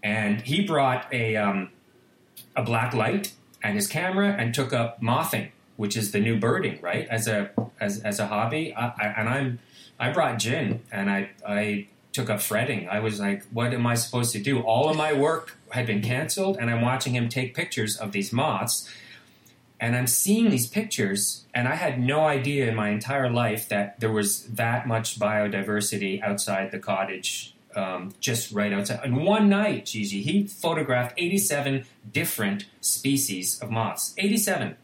and 0.02 0.40
he 0.42 0.66
brought 0.66 1.12
a 1.12 1.36
um, 1.36 1.70
a 2.56 2.62
black 2.62 2.92
light 2.92 3.32
and 3.62 3.76
his 3.76 3.86
camera 3.86 4.34
and 4.36 4.54
took 4.54 4.72
up 4.72 5.00
mothing, 5.00 5.50
which 5.76 5.96
is 5.96 6.12
the 6.12 6.20
new 6.20 6.38
birding, 6.38 6.80
right? 6.80 7.06
As 7.08 7.28
a 7.28 7.50
as, 7.80 8.00
as 8.00 8.18
a 8.18 8.26
hobby, 8.26 8.74
I, 8.74 8.86
I, 8.88 9.14
and 9.16 9.28
I'm 9.28 9.58
I 9.98 10.12
brought 10.12 10.38
gin 10.38 10.82
and 10.90 11.10
I 11.10 11.30
I 11.46 11.86
took 12.12 12.28
up 12.28 12.40
fretting. 12.40 12.88
I 12.88 13.00
was 13.00 13.18
like, 13.18 13.44
what 13.46 13.72
am 13.72 13.86
I 13.86 13.94
supposed 13.94 14.32
to 14.32 14.38
do? 14.38 14.60
All 14.60 14.88
of 14.88 14.96
my 14.96 15.12
work 15.12 15.56
had 15.70 15.86
been 15.86 16.02
canceled, 16.02 16.58
and 16.60 16.70
I'm 16.70 16.82
watching 16.82 17.14
him 17.14 17.28
take 17.28 17.54
pictures 17.54 17.96
of 17.96 18.12
these 18.12 18.32
moths. 18.32 18.88
And 19.80 19.96
I'm 19.96 20.06
seeing 20.06 20.50
these 20.50 20.68
pictures, 20.68 21.44
and 21.52 21.66
I 21.66 21.74
had 21.74 21.98
no 21.98 22.20
idea 22.20 22.68
in 22.68 22.76
my 22.76 22.90
entire 22.90 23.28
life 23.28 23.68
that 23.68 23.98
there 23.98 24.12
was 24.12 24.44
that 24.44 24.86
much 24.86 25.18
biodiversity 25.18 26.22
outside 26.22 26.70
the 26.70 26.78
cottage, 26.78 27.54
um, 27.74 28.14
just 28.20 28.52
right 28.52 28.72
outside. 28.72 29.00
And 29.02 29.24
one 29.24 29.48
night, 29.48 29.86
Gigi, 29.86 30.22
he 30.22 30.46
photographed 30.46 31.14
87 31.16 31.84
different 32.12 32.66
species 32.80 33.60
of 33.60 33.70
moths. 33.70 34.14
87 34.18 34.76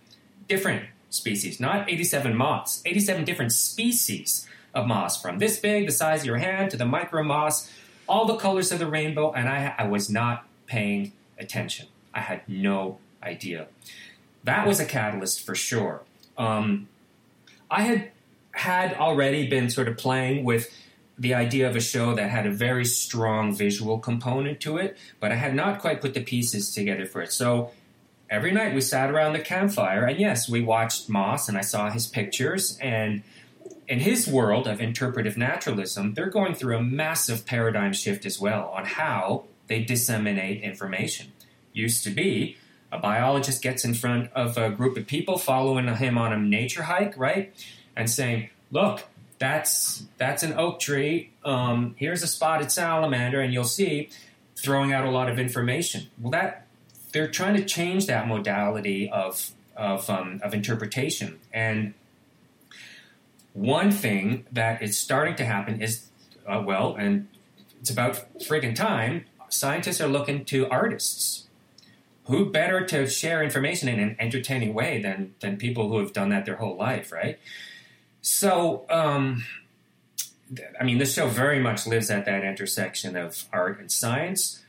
different 0.48 0.86
species, 1.10 1.60
not 1.60 1.88
87 1.88 2.36
moths, 2.36 2.82
87 2.84 3.24
different 3.24 3.52
species 3.52 4.48
of 4.74 4.86
moss, 4.86 5.20
from 5.20 5.38
this 5.38 5.58
big, 5.58 5.86
the 5.86 5.92
size 5.92 6.20
of 6.20 6.26
your 6.26 6.38
hand, 6.38 6.70
to 6.70 6.76
the 6.76 6.86
micro 6.86 7.22
moss, 7.22 7.70
all 8.08 8.26
the 8.26 8.36
colors 8.36 8.72
of 8.72 8.78
the 8.78 8.86
rainbow, 8.86 9.32
and 9.32 9.48
I, 9.48 9.74
I 9.78 9.86
was 9.86 10.08
not 10.08 10.46
paying 10.66 11.12
attention. 11.38 11.86
I 12.14 12.20
had 12.20 12.42
no 12.48 12.98
idea. 13.22 13.68
That 14.44 14.66
was 14.66 14.80
a 14.80 14.84
catalyst 14.84 15.44
for 15.44 15.54
sure. 15.54 16.02
Um, 16.36 16.88
I 17.70 17.82
had 17.82 18.10
had 18.52 18.94
already 18.94 19.46
been 19.46 19.70
sort 19.70 19.88
of 19.88 19.96
playing 19.96 20.44
with 20.44 20.74
the 21.18 21.34
idea 21.34 21.68
of 21.68 21.76
a 21.76 21.80
show 21.80 22.14
that 22.14 22.30
had 22.30 22.46
a 22.46 22.50
very 22.50 22.84
strong 22.84 23.54
visual 23.54 23.98
component 23.98 24.60
to 24.60 24.78
it, 24.78 24.96
but 25.20 25.32
I 25.32 25.34
had 25.34 25.54
not 25.54 25.80
quite 25.80 26.00
put 26.00 26.14
the 26.14 26.22
pieces 26.22 26.72
together 26.72 27.06
for 27.06 27.20
it. 27.20 27.32
So 27.32 27.72
every 28.30 28.52
night 28.52 28.74
we 28.74 28.80
sat 28.80 29.10
around 29.10 29.32
the 29.32 29.40
campfire, 29.40 30.04
and 30.06 30.18
yes, 30.18 30.48
we 30.48 30.60
watched 30.60 31.08
Moss, 31.08 31.48
and 31.48 31.58
I 31.58 31.60
saw 31.60 31.90
his 31.90 32.06
pictures, 32.06 32.78
and 32.80 33.22
in 33.88 34.00
his 34.00 34.28
world 34.28 34.68
of 34.68 34.80
interpretive 34.80 35.36
naturalism, 35.36 36.14
they're 36.14 36.30
going 36.30 36.54
through 36.54 36.76
a 36.76 36.82
massive 36.82 37.46
paradigm 37.46 37.92
shift 37.92 38.26
as 38.26 38.38
well 38.38 38.70
on 38.74 38.84
how 38.84 39.44
they 39.66 39.82
disseminate 39.82 40.62
information. 40.62 41.32
Used 41.72 42.04
to 42.04 42.10
be 42.10 42.56
a 42.92 42.98
biologist 42.98 43.62
gets 43.62 43.84
in 43.84 43.94
front 43.94 44.30
of 44.32 44.56
a 44.56 44.70
group 44.70 44.96
of 44.96 45.06
people 45.06 45.38
following 45.38 45.88
him 45.94 46.18
on 46.18 46.32
a 46.32 46.38
nature 46.38 46.84
hike, 46.84 47.16
right? 47.16 47.52
And 47.96 48.10
saying, 48.10 48.50
look, 48.70 49.04
that's 49.38 50.04
that's 50.18 50.42
an 50.42 50.54
oak 50.54 50.80
tree. 50.80 51.30
Um, 51.44 51.94
here's 51.98 52.22
a 52.22 52.26
spotted 52.26 52.72
salamander, 52.72 53.40
and 53.40 53.52
you'll 53.52 53.64
see 53.64 54.10
throwing 54.56 54.92
out 54.92 55.04
a 55.04 55.10
lot 55.10 55.28
of 55.28 55.38
information. 55.38 56.08
Well, 56.18 56.32
that 56.32 56.66
they're 57.12 57.30
trying 57.30 57.56
to 57.56 57.64
change 57.64 58.06
that 58.06 58.26
modality 58.26 59.08
of 59.10 59.50
of, 59.76 60.10
um, 60.10 60.40
of 60.42 60.54
interpretation, 60.54 61.38
and 61.52 61.94
one 63.58 63.90
thing 63.90 64.46
that 64.52 64.82
is 64.82 64.98
starting 64.98 65.34
to 65.36 65.44
happen 65.44 65.82
is, 65.82 66.06
uh, 66.46 66.62
well, 66.64 66.94
and 66.94 67.28
it's 67.80 67.90
about 67.90 68.38
friggin' 68.38 68.74
time. 68.74 69.24
Scientists 69.48 70.00
are 70.00 70.08
looking 70.08 70.44
to 70.46 70.68
artists. 70.68 71.48
Who 72.24 72.50
better 72.50 72.84
to 72.86 73.08
share 73.08 73.42
information 73.42 73.88
in 73.88 73.98
an 73.98 74.14
entertaining 74.18 74.74
way 74.74 75.00
than 75.00 75.34
than 75.40 75.56
people 75.56 75.88
who 75.88 75.98
have 75.98 76.12
done 76.12 76.28
that 76.28 76.44
their 76.44 76.56
whole 76.56 76.76
life, 76.76 77.10
right? 77.10 77.38
So, 78.20 78.84
um, 78.90 79.44
I 80.78 80.84
mean, 80.84 80.98
this 80.98 81.14
show 81.14 81.26
very 81.28 81.58
much 81.58 81.86
lives 81.86 82.10
at 82.10 82.26
that 82.26 82.44
intersection 82.44 83.16
of 83.16 83.44
art 83.50 83.80
and 83.80 83.90
science. 83.90 84.62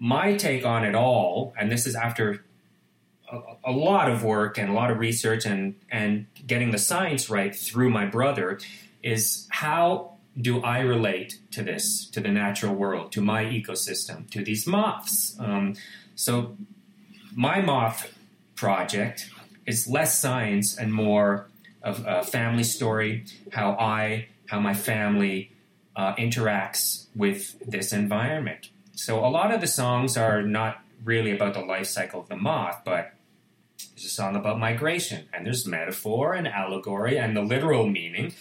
My 0.00 0.34
take 0.34 0.66
on 0.66 0.84
it 0.84 0.96
all, 0.96 1.54
and 1.56 1.70
this 1.70 1.86
is 1.86 1.94
after 1.94 2.44
a, 3.64 3.72
lot 3.72 4.10
of 4.10 4.22
work 4.22 4.58
and 4.58 4.70
a 4.70 4.72
lot 4.72 4.90
of 4.90 4.98
research 4.98 5.46
and 5.46 5.74
and 5.90 6.26
getting 6.46 6.70
the 6.70 6.78
science 6.78 7.28
right 7.28 7.54
through 7.54 7.90
my 7.90 8.06
brother, 8.06 8.60
is 9.02 9.46
how 9.50 10.16
do 10.38 10.62
I 10.62 10.80
relate 10.80 11.38
to 11.52 11.62
this, 11.62 12.06
to 12.10 12.20
the 12.20 12.28
natural 12.28 12.74
world, 12.74 13.12
to 13.12 13.22
my 13.22 13.44
ecosystem, 13.44 14.28
to 14.30 14.44
these 14.44 14.66
moths? 14.66 15.36
Um, 15.38 15.74
so, 16.14 16.56
my 17.34 17.60
moth 17.60 18.12
project 18.54 19.30
is 19.66 19.88
less 19.88 20.18
science 20.18 20.76
and 20.76 20.92
more 20.92 21.48
of 21.82 22.04
a 22.06 22.22
family 22.22 22.64
story, 22.64 23.24
how 23.52 23.72
I, 23.72 24.28
how 24.46 24.60
my 24.60 24.74
family 24.74 25.52
uh, 25.94 26.14
interacts 26.16 27.06
with 27.14 27.58
this 27.60 27.92
environment. 27.92 28.70
So, 28.92 29.24
a 29.24 29.28
lot 29.28 29.52
of 29.52 29.60
the 29.60 29.66
songs 29.66 30.16
are 30.16 30.42
not 30.42 30.82
really 31.04 31.30
about 31.30 31.54
the 31.54 31.60
life 31.60 31.86
cycle 31.86 32.20
of 32.20 32.28
the 32.28 32.36
moth, 32.36 32.82
but 32.84 33.12
there's 33.78 34.06
a 34.06 34.10
song 34.10 34.36
about 34.36 34.58
migration, 34.58 35.26
and 35.32 35.46
there's 35.46 35.66
metaphor 35.66 36.34
and 36.34 36.46
allegory 36.46 37.18
and 37.18 37.36
the 37.36 37.42
literal 37.42 37.86
meaning. 37.86 38.32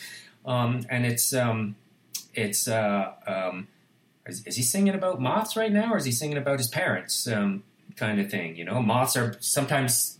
Um, 0.45 0.86
and 0.89 1.05
it's 1.05 1.33
um, 1.33 1.75
it's 2.33 2.67
uh, 2.67 3.13
um, 3.25 3.67
is, 4.25 4.45
is, 4.45 4.55
he 4.55 4.63
singing 4.63 4.93
about 4.93 5.21
moths 5.21 5.55
right 5.55 5.71
now, 5.71 5.93
or 5.93 5.97
is 5.97 6.05
he 6.05 6.11
singing 6.11 6.38
about 6.38 6.59
his 6.59 6.67
parents, 6.67 7.27
um, 7.27 7.63
kind 7.95 8.19
of 8.19 8.29
thing? 8.29 8.55
You 8.55 8.65
know, 8.65 8.81
moths 8.81 9.15
are 9.15 9.36
sometimes 9.39 10.19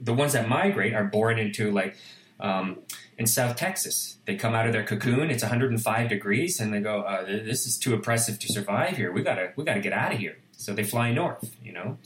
the 0.00 0.14
ones 0.14 0.32
that 0.34 0.48
migrate 0.48 0.94
are 0.94 1.04
born 1.04 1.38
into 1.38 1.70
like 1.70 1.96
um, 2.40 2.78
in 3.18 3.26
South 3.26 3.56
Texas. 3.56 4.18
They 4.26 4.36
come 4.36 4.54
out 4.54 4.66
of 4.66 4.72
their 4.72 4.84
cocoon. 4.84 5.30
It's 5.30 5.42
105 5.42 6.08
degrees, 6.08 6.60
and 6.60 6.72
they 6.72 6.80
go, 6.80 7.02
uh, 7.02 7.24
"This 7.24 7.66
is 7.66 7.78
too 7.78 7.94
oppressive 7.94 8.38
to 8.38 8.52
survive 8.52 8.96
here. 8.96 9.12
We 9.12 9.22
gotta 9.22 9.52
we 9.56 9.64
gotta 9.64 9.80
get 9.80 9.92
out 9.92 10.12
of 10.12 10.18
here." 10.18 10.36
So 10.52 10.72
they 10.72 10.84
fly 10.84 11.12
north. 11.12 11.56
You 11.62 11.72
know. 11.72 11.98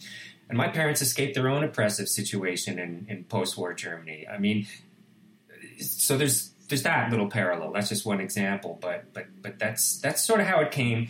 And 0.50 0.58
my 0.58 0.66
parents 0.66 1.00
escaped 1.00 1.36
their 1.36 1.48
own 1.48 1.62
oppressive 1.62 2.08
situation 2.08 2.80
in, 2.80 3.06
in 3.08 3.22
post-war 3.22 3.72
Germany. 3.72 4.26
I 4.28 4.36
mean, 4.38 4.66
so 5.80 6.18
there's 6.18 6.50
there's 6.68 6.82
that 6.82 7.08
little 7.10 7.28
parallel. 7.28 7.72
That's 7.72 7.88
just 7.88 8.04
one 8.04 8.20
example, 8.20 8.76
but 8.82 9.12
but 9.14 9.26
but 9.40 9.60
that's 9.60 9.98
that's 9.98 10.24
sort 10.24 10.40
of 10.40 10.46
how 10.46 10.58
it 10.58 10.72
came 10.72 11.08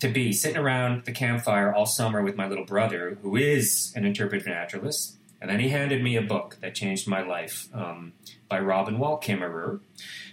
to 0.00 0.08
be. 0.08 0.34
Sitting 0.34 0.58
around 0.58 1.06
the 1.06 1.12
campfire 1.12 1.74
all 1.74 1.86
summer 1.86 2.20
with 2.22 2.36
my 2.36 2.46
little 2.46 2.66
brother, 2.66 3.16
who 3.22 3.34
is 3.34 3.94
an 3.96 4.04
interpretive 4.04 4.46
naturalist, 4.46 5.16
and 5.40 5.50
then 5.50 5.58
he 5.58 5.70
handed 5.70 6.02
me 6.02 6.16
a 6.16 6.22
book 6.22 6.58
that 6.60 6.74
changed 6.74 7.08
my 7.08 7.22
life 7.22 7.68
um, 7.72 8.12
by 8.46 8.60
Robin 8.60 8.98
Wall 8.98 9.18
Kimmerer. 9.18 9.80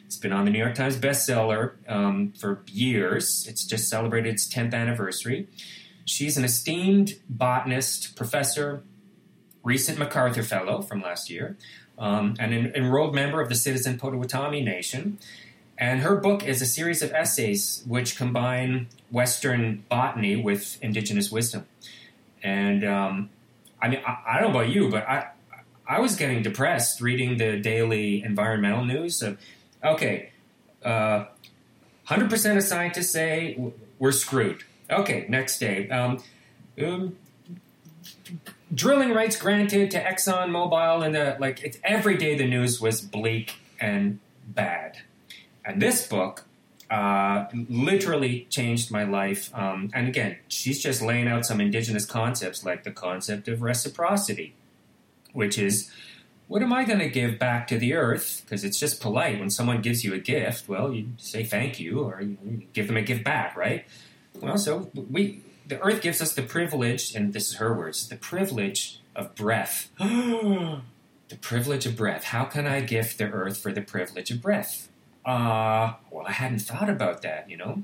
It's 0.06 0.18
been 0.18 0.34
on 0.34 0.44
the 0.44 0.52
New 0.52 0.60
York 0.60 0.76
Times 0.76 0.98
bestseller 0.98 1.76
um, 1.88 2.34
for 2.38 2.62
years. 2.68 3.46
It's 3.48 3.64
just 3.64 3.88
celebrated 3.88 4.34
its 4.34 4.54
10th 4.54 4.74
anniversary. 4.74 5.48
She's 6.10 6.38
an 6.38 6.44
esteemed 6.44 7.20
botanist, 7.30 8.16
professor, 8.16 8.84
recent 9.64 10.00
MacArthur 10.00 10.42
Fellow 10.42 10.82
from 10.82 11.02
last 11.02 11.30
year, 11.30 11.56
um, 12.00 12.36
an 12.40 12.52
enrolled 12.54 13.14
member 13.14 13.42
of 13.42 13.50
the 13.50 13.56
Citizen 13.56 14.00
Potawatomi 14.00 14.62
Nation. 14.62 15.20
And 15.78 16.02
her 16.02 16.16
book 16.16 16.44
is 16.44 16.62
a 16.62 16.66
series 16.66 17.04
of 17.04 17.12
essays 17.14 17.84
which 17.86 18.18
combine 18.18 18.88
Western 19.12 19.84
botany 19.88 20.36
with 20.36 20.82
indigenous 20.82 21.32
wisdom. 21.32 21.68
And 22.42 22.84
um, 22.84 23.30
I 23.82 23.90
mean, 23.90 24.02
I, 24.06 24.18
I, 24.28 24.42
don't 24.42 24.52
know 24.52 24.60
about 24.60 24.74
you, 24.74 24.90
but 24.90 25.08
I, 25.08 25.28
I 25.88 26.00
was 26.00 26.16
getting 26.16 26.42
depressed 26.42 27.02
reading 27.02 27.38
the 27.38 27.60
daily 27.60 28.24
environmental 28.24 28.84
news 28.84 29.24
okay, 29.84 30.32
uh, 30.84 31.26
100% 32.08 32.58
of 32.58 32.64
scientists 32.64 33.12
say 33.12 33.58
we're 34.00 34.12
screwed. 34.12 34.64
Okay, 34.90 35.26
next 35.30 35.60
day. 35.60 35.88
Um, 35.90 36.24
um, 36.84 37.18
drilling 38.74 39.14
rights 39.14 39.36
granted 39.36 39.92
to 39.92 40.04
Exxon 40.04 40.50
Mobil, 40.50 41.06
and 41.06 41.14
the 41.14 41.38
like. 41.40 41.62
It's 41.64 41.78
every 41.84 42.18
day 42.18 42.36
the 42.36 42.48
news 42.48 42.82
was 42.82 43.02
bleak 43.02 43.56
and 43.80 44.20
bad, 44.48 45.00
and 45.64 45.82
this 45.82 46.08
book 46.08 46.46
uh, 46.90 47.46
literally 47.54 48.48
changed 48.50 48.90
my 48.90 49.04
life. 49.04 49.52
Um, 49.54 49.92
and 49.94 50.08
again, 50.08 50.38
she's 50.48 50.82
just 50.82 51.02
laying 51.02 51.28
out 51.28 51.46
some 51.46 51.62
indigenous 51.62 52.06
concepts 52.06 52.66
like 52.66 52.84
the 52.84 52.92
concept 52.92 53.48
of 53.48 53.62
reciprocity, 53.62 54.56
which 55.34 55.60
is 55.60 55.92
what 56.48 56.64
am 56.64 56.74
I 56.74 56.84
going 56.84 56.98
to 56.98 57.10
give 57.10 57.38
back 57.38 57.68
to 57.68 57.78
the 57.78 57.94
earth? 57.94 58.42
Because 58.44 58.64
it's 58.64 58.80
just 58.80 59.00
polite 59.00 59.40
when 59.40 59.52
someone 59.52 59.82
gives 59.84 60.04
you 60.04 60.16
a 60.16 60.18
gift. 60.18 60.68
Well, 60.68 60.92
you 60.92 61.10
say 61.18 61.44
thank 61.44 61.80
you, 61.80 62.00
or 62.00 62.22
you 62.22 62.64
give 62.74 62.88
them 62.88 62.98
a 62.98 63.04
gift 63.04 63.24
back, 63.24 63.56
right? 63.56 63.86
Well, 64.42 64.58
so 64.58 64.90
we 64.94 65.44
the 65.68 65.80
earth 65.82 66.02
gives 66.02 66.22
us 66.22 66.34
the 66.34 66.42
privilege, 66.42 67.14
and 67.16 67.32
this 67.32 67.50
is 67.50 67.56
her 67.56 67.74
words, 67.74 68.08
the 68.10 68.16
privilege 68.16 69.00
of 69.16 69.36
breath. 69.36 69.90
the 70.00 70.82
privilege 71.40 71.86
of 71.86 71.96
breath. 71.96 72.26
How 72.26 72.46
can 72.46 72.66
I 72.66 72.82
gift 72.82 73.18
the 73.18 73.26
earth 73.26 73.58
for 73.58 73.72
the 73.72 73.82
privilege 73.82 74.32
of 74.32 74.42
breath? 74.42 74.90
Uh, 75.26 75.94
well, 76.10 76.26
I 76.26 76.32
hadn't 76.32 76.60
thought 76.60 76.90
about 76.90 77.22
that, 77.22 77.50
you 77.50 77.58
know. 77.58 77.84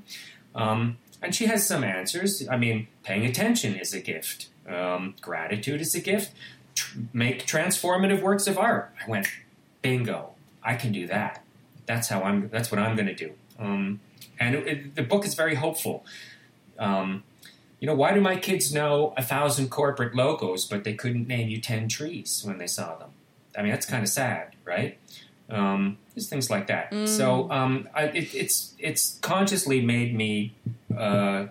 Um, 0.54 0.98
and 1.22 1.34
she 1.34 1.46
has 1.46 1.66
some 1.66 1.84
answers. 1.84 2.46
I 2.48 2.56
mean, 2.56 2.88
paying 3.04 3.24
attention 3.24 3.76
is 3.76 3.94
a 3.94 4.00
gift. 4.00 4.48
Um, 4.68 5.14
gratitude 5.20 5.80
is 5.80 5.94
a 5.94 6.00
gift. 6.00 6.32
Tr- 6.74 6.98
make 7.12 7.46
transformative 7.46 8.20
works 8.20 8.48
of 8.48 8.58
art. 8.58 8.92
I 9.04 9.08
went, 9.08 9.28
bingo. 9.80 10.30
I 10.62 10.74
can 10.74 10.90
do 10.90 11.06
that. 11.06 11.44
That's 11.86 12.08
how 12.08 12.22
I'm. 12.22 12.48
That's 12.48 12.72
what 12.72 12.80
I'm 12.80 12.96
going 12.96 13.06
to 13.06 13.14
do. 13.14 13.32
Um, 13.58 14.00
and 14.40 14.56
it, 14.56 14.66
it, 14.66 14.94
the 14.96 15.02
book 15.02 15.24
is 15.24 15.34
very 15.34 15.54
hopeful. 15.54 16.04
Um, 16.78 17.24
you 17.80 17.86
know, 17.86 17.94
why 17.94 18.12
do 18.14 18.20
my 18.20 18.36
kids 18.36 18.72
know 18.72 19.12
a 19.16 19.22
thousand 19.22 19.70
corporate 19.70 20.14
logos, 20.14 20.64
but 20.64 20.84
they 20.84 20.94
couldn't 20.94 21.28
name 21.28 21.48
you 21.48 21.60
10 21.60 21.88
trees 21.88 22.42
when 22.44 22.58
they 22.58 22.66
saw 22.66 22.96
them? 22.96 23.10
I 23.56 23.62
mean, 23.62 23.70
that's 23.70 23.86
kind 23.86 24.02
of 24.02 24.08
sad, 24.08 24.54
right? 24.64 24.98
Um, 25.48 25.98
just 26.14 26.30
things 26.30 26.50
like 26.50 26.66
that. 26.66 26.90
Mm. 26.90 27.08
So 27.08 27.50
um, 27.50 27.88
I, 27.94 28.04
it, 28.04 28.34
it's 28.34 28.74
it's 28.78 29.18
consciously 29.20 29.80
made 29.80 30.14
me 30.14 30.54
uh, 30.96 31.46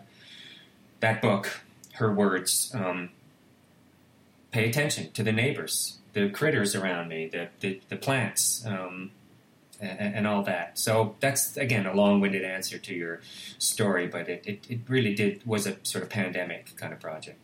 that 1.00 1.22
book, 1.22 1.62
her 1.94 2.12
words. 2.12 2.72
Um, 2.74 3.10
pay 4.52 4.70
attention 4.70 5.12
to 5.12 5.24
the 5.24 5.32
neighbors, 5.32 5.98
the 6.14 6.30
critters 6.30 6.76
around 6.76 7.08
me, 7.08 7.28
the 7.28 7.48
the, 7.62 7.80
the 7.90 7.96
plants. 7.96 8.66
Um, 8.66 9.12
and, 9.80 10.16
and, 10.16 10.28
all 10.28 10.44
that. 10.44 10.78
So 10.80 11.16
that's 11.20 11.58
again 11.58 11.86
a 11.86 11.94
long-winded 11.94 12.44
answer 12.44 12.78
to 12.78 12.94
your 12.94 13.22
story, 13.58 14.08
but 14.08 14.30
it, 14.30 14.44
it, 14.46 14.66
it 14.70 14.80
really 14.88 15.14
did 15.14 15.46
was 15.46 15.68
a 15.68 15.78
sort 15.84 16.04
of 16.04 16.10
pandemic 16.10 16.76
kind 16.78 16.94
of 16.94 17.00
project. 17.00 17.40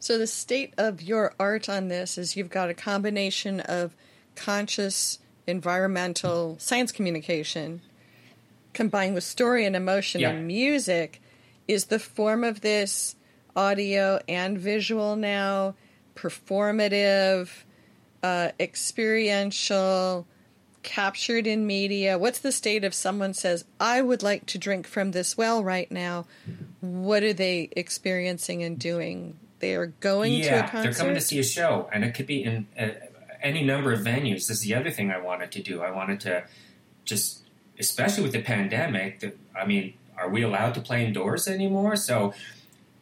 So 0.00 0.18
the 0.18 0.26
state 0.26 0.74
of 0.78 1.02
your 1.02 1.34
art 1.40 1.68
on 1.68 1.88
this 1.88 2.18
is 2.18 2.36
you've 2.36 2.50
got 2.50 2.70
a 2.70 2.74
combination 2.74 3.60
of 3.60 3.94
conscious 4.36 5.18
environmental 5.46 6.56
science 6.60 6.92
communication 6.92 7.80
combined 8.72 9.14
with 9.14 9.24
story 9.24 9.64
and 9.64 9.74
emotion 9.74 10.20
yeah. 10.20 10.30
and 10.30 10.46
music. 10.46 11.20
Is 11.66 11.86
the 11.86 11.98
form 11.98 12.44
of 12.44 12.60
this 12.60 13.16
audio 13.56 14.20
and 14.28 14.58
visual 14.58 15.16
now 15.16 15.74
performative? 16.14 17.48
Uh, 18.22 18.50
experiential, 18.58 20.26
captured 20.82 21.46
in 21.46 21.66
media? 21.66 22.18
What's 22.18 22.38
the 22.38 22.52
state 22.52 22.84
of 22.84 22.94
someone 22.94 23.34
says, 23.34 23.64
I 23.78 24.00
would 24.00 24.22
like 24.22 24.46
to 24.46 24.58
drink 24.58 24.86
from 24.86 25.12
this 25.12 25.36
well 25.36 25.62
right 25.62 25.90
now? 25.90 26.26
What 26.80 27.22
are 27.22 27.32
they 27.32 27.68
experiencing 27.72 28.62
and 28.62 28.78
doing? 28.78 29.38
They 29.60 29.74
are 29.74 29.86
going 29.86 30.34
yeah, 30.34 30.62
to 30.62 30.66
a 30.66 30.68
concert? 30.68 30.82
They're 30.82 30.98
coming 30.98 31.14
to 31.14 31.20
see 31.20 31.38
a 31.38 31.44
show, 31.44 31.88
and 31.92 32.04
it 32.04 32.14
could 32.14 32.26
be 32.26 32.44
in 32.44 32.66
uh, 32.78 32.90
any 33.42 33.64
number 33.64 33.92
of 33.92 34.00
venues. 34.00 34.46
This 34.46 34.50
is 34.50 34.60
the 34.60 34.74
other 34.74 34.90
thing 34.90 35.10
I 35.10 35.18
wanted 35.18 35.50
to 35.52 35.62
do. 35.62 35.82
I 35.82 35.90
wanted 35.90 36.20
to 36.20 36.44
just, 37.04 37.42
especially 37.78 38.22
with 38.22 38.32
the 38.32 38.42
pandemic, 38.42 39.20
the, 39.20 39.32
I 39.58 39.66
mean, 39.66 39.94
are 40.16 40.28
we 40.28 40.42
allowed 40.42 40.74
to 40.74 40.80
play 40.80 41.04
indoors 41.04 41.48
anymore? 41.48 41.96
So 41.96 42.34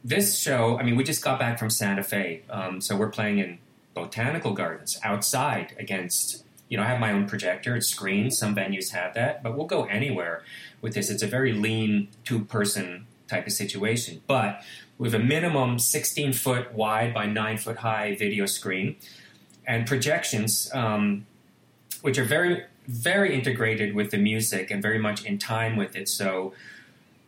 this 0.05 0.39
show, 0.39 0.79
I 0.79 0.83
mean, 0.83 0.97
we 0.97 1.05
just 1.05 1.23
got 1.23 1.39
back 1.39 1.59
from 1.59 1.71
Santa 1.71 2.03
Fe, 2.03 2.43
um, 2.49 2.81
so 2.81 2.97
we're 2.97 3.11
playing 3.11 3.39
in 3.39 3.59
botanical 3.97 4.53
gardens 4.53 5.01
outside 5.03 5.75
against 5.79 6.45
you 6.69 6.77
know 6.77 6.85
i 6.85 6.87
have 6.87 7.01
my 7.01 7.11
own 7.11 7.27
projector 7.27 7.75
it 7.77 7.83
screens 7.83 8.39
some 8.39 8.55
venues 8.55 8.91
have 8.91 9.13
that 9.15 9.43
but 9.43 9.57
we'll 9.57 9.67
go 9.67 9.85
anywhere 9.87 10.45
with 10.81 10.95
this. 10.95 11.11
It's 11.11 11.23
a 11.23 11.27
very 11.27 11.53
lean 11.53 12.09
two 12.25 12.45
person 12.45 13.07
type 13.29 13.47
of 13.47 13.53
situation. 13.53 14.23
But 14.27 14.63
we 14.99 15.11
have 15.11 15.21
a 15.21 15.25
minimum 15.25 15.79
16 15.79 16.33
foot 16.33 16.73
wide 16.73 17.13
by 17.13 17.27
9 17.27 17.59
foot 17.59 17.79
high 17.79 18.15
video 18.15 18.47
screen 18.47 18.97
and 19.67 19.87
projections 19.87 20.71
um, 20.73 21.27
which 22.03 22.19
are 22.19 22.25
very 22.25 22.65
very 22.87 23.35
integrated 23.35 23.97
with 23.97 24.13
the 24.13 24.17
music 24.17 24.71
and 24.71 24.81
very 24.81 24.99
much 24.99 25.25
in 25.25 25.39
time 25.39 25.77
with 25.77 25.97
it. 25.97 26.09
So 26.09 26.55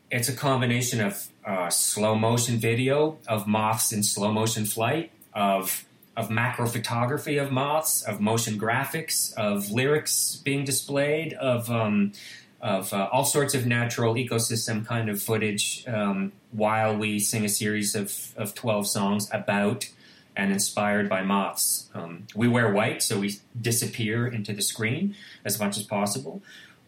it's 0.09 0.29
a 0.29 0.33
combination 0.33 1.01
of 1.01 1.27
uh, 1.45 1.69
slow 1.69 2.15
motion 2.15 2.59
video 2.59 3.19
of 3.27 3.49
moths 3.49 3.93
in 3.93 4.05
slow 4.05 4.31
motion 4.31 4.65
flight, 4.67 5.11
of 5.35 5.85
of 6.19 6.31
macro 6.31 6.67
photography 6.67 7.39
of 7.39 7.53
moths, 7.53 8.03
of 8.03 8.21
motion 8.21 8.59
graphics, 8.59 9.33
of 9.35 9.71
lyrics 9.71 10.35
being 10.45 10.65
displayed, 10.65 11.33
of 11.35 11.71
um, 11.71 12.13
of 12.61 12.93
uh, 12.93 13.09
all 13.13 13.25
sorts 13.25 13.55
of 13.55 13.67
natural 13.67 14.15
ecosystem 14.15 14.85
kind 14.85 15.09
of 15.09 15.23
footage 15.23 15.85
um, 15.87 16.33
while 16.51 16.97
we 16.97 17.21
sing 17.21 17.45
a 17.45 17.49
series 17.49 17.95
of, 17.95 18.35
of 18.37 18.53
12 18.53 18.89
songs 18.89 19.29
about 19.33 19.89
and 20.35 20.51
inspired 20.51 21.09
by 21.09 21.23
moths. 21.23 21.89
Um, 21.95 22.27
we 22.35 22.49
wear 22.49 22.73
white, 22.73 23.01
so 23.01 23.21
we 23.21 23.39
disappear 23.61 24.27
into 24.27 24.53
the 24.53 24.63
screen 24.63 25.15
as 25.45 25.61
much 25.61 25.77
as 25.77 25.85
possible. 25.85 26.43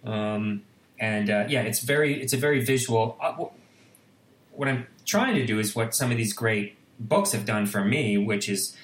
Um, 0.05 0.63
and 0.99 1.31
uh, 1.31 1.45
yeah, 1.49 1.63
it's 1.63 1.81
very 1.81 2.21
it's 2.21 2.33
a 2.33 2.37
very 2.37 2.65
visual. 2.65 3.17
Uh, 3.21 3.45
what 4.51 4.67
I'm 4.67 4.89
trying 5.07 5.37
to 5.37 5.47
do 5.47 5.61
is 5.61 5.77
what 5.77 5.95
some 5.95 6.11
of 6.11 6.17
these 6.17 6.33
great 6.33 6.77
books 6.99 7.31
have 7.31 7.45
done 7.45 7.67
for 7.67 7.85
me, 7.85 8.19
which 8.19 8.49
is 8.49 8.77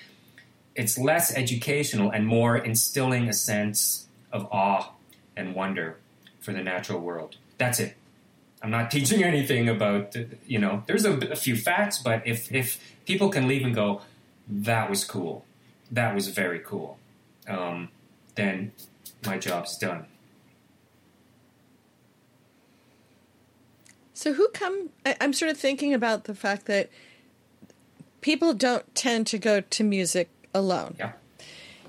it's 0.76 0.98
less 0.98 1.34
educational 1.34 2.10
and 2.10 2.26
more 2.26 2.56
instilling 2.56 3.28
a 3.28 3.32
sense 3.32 4.06
of 4.32 4.46
awe 4.52 4.92
and 5.36 5.54
wonder 5.54 5.96
for 6.40 6.52
the 6.52 6.62
natural 6.62 7.00
world. 7.00 7.36
That's 7.58 7.80
it. 7.80 7.96
I'm 8.62 8.70
not 8.70 8.90
teaching 8.96 9.24
anything 9.24 9.68
about 9.68 10.14
you 10.46 10.58
know. 10.58 10.82
There's 10.86 11.04
a, 11.04 11.16
a 11.30 11.36
few 11.36 11.56
facts, 11.56 11.98
but 11.98 12.26
if 12.26 12.52
if 12.52 12.78
people 13.06 13.30
can 13.30 13.48
leave 13.48 13.64
and 13.64 13.74
go, 13.74 14.02
that 14.48 14.88
was 14.88 15.04
cool, 15.04 15.44
that 15.90 16.14
was 16.14 16.28
very 16.28 16.60
cool, 16.60 16.98
um, 17.48 17.88
then 18.34 18.72
my 19.24 19.38
job's 19.38 19.76
done. 19.78 20.06
So 24.14 24.32
who 24.32 24.48
come? 24.48 24.90
I'm 25.20 25.32
sort 25.32 25.50
of 25.50 25.58
thinking 25.58 25.92
about 25.92 26.24
the 26.24 26.34
fact 26.34 26.66
that 26.66 26.88
people 28.22 28.54
don't 28.54 28.94
tend 28.94 29.26
to 29.28 29.38
go 29.38 29.60
to 29.60 29.84
music 29.84 30.30
alone. 30.56 30.96
Yeah. 30.98 31.12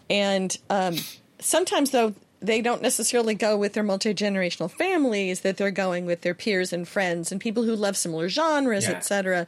And 0.10 0.56
um, 0.70 0.96
sometimes, 1.40 1.92
though, 1.92 2.14
they 2.40 2.62
don't 2.62 2.82
necessarily 2.82 3.34
go 3.34 3.58
with 3.58 3.74
their 3.74 3.84
multi 3.84 4.14
generational 4.14 4.70
families. 4.70 5.42
That 5.42 5.58
they're 5.58 5.72
going 5.72 6.06
with 6.06 6.22
their 6.22 6.34
peers 6.36 6.72
and 6.72 6.88
friends 6.88 7.32
and 7.32 7.42
people 7.42 7.64
who 7.64 7.76
love 7.76 7.98
similar 7.98 8.30
genres, 8.30 8.86
Yeah. 8.88 8.96
etc. 8.96 9.48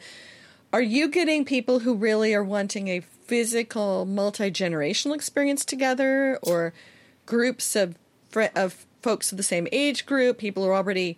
Are 0.74 0.82
you 0.82 1.08
getting 1.08 1.46
people 1.46 1.80
who 1.80 1.94
really 1.96 2.34
are 2.34 2.44
wanting 2.44 2.88
a 2.88 3.00
physical 3.00 4.06
multi 4.06 4.50
generational 4.52 5.14
experience 5.16 5.64
together, 5.66 6.40
or 6.42 6.74
groups 7.26 7.76
of 7.76 7.96
fr- 8.30 8.54
of 8.56 8.86
folks 9.02 9.32
of 9.32 9.38
the 9.38 9.44
same 9.44 9.68
age 9.72 10.06
group, 10.06 10.38
people 10.38 10.64
who 10.64 10.70
are 10.70 10.76
already 10.76 11.18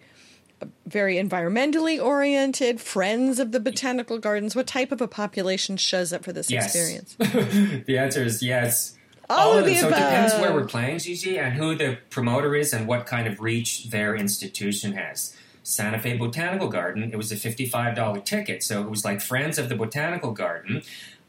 very 0.86 1.16
environmentally 1.16 2.04
oriented, 2.04 2.80
friends 2.82 3.40
of 3.40 3.52
the 3.52 3.60
botanical 3.60 4.18
gardens? 4.20 4.56
What 4.56 4.68
type 4.68 4.92
of 4.92 5.02
a 5.02 5.08
population 5.08 5.78
shows 5.78 6.12
up 6.14 6.24
for 6.24 6.32
this 6.34 6.50
Yes. 6.50 6.66
experience? 6.76 7.16
the 7.86 7.98
answer 7.98 8.24
is 8.24 8.42
yes. 8.44 8.96
All 9.30 9.58
of 9.58 9.64
them. 9.66 9.74
the 9.74 9.80
so 9.80 9.88
it 9.88 9.92
depends 9.92 10.34
where 10.36 10.54
we're 10.54 10.66
playing, 10.66 11.00
Gigi, 11.00 11.40
and 11.40 11.54
who 11.54 11.74
the 11.76 11.98
promoter 12.10 12.54
is 12.56 12.74
and 12.74 12.86
what 12.88 13.06
kind 13.06 13.28
of 13.28 13.40
reach 13.40 13.86
their 13.90 14.16
institution 14.16 14.94
has. 14.94 15.36
Santa 15.64 16.00
Fe 16.00 16.18
Botanical 16.18 16.68
Garden, 16.68 17.04
it 17.14 17.16
was 17.16 17.32
a 17.32 17.36
$55 17.36 18.26
ticket, 18.26 18.62
so 18.64 18.82
it 18.82 18.90
was 18.90 19.06
like 19.06 19.22
friends 19.22 19.58
of 19.58 19.70
the 19.70 19.76
Botanical 19.76 20.32
Garden, 20.32 20.82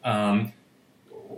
um, 0.05 0.53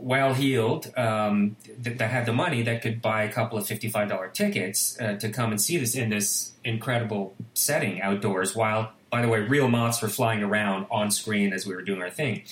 well 0.03 0.34
heeled, 0.34 0.92
um, 0.97 1.57
th- 1.82 1.99
that 1.99 2.11
had 2.11 2.26
the 2.26 2.32
money 2.32 2.62
that 2.62 2.82
could 2.82 3.01
buy 3.01 3.22
a 3.24 3.32
couple 3.32 3.59
of 3.59 3.64
$55 3.64 4.32
tickets 4.32 5.01
uh, 5.01 5.14
to 5.14 5.28
come 5.30 5.51
and 5.51 5.61
see 5.61 5.76
this 5.78 5.95
in 5.95 6.11
this 6.11 6.53
incredible 6.64 7.34
setting 7.55 8.01
outdoors, 8.01 8.55
while, 8.55 8.92
by 9.11 9.22
the 9.22 9.28
way, 9.28 9.40
real 9.40 9.68
moths 9.68 10.03
were 10.03 10.09
flying 10.09 10.42
around 10.42 10.86
on 10.90 11.11
screen 11.11 11.53
as 11.53 11.66
we 11.66 11.74
were 11.74 11.82
doing 11.82 12.03
our 12.03 12.11
thing 12.11 12.42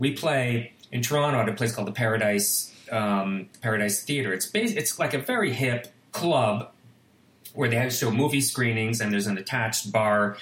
we 0.00 0.12
play 0.12 0.72
in 0.90 1.02
Toronto 1.02 1.38
at 1.38 1.48
a 1.48 1.52
place 1.52 1.72
called 1.72 1.86
the 1.86 1.92
Paradise 1.92 2.74
um, 2.90 3.48
Paradise 3.60 4.02
Theater. 4.02 4.32
It's 4.32 4.46
bas- 4.46 4.72
it's 4.72 4.98
like 4.98 5.14
a 5.14 5.18
very 5.18 5.52
hip 5.52 5.86
club 6.10 6.72
where 7.54 7.68
they 7.68 7.76
have 7.76 7.92
show 7.92 8.10
movie 8.10 8.40
screenings 8.40 9.00
and 9.00 9.12
there's 9.12 9.28
an 9.28 9.38
attached 9.38 9.92
bar 9.92 10.36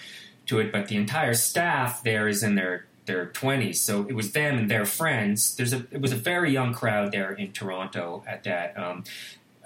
to 0.47 0.61
it, 0.61 0.73
but 0.73 0.89
the 0.89 0.97
entire 0.97 1.35
staff 1.35 2.03
there 2.03 2.27
is 2.27 2.43
in 2.43 2.55
their 2.55 2.87
their 3.09 3.27
twenties. 3.27 3.81
So 3.81 4.07
it 4.09 4.15
was 4.15 4.31
them 4.31 4.57
and 4.57 4.71
their 4.71 4.85
friends. 4.85 5.57
There's 5.57 5.73
a 5.73 5.85
it 5.91 6.01
was 6.01 6.13
a 6.13 6.17
very 6.17 6.53
young 6.53 6.73
crowd 6.73 7.11
there 7.11 7.33
in 7.33 7.51
Toronto 7.51 8.23
at 8.29 8.45
that. 8.45 8.79
Um, 8.79 9.03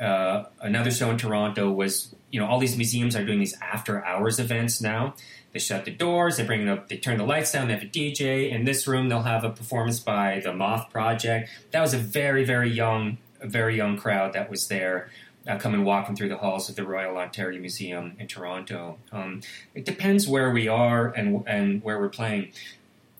uh, 0.00 0.44
another 0.60 0.90
show 0.90 1.10
in 1.10 1.18
Toronto 1.18 1.70
was 1.70 2.14
you 2.30 2.40
know 2.40 2.46
all 2.46 2.58
these 2.58 2.76
museums 2.76 3.14
are 3.14 3.24
doing 3.24 3.38
these 3.38 3.56
after 3.60 4.02
hours 4.02 4.38
events 4.38 4.80
now. 4.80 5.14
They 5.52 5.58
shut 5.58 5.84
the 5.84 5.90
doors. 5.90 6.38
They 6.38 6.44
bring 6.44 6.66
up. 6.68 6.88
They 6.88 6.96
turn 6.96 7.18
the 7.18 7.26
lights 7.26 7.52
down. 7.52 7.68
They 7.68 7.74
have 7.74 7.82
a 7.82 7.86
DJ 7.86 8.50
in 8.50 8.64
this 8.64 8.86
room. 8.86 9.10
They'll 9.10 9.22
have 9.22 9.44
a 9.44 9.50
performance 9.50 10.00
by 10.00 10.40
the 10.42 10.54
Moth 10.54 10.90
Project. 10.90 11.50
That 11.72 11.82
was 11.82 11.92
a 11.92 11.98
very 11.98 12.44
very 12.44 12.70
young 12.70 13.18
very 13.42 13.76
young 13.76 13.96
crowd 13.96 14.32
that 14.32 14.50
was 14.50 14.68
there. 14.68 15.10
Uh, 15.44 15.58
coming 15.58 15.84
walking 15.84 16.14
through 16.14 16.28
the 16.28 16.36
halls 16.36 16.68
of 16.68 16.76
the 16.76 16.84
Royal 16.84 17.16
Ontario 17.16 17.58
Museum 17.58 18.14
in 18.16 18.28
Toronto. 18.28 18.98
Um, 19.10 19.40
it 19.74 19.84
depends 19.84 20.28
where 20.28 20.52
we 20.52 20.68
are 20.68 21.08
and 21.08 21.42
and 21.48 21.82
where 21.82 21.98
we're 21.98 22.08
playing. 22.08 22.52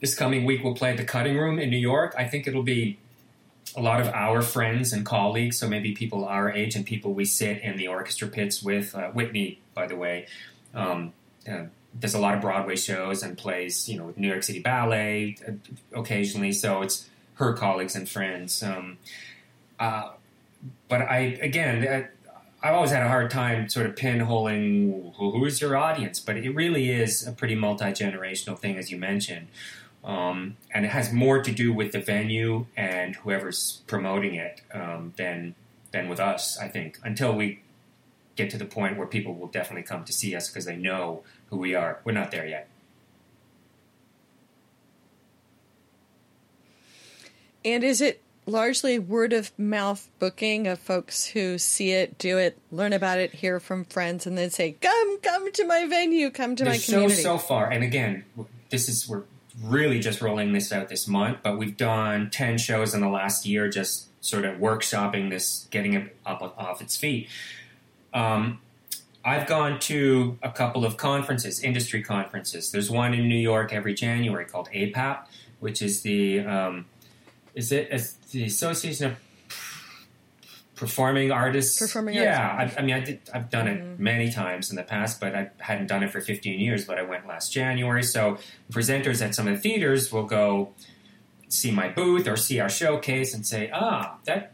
This 0.03 0.17
coming 0.17 0.45
week 0.45 0.65
we'll 0.65 0.75
play 0.75 0.91
at 0.91 0.97
the 0.97 1.05
Cutting 1.05 1.39
Room 1.39 1.61
in 1.61 1.71
New 1.71 1.79
York. 1.79 2.17
I 2.19 2.27
think 2.27 2.49
it'll 2.49 2.65
be 2.65 2.99
a 3.77 3.81
lot 3.81 4.01
of 4.01 4.09
our 4.09 4.43
friends 4.43 4.93
and 4.93 5.07
colleagues, 5.07 5.59
so 5.59 5.69
maybe 5.69 5.93
people 5.93 6.25
our 6.25 6.51
age 6.51 6.75
and 6.75 6.85
people 6.85 7.15
we 7.15 7.25
sit 7.25 7.59
in 7.59 7.77
the 7.77 7.87
orchestra 7.87 8.27
pits 8.27 8.65
with. 8.65 8.97
Uh, 8.97 9.11
Whitney, 9.11 9.61
by 9.75 9.87
the 9.87 9.95
way, 9.95 10.27
um, 10.75 11.13
uh, 11.49 11.67
does 11.97 12.15
a 12.15 12.19
lot 12.19 12.35
of 12.35 12.41
Broadway 12.41 12.75
shows 12.75 13.23
and 13.23 13.39
plays, 13.39 13.89
you 13.89 13.97
know, 13.97 14.07
with 14.07 14.19
New 14.19 14.27
York 14.27 14.43
City 14.43 14.59
Ballet 14.59 15.37
uh, 15.47 15.53
occasionally. 15.97 16.51
So 16.51 16.83
it's 16.83 17.09
her 17.35 17.53
colleagues 17.53 17.95
and 17.95 18.09
friends. 18.09 18.61
Um, 18.61 18.99
uh, 19.79 20.11
but 20.89 21.03
I, 21.03 21.39
again, 21.41 22.11
I, 22.61 22.69
I've 22.69 22.75
always 22.75 22.91
had 22.91 23.05
a 23.05 23.09
hard 23.09 23.31
time 23.31 23.69
sort 23.69 23.87
of 23.87 23.95
pinholing 23.95 25.15
who 25.15 25.45
is 25.45 25.61
your 25.61 25.77
audience, 25.77 26.19
but 26.19 26.37
it 26.37 26.51
really 26.51 26.91
is 26.91 27.25
a 27.25 27.31
pretty 27.31 27.55
multi 27.55 27.85
generational 27.85 28.59
thing, 28.59 28.77
as 28.77 28.91
you 28.91 28.97
mentioned. 28.97 29.47
Um, 30.05 30.57
and 30.73 30.85
it 30.85 30.89
has 30.89 31.13
more 31.13 31.43
to 31.43 31.53
do 31.53 31.73
with 31.73 31.93
the 31.93 32.01
venue 32.01 32.67
and 32.77 33.15
whoever's 33.17 33.83
promoting 33.87 34.35
it 34.35 34.61
um, 34.75 35.15
than 35.17 35.55
than 35.93 36.09
with 36.09 36.19
us. 36.19 36.59
I 36.59 36.69
think 36.69 36.99
until 37.05 37.35
we 37.35 37.61
get 38.35 38.51
to 38.51 38.59
the 38.59 38.65
point 38.65 38.97
where 38.97 39.07
people 39.07 39.35
will 39.35 39.47
definitely 39.47 39.83
come 39.83 40.05
to 40.05 40.13
see 40.13 40.35
us 40.35 40.49
because 40.49 40.65
they 40.65 40.77
know 40.77 41.23
who 41.51 41.57
we 41.57 41.75
are. 41.75 42.01
We're 42.05 42.13
not 42.13 42.31
there 42.31 42.47
yet. 42.47 42.69
And 47.65 47.85
is 47.85 48.01
it 48.01 48.21
largely 48.47 48.99
word 48.99 49.33
of 49.33 49.57
mouth 49.59 50.09
booking 50.19 50.67
of 50.67 50.79
folks 50.81 51.27
who 51.27 51.59
see 51.59 51.93
it, 51.93 52.19
do 52.19 52.39
it, 52.39 52.59
learn 52.73 52.93
about 52.93 53.19
it, 53.19 53.35
hear 53.35 53.61
from 53.61 53.85
friends, 53.85 54.27
and 54.27 54.37
then 54.37 54.51
say, 54.51 54.73
"Come, 54.81 55.21
come 55.21 55.53
to 55.53 55.65
my 55.65 55.87
venue, 55.87 56.31
come 56.31 56.57
to 56.57 56.65
my 56.65 56.79
community." 56.79 57.23
so 57.23 57.39
far, 57.39 57.71
and 57.71 57.85
again, 57.85 58.25
this 58.71 58.89
is 58.89 59.09
we're 59.09 59.23
really 59.61 60.01
just 60.01 60.21
rolling 60.21 60.53
this 60.53 60.73
out 60.73 60.89
this 60.89 61.07
month, 61.09 61.39
but 61.43 61.59
we've 61.59 61.77
done 61.77 62.31
ten 62.31 62.59
shows 62.59 62.95
in 62.95 63.01
the 63.01 63.09
last 63.09 63.45
year, 63.47 63.69
just 63.69 64.09
sort 64.25 64.45
of 64.45 64.59
workshopping 64.59 65.31
this, 65.31 65.67
getting 65.71 65.95
it 65.95 66.17
up 66.25 66.43
off 66.57 66.81
its 66.81 66.97
feet. 66.97 67.29
Um, 68.15 68.61
I've 69.25 69.47
gone 69.47 69.79
to 69.81 70.39
a 70.43 70.51
couple 70.51 70.85
of 70.85 70.97
conferences, 70.97 71.61
industry 71.61 72.03
conferences. 72.03 72.73
There's 72.73 72.91
one 72.91 73.15
in 73.15 73.29
New 73.29 73.39
York 73.39 73.73
every 73.73 73.95
January 73.95 74.45
called 74.45 74.69
APAP, 74.75 75.27
which 75.61 75.81
is 75.81 76.03
the 76.03 76.41
um, 76.41 76.87
is 77.55 77.71
it 77.73 77.89
it's 77.91 78.15
the 78.33 78.45
Association 78.45 79.07
of 79.07 79.17
Performing 80.75 81.31
Artists? 81.31 81.79
Performing 81.79 82.15
yeah, 82.15 82.57
Artists. 82.59 82.79
I, 82.79 82.81
I 82.81 82.85
mean, 82.85 82.95
I 82.95 83.01
did, 83.01 83.21
I've 83.33 83.51
done 83.51 83.69
it 83.69 83.99
many 83.99 84.33
times 84.33 84.71
in 84.71 84.77
the 84.77 84.83
past, 84.83 85.21
but 85.21 85.35
I 85.35 85.51
hadn't 85.59 85.87
done 85.87 86.03
it 86.03 86.11
for 86.11 86.21
15 86.21 86.59
years. 86.59 86.85
But 86.85 86.99
I 86.99 87.03
went 87.03 87.27
last 87.27 87.53
January, 87.53 88.03
so 88.03 88.39
presenters 88.71 89.25
at 89.25 89.35
some 89.35 89.47
of 89.49 89.55
the 89.55 89.61
theaters 89.61 90.11
will 90.11 90.25
go 90.25 90.73
see 91.49 91.71
my 91.71 91.89
booth 91.89 92.27
or 92.27 92.37
see 92.37 92.59
our 92.59 92.71
showcase 92.71 93.35
and 93.35 93.47
say, 93.47 93.71
"Ah, 93.73 94.17
that 94.25 94.53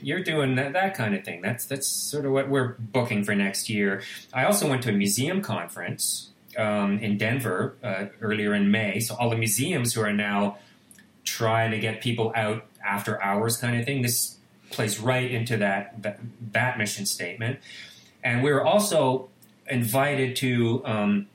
you're 0.00 0.22
doing 0.22 0.54
that, 0.54 0.72
that 0.72 0.94
kind 0.94 1.14
of 1.14 1.24
thing. 1.24 1.42
That's 1.42 1.66
that's 1.66 1.88
sort 1.88 2.24
of 2.24 2.32
what 2.32 2.48
we're 2.48 2.76
booking 2.78 3.24
for 3.24 3.34
next 3.34 3.68
year." 3.68 4.02
I 4.32 4.44
also 4.44 4.68
went 4.68 4.82
to 4.84 4.90
a 4.90 4.92
museum 4.92 5.42
conference 5.42 6.30
um, 6.56 6.98
in 6.98 7.18
Denver 7.18 7.76
uh, 7.82 8.06
earlier 8.20 8.54
in 8.54 8.70
May. 8.70 9.00
So 9.00 9.16
all 9.16 9.30
the 9.30 9.36
museums 9.36 9.94
who 9.94 10.00
are 10.02 10.12
now 10.12 10.58
trying 11.24 11.70
to 11.72 11.78
get 11.78 12.00
people 12.00 12.32
out 12.36 12.66
after 12.84 13.20
hours, 13.22 13.56
kind 13.56 13.78
of 13.78 13.84
thing. 13.84 14.02
This 14.02 14.36
plays 14.74 14.98
right 15.00 15.30
into 15.30 15.56
that 15.58 16.02
that, 16.02 16.20
that 16.52 16.78
mission 16.78 17.06
statement. 17.06 17.60
And 18.22 18.42
we 18.42 18.52
were 18.52 18.64
also 18.64 19.28
invited 19.68 20.36
to 20.36 20.82
um, 20.84 21.26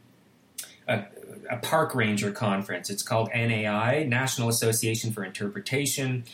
a, 0.88 1.06
a 1.50 1.58
park 1.58 1.96
ranger 1.96 2.32
conference. 2.32 2.90
It's 2.90 3.04
called 3.04 3.30
NAI, 3.34 4.06
National 4.08 4.50
Association 4.50 5.12
for 5.12 5.24
Interpretation. 5.24 6.26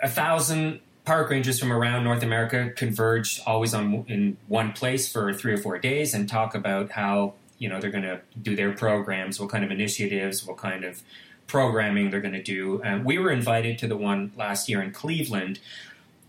A 0.00 0.08
thousand 0.08 0.80
park 1.04 1.30
rangers 1.30 1.58
from 1.58 1.72
around 1.72 2.04
North 2.04 2.22
America 2.22 2.70
converge 2.76 3.40
always 3.46 3.74
on 3.74 4.04
in 4.08 4.36
one 4.48 4.72
place 4.72 5.10
for 5.10 5.32
three 5.34 5.52
or 5.52 5.58
four 5.58 5.78
days 5.78 6.14
and 6.14 6.28
talk 6.28 6.54
about 6.54 6.92
how 6.92 7.34
you 7.58 7.68
know 7.68 7.80
they're 7.80 7.90
going 7.90 8.04
to 8.04 8.20
do 8.40 8.56
their 8.56 8.72
programs, 8.72 9.38
what 9.38 9.50
kind 9.50 9.64
of 9.64 9.70
initiatives, 9.70 10.46
what 10.46 10.56
kind 10.56 10.84
of 10.84 11.02
programming 11.50 12.10
they're 12.10 12.20
going 12.20 12.34
to 12.34 12.42
do. 12.42 12.80
And 12.82 13.04
we 13.04 13.18
were 13.18 13.32
invited 13.32 13.78
to 13.78 13.88
the 13.88 13.96
one 13.96 14.30
last 14.36 14.68
year 14.68 14.80
in 14.80 14.92
Cleveland 14.92 15.58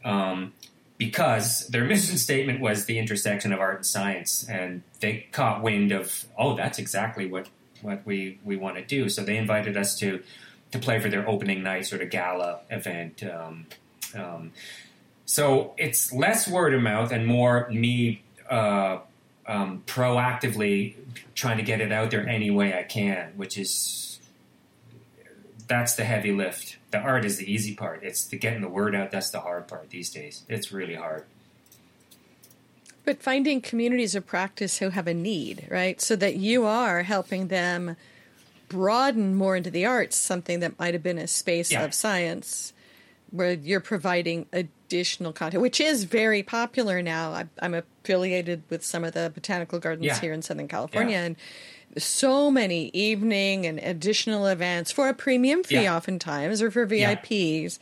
um, 0.04 0.54
because 0.98 1.68
their 1.68 1.86
mission 1.94 2.18
statement 2.18 2.60
was 2.60 2.86
the 2.86 2.98
intersection 2.98 3.54
of 3.54 3.60
art 3.60 3.76
and 3.78 3.86
science, 3.86 4.48
and 4.50 4.82
they 5.00 5.28
caught 5.32 5.62
wind 5.62 5.92
of 5.92 6.26
oh, 6.38 6.56
that's 6.56 6.80
exactly 6.80 7.28
what 7.28 7.48
what 7.82 8.02
we 8.06 8.40
we 8.44 8.58
want 8.58 8.78
to 8.78 8.84
do. 8.84 9.10
So 9.10 9.24
they 9.24 9.38
invited 9.38 9.78
us 9.78 9.96
to 10.00 10.24
to 10.72 10.80
play 10.80 11.00
for 11.00 11.10
their 11.10 11.28
opening 11.30 11.62
night 11.62 11.86
sort 11.86 12.02
of 12.02 12.10
gala 12.10 12.62
event. 12.72 13.24
Um, 13.24 13.68
um, 14.16 14.52
so 15.26 15.76
it's 15.78 16.12
less 16.12 16.48
word 16.48 16.74
of 16.74 16.82
mouth 16.82 17.12
and 17.12 17.28
more 17.28 17.70
me 17.70 18.24
uh, 18.50 19.00
um, 19.46 19.84
proactively 19.86 20.96
trying 21.36 21.58
to 21.58 21.64
get 21.64 21.80
it 21.80 21.92
out 21.92 22.10
there 22.10 22.28
any 22.28 22.50
way 22.50 22.78
I 22.78 22.84
can, 22.84 23.34
which 23.36 23.58
is 23.58 24.11
that's 25.72 25.96
the 25.96 26.04
heavy 26.04 26.32
lift. 26.32 26.78
The 26.92 27.00
art 27.00 27.26
is 27.26 27.38
the 27.38 27.52
easy 27.52 27.74
part. 27.76 28.04
It's 28.04 28.26
the 28.26 28.38
getting 28.38 28.62
the 28.62 28.68
word 28.68 28.94
out. 28.94 29.12
That's 29.12 29.30
the 29.30 29.40
hard 29.40 29.68
part 29.68 29.90
these 29.90 30.10
days. 30.10 30.44
It's 30.50 30.72
really 30.72 30.96
hard. 30.96 31.26
But 33.04 33.24
finding 33.24 33.62
communities 33.62 34.14
of 34.14 34.28
practice 34.28 34.78
who 34.78 34.90
have 34.90 35.08
a 35.08 35.14
need, 35.14 35.68
right? 35.72 36.00
So 36.00 36.16
that 36.18 36.36
you 36.36 36.66
are 36.66 37.04
helping 37.04 37.48
them 37.48 37.96
broaden 38.70 39.36
more 39.36 39.56
into 39.56 39.72
the 39.72 39.86
arts, 39.86 40.16
something 40.16 40.60
that 40.60 40.78
might 40.78 40.94
have 40.94 41.04
been 41.04 41.18
a 41.18 41.28
space 41.28 41.72
yeah. 41.72 41.84
of 41.84 41.94
science, 41.94 42.74
where 43.32 43.54
you're 43.54 43.80
providing 43.80 44.46
additional 44.54 45.34
content, 45.34 45.62
which 45.62 45.82
is 45.82 46.04
very 46.04 46.44
popular 46.44 47.02
now. 47.02 47.48
I'm 47.60 47.74
affiliated 47.74 48.64
with 48.70 48.86
some 48.86 49.04
of 49.04 49.14
the 49.14 49.32
botanical 49.34 49.80
gardens 49.80 50.06
yeah. 50.06 50.20
here 50.20 50.34
in 50.34 50.42
Southern 50.42 50.68
California, 50.68 51.18
yeah. 51.18 51.24
and 51.24 51.36
so 51.98 52.50
many 52.52 52.90
evening 52.94 53.66
and 53.66 53.80
additional 53.80 54.48
events 54.48 54.92
for 54.92 55.10
a 55.10 55.14
premium 55.14 55.64
fee, 55.64 55.88
oftentimes, 55.90 56.62
or 56.62 56.72
for 56.72 56.88
VIPs. 56.88 57.80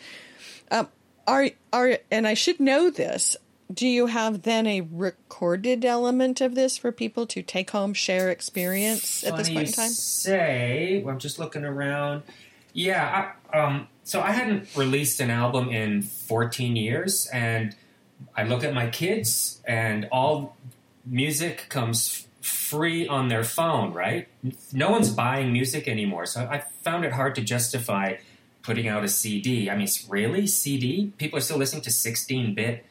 Um, 0.72 0.88
are 1.28 1.50
are 1.72 2.00
and 2.10 2.28
I 2.28 2.34
should 2.34 2.60
know 2.60 2.90
this 2.90 3.38
do 3.72 3.88
you 3.88 4.08
have 4.08 4.42
then 4.44 4.66
a 4.66 4.82
recorded 4.82 5.86
element 5.86 6.42
of 6.42 6.56
this 6.56 6.78
for 6.78 6.92
people 6.92 7.28
to 7.28 7.44
take 7.44 7.70
home, 7.70 7.94
share 7.94 8.30
experience 8.30 9.24
at 9.24 9.38
this 9.38 9.48
point 9.48 9.68
in 9.68 9.74
time? 9.74 9.90
Say, 9.90 11.02
well, 11.04 11.14
I'm 11.14 11.20
just 11.20 11.38
looking 11.38 11.64
around. 11.64 12.24
Yeah, 12.74 13.32
I, 13.54 13.58
um, 13.58 13.88
so 14.04 14.22
I 14.22 14.32
hadn't 14.32 14.76
released 14.76 15.20
an 15.20 15.30
album 15.30 15.70
in 15.70 16.02
14 16.02 16.76
years, 16.76 17.30
and 17.32 17.76
I 18.36 18.44
look 18.44 18.64
at 18.64 18.74
my 18.74 18.88
kids, 18.88 19.62
and 19.66 20.08
all 20.12 20.58
music 21.06 21.68
comes 21.70 22.28
free 22.42 23.08
on 23.08 23.28
their 23.28 23.44
phone, 23.44 23.94
right? 23.94 24.28
No 24.72 24.90
one's 24.90 25.10
buying 25.10 25.52
music 25.52 25.88
anymore, 25.88 26.26
so 26.26 26.42
I 26.42 26.60
found 26.84 27.06
it 27.06 27.14
hard 27.14 27.36
to 27.36 27.42
justify 27.42 28.18
putting 28.62 28.88
out 28.88 29.04
a 29.04 29.10
CD. 29.10 29.70
I 29.70 29.76
mean, 29.76 29.88
really 30.08 30.48
CD? 30.48 31.12
People 31.18 31.38
are 31.38 31.42
still 31.42 31.58
listening 31.58 31.82
to 31.84 31.92
16 31.92 32.54
bit 32.56 32.86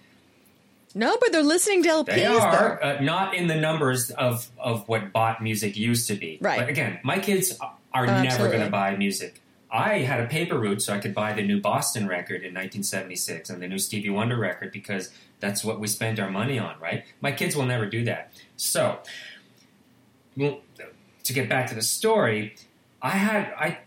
no, 0.94 1.16
but 1.20 1.32
they're 1.32 1.42
listening 1.42 1.82
to 1.84 1.88
LPs. 1.88 2.07
They 2.07 2.26
are 2.26 2.82
uh, 2.82 3.01
not 3.01 3.34
in 3.34 3.46
the 3.46 3.55
numbers 3.55 4.11
of 4.11 4.49
of 4.59 4.88
what 4.88 5.12
bought 5.12 5.42
music 5.42 5.76
used 5.76 6.09
to 6.09 6.14
be. 6.14 6.38
Right. 6.40 6.59
But 6.59 6.68
again, 6.68 6.99
my 7.03 7.18
kids 7.18 7.57
are 7.61 8.07
oh, 8.07 8.22
never 8.22 8.49
going 8.49 8.64
to 8.64 8.70
buy 8.70 8.96
music. 8.96 9.40
I 9.70 9.99
had 9.99 10.20
a 10.20 10.26
paper 10.26 10.59
route 10.59 10.80
so 10.80 10.94
I 10.94 10.99
could 10.99 11.14
buy 11.14 11.34
the 11.34 11.42
new 11.42 11.61
Boston 11.61 12.09
record 12.09 12.36
in 12.36 12.55
1976 12.55 13.51
and 13.51 13.62
the 13.62 13.68
new 13.68 13.78
Stevie 13.78 14.09
Wonder 14.09 14.36
record 14.36 14.72
because 14.72 15.12
that's 15.40 15.62
what 15.62 15.78
we 15.78 15.86
spend 15.86 16.18
our 16.18 16.30
money 16.30 16.59
on, 16.59 16.80
right? 16.80 17.05
My 17.20 17.32
kids 17.32 17.55
will 17.55 17.66
never 17.66 17.84
do 17.84 18.03
that. 18.05 18.32
So, 18.57 19.01
well, 20.39 20.61
to 21.24 21.32
get 21.32 21.49
back 21.49 21.66
to 21.68 21.74
the 21.74 21.82
story, 21.82 22.55
I 23.03 23.11
had 23.11 23.53
I 23.59 23.78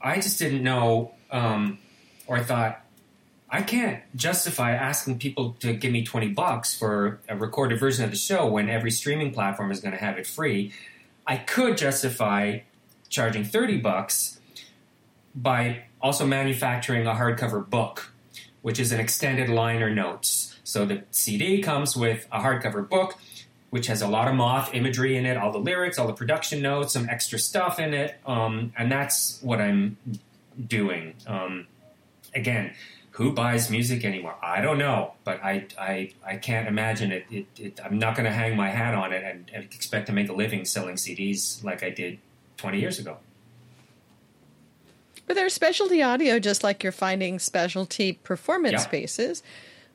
I 0.00 0.16
just 0.16 0.38
didn't 0.38 0.62
know 0.62 1.12
um, 1.30 1.78
or 2.26 2.40
thought 2.40 2.84
I 3.50 3.62
can't 3.62 4.02
justify 4.16 4.72
asking 4.72 5.18
people 5.18 5.56
to 5.60 5.72
give 5.72 5.92
me 5.92 6.04
20 6.04 6.28
bucks 6.28 6.76
for 6.76 7.20
a 7.28 7.36
recorded 7.36 7.78
version 7.78 8.04
of 8.04 8.10
the 8.10 8.16
show 8.16 8.46
when 8.46 8.68
every 8.68 8.90
streaming 8.90 9.32
platform 9.32 9.70
is 9.70 9.80
going 9.80 9.92
to 9.92 10.00
have 10.00 10.18
it 10.18 10.26
free. 10.26 10.72
I 11.26 11.36
could 11.36 11.78
justify 11.78 12.60
charging 13.08 13.44
30 13.44 13.78
bucks 13.78 14.40
by 15.34 15.84
also 16.00 16.26
manufacturing 16.26 17.06
a 17.06 17.12
hardcover 17.12 17.68
book, 17.68 18.12
which 18.60 18.78
is 18.78 18.92
an 18.92 19.00
extended 19.00 19.48
liner 19.48 19.94
notes. 19.94 20.58
So 20.64 20.84
the 20.84 21.04
CD 21.10 21.62
comes 21.62 21.96
with 21.96 22.26
a 22.30 22.40
hardcover 22.40 22.86
book, 22.86 23.18
which 23.70 23.86
has 23.86 24.02
a 24.02 24.08
lot 24.08 24.28
of 24.28 24.34
moth 24.34 24.74
imagery 24.74 25.16
in 25.16 25.26
it, 25.26 25.36
all 25.36 25.52
the 25.52 25.58
lyrics, 25.58 25.98
all 25.98 26.06
the 26.06 26.12
production 26.12 26.62
notes, 26.62 26.92
some 26.92 27.08
extra 27.08 27.38
stuff 27.38 27.78
in 27.78 27.92
it, 27.92 28.18
um, 28.26 28.72
and 28.76 28.90
that's 28.90 29.40
what 29.42 29.60
I'm 29.60 29.96
doing. 30.66 31.14
Um, 31.26 31.66
again, 32.34 32.72
who 33.18 33.32
buys 33.32 33.68
music 33.68 34.04
anymore? 34.04 34.36
I 34.40 34.60
don't 34.60 34.78
know, 34.78 35.14
but 35.24 35.42
I, 35.42 35.66
I, 35.78 36.12
I 36.24 36.36
can't 36.36 36.68
imagine 36.68 37.10
it. 37.10 37.26
it, 37.30 37.46
it 37.56 37.80
I'm 37.84 37.98
not 37.98 38.14
going 38.14 38.26
to 38.26 38.32
hang 38.32 38.56
my 38.56 38.68
hat 38.68 38.94
on 38.94 39.12
it 39.12 39.24
and, 39.24 39.50
and, 39.52 39.64
expect 39.64 40.06
to 40.06 40.12
make 40.12 40.28
a 40.28 40.32
living 40.32 40.64
selling 40.64 40.94
CDs 40.94 41.62
like 41.64 41.82
I 41.82 41.90
did 41.90 42.18
20 42.58 42.80
years 42.80 43.00
ago. 43.00 43.16
But 45.26 45.34
there's 45.34 45.52
specialty 45.52 46.00
audio, 46.00 46.38
just 46.38 46.62
like 46.62 46.82
you're 46.82 46.92
finding 46.92 47.38
specialty 47.40 48.12
performance 48.12 48.72
yeah. 48.72 48.78
spaces, 48.78 49.42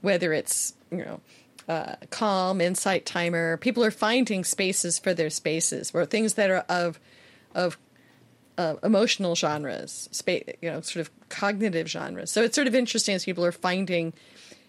whether 0.01 0.33
it's 0.33 0.73
you 0.91 0.97
know. 0.97 1.21
Uh, 1.67 1.95
calm, 2.09 2.59
insight 2.59 3.05
timer. 3.05 3.55
People 3.57 3.85
are 3.85 3.91
finding 3.91 4.43
spaces 4.43 4.99
for 4.99 5.13
their 5.13 5.29
spaces, 5.29 5.91
or 5.93 6.05
things 6.05 6.33
that 6.33 6.49
are 6.49 6.65
of 6.67 6.99
of 7.55 7.77
uh, 8.57 8.75
emotional 8.83 9.35
genres, 9.35 10.09
space, 10.11 10.43
you 10.61 10.69
know, 10.69 10.81
sort 10.81 11.07
of 11.07 11.29
cognitive 11.29 11.87
genres. 11.87 12.31
So 12.31 12.43
it's 12.43 12.55
sort 12.55 12.67
of 12.67 12.75
interesting 12.75 13.15
as 13.15 13.25
people 13.25 13.45
are 13.45 13.51
finding. 13.51 14.13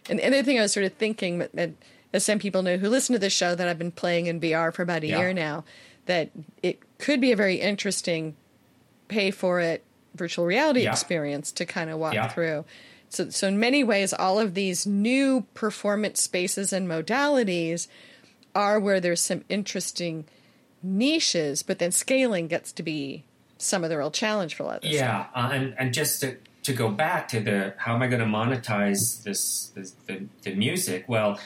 And 0.08 0.18
the 0.18 0.26
other 0.26 0.42
thing 0.42 0.58
I 0.58 0.62
was 0.62 0.72
sort 0.72 0.86
of 0.86 0.92
thinking, 0.94 1.46
as 2.12 2.24
some 2.24 2.38
people 2.38 2.62
know 2.62 2.76
who 2.76 2.88
listen 2.88 3.12
to 3.14 3.18
this 3.18 3.32
show, 3.32 3.54
that 3.54 3.68
I've 3.68 3.78
been 3.78 3.92
playing 3.92 4.26
in 4.26 4.40
VR 4.40 4.72
for 4.72 4.82
about 4.82 5.02
a 5.02 5.08
yeah. 5.08 5.18
year 5.18 5.32
now, 5.32 5.64
that 6.06 6.30
it 6.62 6.80
could 6.98 7.20
be 7.20 7.32
a 7.32 7.36
very 7.36 7.56
interesting 7.56 8.36
pay 9.08 9.30
for 9.30 9.60
it 9.60 9.84
virtual 10.14 10.44
reality 10.44 10.82
yeah. 10.82 10.92
experience 10.92 11.52
to 11.52 11.66
kind 11.66 11.90
of 11.90 11.98
walk 11.98 12.14
yeah. 12.14 12.28
through. 12.28 12.64
So, 13.14 13.30
so 13.30 13.48
in 13.48 13.58
many 13.58 13.84
ways, 13.84 14.12
all 14.12 14.38
of 14.38 14.54
these 14.54 14.86
new 14.86 15.46
performance 15.54 16.20
spaces 16.20 16.72
and 16.72 16.88
modalities 16.88 17.86
are 18.54 18.78
where 18.78 19.00
there's 19.00 19.20
some 19.20 19.44
interesting 19.48 20.24
niches, 20.82 21.62
but 21.62 21.78
then 21.78 21.92
scaling 21.92 22.48
gets 22.48 22.72
to 22.72 22.82
be 22.82 23.24
some 23.58 23.84
of 23.84 23.90
the 23.90 23.96
real 23.96 24.10
challenge 24.10 24.54
for 24.54 24.64
a 24.64 24.66
lot 24.66 24.76
of 24.76 24.82
this. 24.82 24.92
Yeah, 24.92 25.26
uh, 25.34 25.50
and 25.52 25.74
and 25.78 25.94
just 25.94 26.20
to 26.20 26.36
to 26.64 26.72
go 26.72 26.88
back 26.88 27.28
to 27.28 27.40
the 27.40 27.74
how 27.76 27.94
am 27.94 28.02
I 28.02 28.08
going 28.08 28.20
to 28.20 28.26
monetize 28.26 29.22
this, 29.22 29.72
this 29.74 29.90
the, 30.06 30.26
the 30.42 30.54
music? 30.54 31.04
Well, 31.08 31.38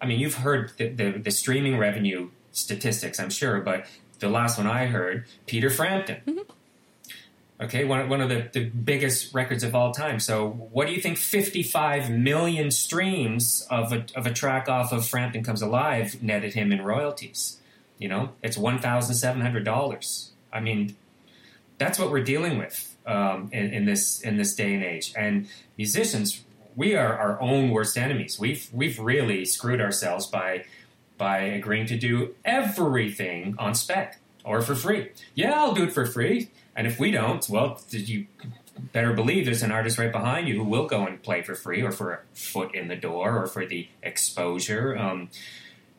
I 0.00 0.06
mean, 0.06 0.20
you've 0.20 0.36
heard 0.36 0.72
the, 0.76 0.88
the, 0.88 1.10
the 1.12 1.30
streaming 1.30 1.78
revenue 1.78 2.30
statistics, 2.52 3.18
I'm 3.18 3.30
sure, 3.30 3.60
but 3.60 3.86
the 4.18 4.28
last 4.28 4.58
one 4.58 4.66
I 4.66 4.86
heard, 4.86 5.24
Peter 5.46 5.70
Frampton. 5.70 6.20
Mm-hmm. 6.26 6.50
Okay, 7.58 7.84
one, 7.84 8.10
one 8.10 8.20
of 8.20 8.28
the, 8.28 8.48
the 8.52 8.64
biggest 8.66 9.34
records 9.34 9.64
of 9.64 9.74
all 9.74 9.92
time. 9.92 10.20
So, 10.20 10.46
what 10.46 10.86
do 10.86 10.92
you 10.92 11.00
think 11.00 11.16
55 11.16 12.10
million 12.10 12.70
streams 12.70 13.66
of 13.70 13.94
a, 13.94 14.04
of 14.14 14.26
a 14.26 14.32
track 14.32 14.68
off 14.68 14.92
of 14.92 15.06
Frampton 15.06 15.42
Comes 15.42 15.62
Alive 15.62 16.22
netted 16.22 16.52
him 16.52 16.70
in 16.70 16.82
royalties? 16.82 17.58
You 17.98 18.08
know, 18.08 18.32
it's 18.42 18.58
$1,700. 18.58 20.28
I 20.52 20.60
mean, 20.60 20.96
that's 21.78 21.98
what 21.98 22.10
we're 22.10 22.22
dealing 22.22 22.58
with 22.58 22.94
um, 23.06 23.48
in, 23.52 23.72
in, 23.72 23.84
this 23.86 24.20
in 24.20 24.36
this 24.36 24.54
day 24.54 24.74
and 24.74 24.84
age. 24.84 25.14
And 25.16 25.48
musicians, 25.78 26.44
we 26.74 26.94
are 26.94 27.16
our 27.16 27.40
own 27.40 27.70
worst 27.70 27.96
enemies. 27.96 28.38
We've 28.38 28.68
we've 28.72 28.98
really 28.98 29.46
screwed 29.46 29.80
ourselves 29.80 30.26
by 30.26 30.66
by 31.16 31.38
agreeing 31.38 31.86
to 31.86 31.96
do 31.96 32.34
everything 32.44 33.54
on 33.58 33.74
spec 33.74 34.18
or 34.44 34.60
for 34.60 34.74
free. 34.74 35.10
Yeah, 35.34 35.58
I'll 35.58 35.72
do 35.72 35.84
it 35.84 35.92
for 35.92 36.04
free. 36.04 36.50
And 36.76 36.86
if 36.86 37.00
we 37.00 37.10
don't, 37.10 37.48
well, 37.48 37.80
you 37.90 38.26
better 38.92 39.14
believe 39.14 39.46
there's 39.46 39.62
an 39.62 39.72
artist 39.72 39.98
right 39.98 40.12
behind 40.12 40.46
you 40.46 40.56
who 40.56 40.64
will 40.64 40.86
go 40.86 41.06
and 41.06 41.22
play 41.22 41.42
for 41.42 41.54
free 41.54 41.82
or 41.82 41.90
for 41.90 42.12
a 42.12 42.18
foot 42.34 42.74
in 42.74 42.88
the 42.88 42.96
door 42.96 43.42
or 43.42 43.46
for 43.46 43.64
the 43.66 43.88
exposure. 44.02 44.96
Um, 44.96 45.30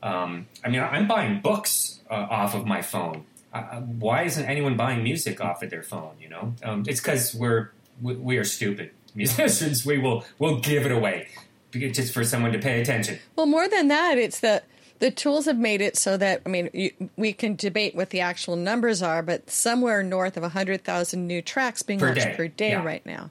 um, 0.03 0.45
I 0.63 0.69
mean, 0.69 0.81
I'm 0.81 1.07
buying 1.07 1.41
books 1.41 1.99
uh, 2.09 2.27
off 2.29 2.53
of 2.53 2.65
my 2.65 2.83
phone 2.83 3.25
uh, 3.53 3.79
why 3.81 4.23
isn't 4.23 4.45
anyone 4.45 4.75
buying 4.75 5.03
music 5.03 5.41
off 5.41 5.63
of 5.63 5.69
their 5.69 5.83
phone? 5.83 6.15
You 6.19 6.29
know, 6.29 6.53
um, 6.63 6.83
it's 6.87 6.99
because 6.99 7.33
we're 7.33 7.71
we, 8.01 8.15
we, 8.15 8.37
are 8.37 8.43
stupid 8.43 8.91
musicians. 9.15 9.85
we 9.85 9.97
will 9.97 10.25
we'll 10.39 10.59
give 10.59 10.85
it 10.85 10.91
away 10.91 11.27
just 11.71 12.13
for 12.13 12.23
someone 12.23 12.51
to 12.51 12.59
pay 12.59 12.81
attention. 12.81 13.19
Well, 13.35 13.45
more 13.45 13.67
than 13.67 13.87
that, 13.87 14.17
it's 14.17 14.39
that 14.39 14.65
the 14.99 15.11
tools 15.11 15.45
have 15.45 15.57
made 15.57 15.81
it 15.81 15.97
so 15.97 16.17
that 16.17 16.41
I 16.45 16.49
mean 16.49 16.69
you, 16.73 16.91
we 17.15 17.33
can 17.33 17.55
debate 17.55 17.95
what 17.95 18.09
the 18.09 18.21
actual 18.21 18.55
numbers 18.55 19.01
are, 19.01 19.21
but 19.21 19.49
somewhere 19.49 20.03
north 20.03 20.37
of 20.37 20.51
hundred 20.51 20.83
thousand 20.83 21.27
new 21.27 21.41
tracks 21.41 21.83
being 21.83 21.99
per 21.99 22.07
launched 22.07 22.23
day. 22.23 22.35
per 22.35 22.47
day 22.47 22.69
yeah. 22.71 22.83
right 22.83 23.05
now, 23.05 23.29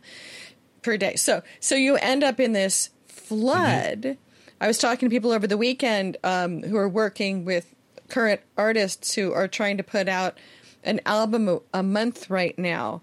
per 0.83 0.97
day. 0.97 1.17
So 1.17 1.43
so 1.61 1.75
you 1.75 1.97
end 1.97 2.23
up 2.23 2.41
in 2.41 2.53
this 2.53 2.91
flood. 3.07 4.03
Mm-hmm. 4.03 4.21
I 4.61 4.67
was 4.67 4.79
talking 4.79 5.09
to 5.09 5.15
people 5.15 5.33
over 5.33 5.47
the 5.47 5.59
weekend 5.59 6.17
um, 6.25 6.63
who 6.63 6.77
are 6.77 6.89
working 6.89 7.45
with 7.45 7.75
current 8.09 8.41
artists 8.57 9.15
who 9.15 9.33
are 9.33 9.49
trying 9.49 9.77
to 9.77 9.83
put 9.83 10.09
out 10.09 10.39
an 10.85 11.01
album 11.05 11.49
a, 11.49 11.61
a 11.75 11.83
month 11.83 12.31
right 12.31 12.59
now 12.59 13.03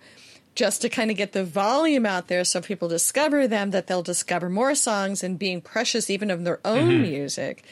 just 0.56 0.82
to 0.82 0.90
kind 0.90 1.12
of 1.12 1.18
get 1.18 1.34
the 1.34 1.44
volume 1.44 2.06
out 2.06 2.28
there 2.28 2.44
so 2.44 2.60
if 2.60 2.68
people 2.68 2.88
discover 2.88 3.48
them 3.48 3.72
that 3.72 3.88
they'll 3.88 4.04
discover 4.04 4.50
more 4.50 4.74
songs 4.76 5.24
and 5.24 5.38
being 5.38 5.60
precious 5.60 6.10
even 6.10 6.32
of 6.32 6.44
their 6.44 6.60
own 6.64 6.90
mm-hmm. 6.90 7.02
music 7.02 7.64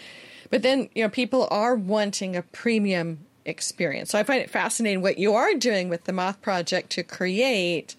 but 0.51 0.61
then 0.61 0.89
you 0.93 1.03
know 1.03 1.09
people 1.09 1.47
are 1.49 1.75
wanting 1.75 2.35
a 2.35 2.43
premium 2.43 3.25
experience 3.45 4.11
so 4.11 4.19
i 4.19 4.23
find 4.23 4.39
it 4.39 4.49
fascinating 4.49 5.01
what 5.01 5.17
you 5.17 5.33
are 5.33 5.55
doing 5.55 5.89
with 5.89 6.03
the 6.03 6.13
moth 6.13 6.39
project 6.41 6.91
to 6.91 7.01
create 7.01 7.95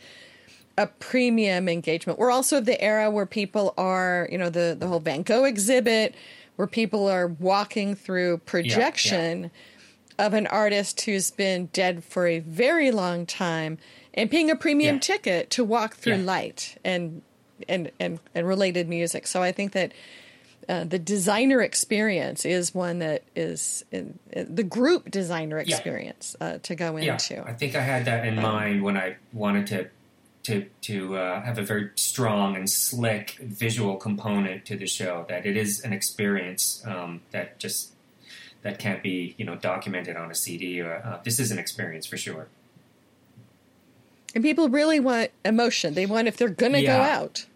a 0.79 0.87
premium 0.87 1.69
engagement 1.69 2.19
we're 2.19 2.31
also 2.31 2.61
the 2.61 2.81
era 2.81 3.11
where 3.11 3.27
people 3.27 3.75
are 3.77 4.29
you 4.31 4.39
know 4.39 4.49
the 4.49 4.77
the 4.79 4.87
whole 4.87 5.01
van 5.01 5.23
gogh 5.23 5.45
exhibit 5.45 6.15
where 6.57 6.69
people 6.69 7.09
are 7.09 7.27
walking 7.27 7.95
through 7.95 8.39
projection 8.39 9.43
yeah, 9.43 9.49
yeah. 10.19 10.27
of 10.27 10.35
an 10.35 10.47
artist 10.47 11.01
who's 11.01 11.31
been 11.33 11.67
dead 11.73 12.05
for 12.05 12.29
a 12.29 12.39
very 12.39 12.93
long 12.93 13.27
time 13.27 13.79
and 14.15 14.31
paying 14.31 14.51
a 14.51 14.57
premium 14.57 14.97
yeah. 14.97 15.01
ticket 15.01 15.51
to 15.51 15.65
walk 15.65 15.95
through 15.95 16.17
light 16.17 16.77
and, 16.85 17.23
and 17.69 17.91
and 17.99 18.19
and 18.35 18.47
related 18.47 18.89
music. 18.89 19.27
So 19.27 19.43
I 19.43 19.53
think 19.53 19.73
that 19.73 19.93
uh, 20.69 20.85
the 20.85 20.99
designer 20.99 21.61
experience 21.61 22.45
is 22.45 22.75
one 22.75 23.01
that 23.01 23.25
is 23.35 23.85
in, 23.91 24.19
in 24.33 24.55
the 24.55 24.63
group 24.63 25.11
designer 25.11 25.59
experience 25.59 26.37
uh, 26.41 26.59
to 26.63 26.75
go 26.75 26.97
into. 26.97 27.35
Yeah, 27.35 27.45
I 27.45 27.53
think 27.53 27.75
I 27.75 27.81
had 27.81 28.05
that 28.05 28.27
in 28.27 28.39
um, 28.39 28.43
mind 28.43 28.83
when 28.83 28.97
I 28.97 29.17
wanted 29.33 29.67
to 29.69 29.89
to 30.45 30.67
to 30.83 31.17
uh, 31.17 31.43
have 31.43 31.59
a 31.59 31.63
very 31.63 31.91
strong 31.95 32.57
and 32.57 32.69
slick 32.69 33.39
visual 33.41 33.97
component 33.97 34.65
to 34.67 34.77
the 34.77 34.87
show. 34.87 35.27
That 35.29 35.47
it 35.47 35.57
is 35.57 35.81
an 35.81 35.93
experience 35.93 36.83
um, 36.87 37.23
that 37.31 37.59
just 37.59 37.93
that 38.63 38.79
can't 38.79 39.03
be 39.03 39.35
you 39.39 39.45
know 39.45 39.57
documented 39.57 40.17
on 40.17 40.31
a 40.31 40.35
CD. 40.35 40.81
Or 40.81 41.03
uh, 41.05 41.21
this 41.25 41.41
is 41.41 41.51
an 41.51 41.59
experience 41.59 42.07
for 42.07 42.17
sure. 42.17 42.49
And 44.35 44.43
people 44.43 44.69
really 44.69 45.01
want 45.01 45.31
emotion. 45.45 45.95
They 45.95 46.07
want 46.07 46.29
if 46.29 46.37
they're 46.37 46.49
going 46.49 46.73
to 46.73 46.81
yeah. 46.81 46.97
go 46.97 47.03
out, 47.03 47.47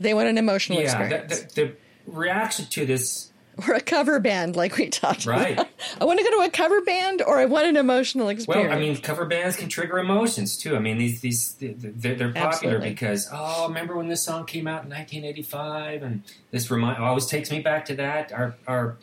they 0.00 0.14
want 0.14 0.28
an 0.28 0.36
emotional 0.36 0.80
yeah, 0.80 0.84
experience. 0.84 1.38
The, 1.38 1.46
the, 1.46 1.66
the 1.66 1.76
reaction 2.06 2.66
to 2.66 2.86
this 2.86 3.32
or 3.68 3.74
a 3.74 3.80
cover 3.80 4.18
band 4.18 4.56
like 4.56 4.76
we 4.76 4.88
talked 4.88 5.26
right. 5.26 5.52
about. 5.52 5.68
I 6.00 6.04
want 6.04 6.18
to 6.18 6.24
go 6.24 6.30
to 6.30 6.46
a 6.46 6.50
cover 6.50 6.80
band 6.80 7.22
or 7.22 7.38
I 7.38 7.44
want 7.44 7.66
an 7.66 7.76
emotional 7.76 8.28
experience. 8.28 8.68
Well, 8.68 8.76
I 8.76 8.80
mean, 8.80 8.96
cover 8.96 9.26
bands 9.26 9.56
can 9.56 9.68
trigger 9.68 9.98
emotions 9.98 10.56
too. 10.56 10.74
I 10.74 10.78
mean, 10.78 10.96
these 10.98 11.20
these 11.20 11.56
they're, 11.60 12.14
they're 12.14 12.32
popular 12.32 12.76
Absolutely. 12.76 12.90
because 12.90 13.28
oh, 13.32 13.68
remember 13.68 13.96
when 13.96 14.08
this 14.08 14.22
song 14.22 14.46
came 14.46 14.66
out 14.66 14.84
in 14.84 14.90
1985 14.90 16.02
and 16.02 16.22
this 16.50 16.70
remind 16.70 17.02
always 17.02 17.26
takes 17.26 17.50
me 17.50 17.60
back 17.60 17.84
to 17.86 17.96
that. 17.96 18.32
Our 18.32 18.54
our 18.66 18.96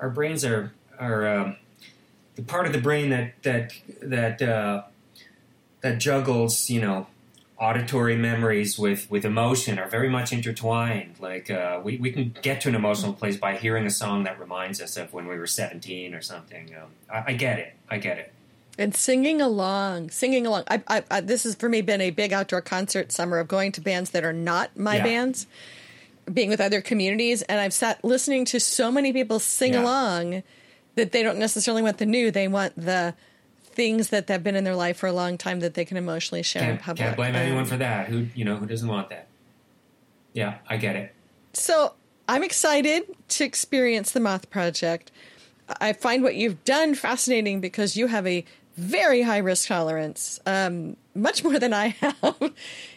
our 0.00 0.08
brains 0.08 0.44
are 0.44 0.72
are 0.98 1.28
um, 1.28 1.56
the 2.36 2.42
part 2.42 2.66
of 2.66 2.72
the 2.72 2.80
brain 2.80 3.10
that 3.10 3.42
that 3.42 3.72
that 4.00 4.40
uh, 4.40 4.82
that 5.82 5.98
juggles, 5.98 6.70
you 6.70 6.80
know, 6.80 7.06
auditory 7.58 8.16
memories 8.16 8.78
with, 8.78 9.08
with 9.10 9.24
emotion 9.24 9.78
are 9.78 9.88
very 9.88 10.08
much 10.08 10.32
intertwined. 10.32 11.14
Like 11.20 11.50
uh, 11.50 11.80
we, 11.82 11.96
we 11.98 12.10
can 12.10 12.34
get 12.42 12.60
to 12.62 12.68
an 12.68 12.74
emotional 12.74 13.12
place 13.12 13.36
by 13.36 13.56
hearing 13.56 13.86
a 13.86 13.90
song 13.90 14.24
that 14.24 14.40
reminds 14.40 14.80
us 14.80 14.96
of 14.96 15.12
when 15.12 15.26
we 15.26 15.36
were 15.36 15.46
17 15.46 16.14
or 16.14 16.20
something. 16.20 16.74
Um, 16.74 16.88
I, 17.12 17.32
I, 17.32 17.32
get 17.34 17.58
it. 17.58 17.74
I 17.88 17.98
get 17.98 18.18
it. 18.18 18.32
And 18.76 18.94
singing 18.94 19.40
along, 19.40 20.10
singing 20.10 20.46
along. 20.46 20.64
I, 20.68 20.82
I, 20.88 21.04
I, 21.10 21.20
this 21.20 21.44
has 21.44 21.54
for 21.54 21.68
me 21.68 21.80
been 21.80 22.00
a 22.00 22.10
big 22.10 22.32
outdoor 22.32 22.60
concert 22.60 23.12
summer 23.12 23.38
of 23.38 23.46
going 23.46 23.70
to 23.72 23.80
bands 23.80 24.10
that 24.10 24.24
are 24.24 24.32
not 24.32 24.76
my 24.76 24.96
yeah. 24.96 25.04
bands, 25.04 25.46
being 26.32 26.48
with 26.48 26.60
other 26.60 26.80
communities. 26.80 27.42
And 27.42 27.60
I've 27.60 27.72
sat 27.72 28.04
listening 28.04 28.44
to 28.46 28.58
so 28.58 28.90
many 28.90 29.12
people 29.12 29.38
sing 29.38 29.74
yeah. 29.74 29.82
along 29.82 30.42
that 30.96 31.12
they 31.12 31.22
don't 31.22 31.38
necessarily 31.38 31.82
want 31.82 31.98
the 31.98 32.06
new, 32.06 32.32
they 32.32 32.48
want 32.48 32.74
the 32.76 33.14
things 33.74 34.10
that 34.10 34.28
have 34.28 34.42
been 34.42 34.56
in 34.56 34.64
their 34.64 34.76
life 34.76 34.96
for 34.96 35.06
a 35.06 35.12
long 35.12 35.36
time 35.36 35.60
that 35.60 35.74
they 35.74 35.84
can 35.84 35.96
emotionally 35.96 36.42
share 36.42 36.62
can't, 36.62 36.72
in 36.72 36.78
public. 36.78 37.06
Can't 37.06 37.16
blame 37.16 37.34
um, 37.34 37.40
anyone 37.40 37.64
for 37.64 37.76
that. 37.76 38.08
Who 38.08 38.28
you 38.34 38.44
know 38.44 38.56
who 38.56 38.66
doesn't 38.66 38.88
want 38.88 39.10
that? 39.10 39.28
Yeah, 40.32 40.58
I 40.68 40.76
get 40.76 40.96
it. 40.96 41.14
So 41.52 41.94
I'm 42.28 42.42
excited 42.42 43.04
to 43.28 43.44
experience 43.44 44.12
the 44.12 44.20
Moth 44.20 44.50
Project. 44.50 45.10
I 45.80 45.92
find 45.92 46.22
what 46.22 46.34
you've 46.34 46.62
done 46.64 46.94
fascinating 46.94 47.60
because 47.60 47.96
you 47.96 48.08
have 48.08 48.26
a 48.26 48.44
very 48.76 49.22
high 49.22 49.38
risk 49.38 49.68
tolerance, 49.68 50.40
um, 50.46 50.96
much 51.14 51.44
more 51.44 51.58
than 51.58 51.72
I 51.72 51.88
have, 52.22 52.52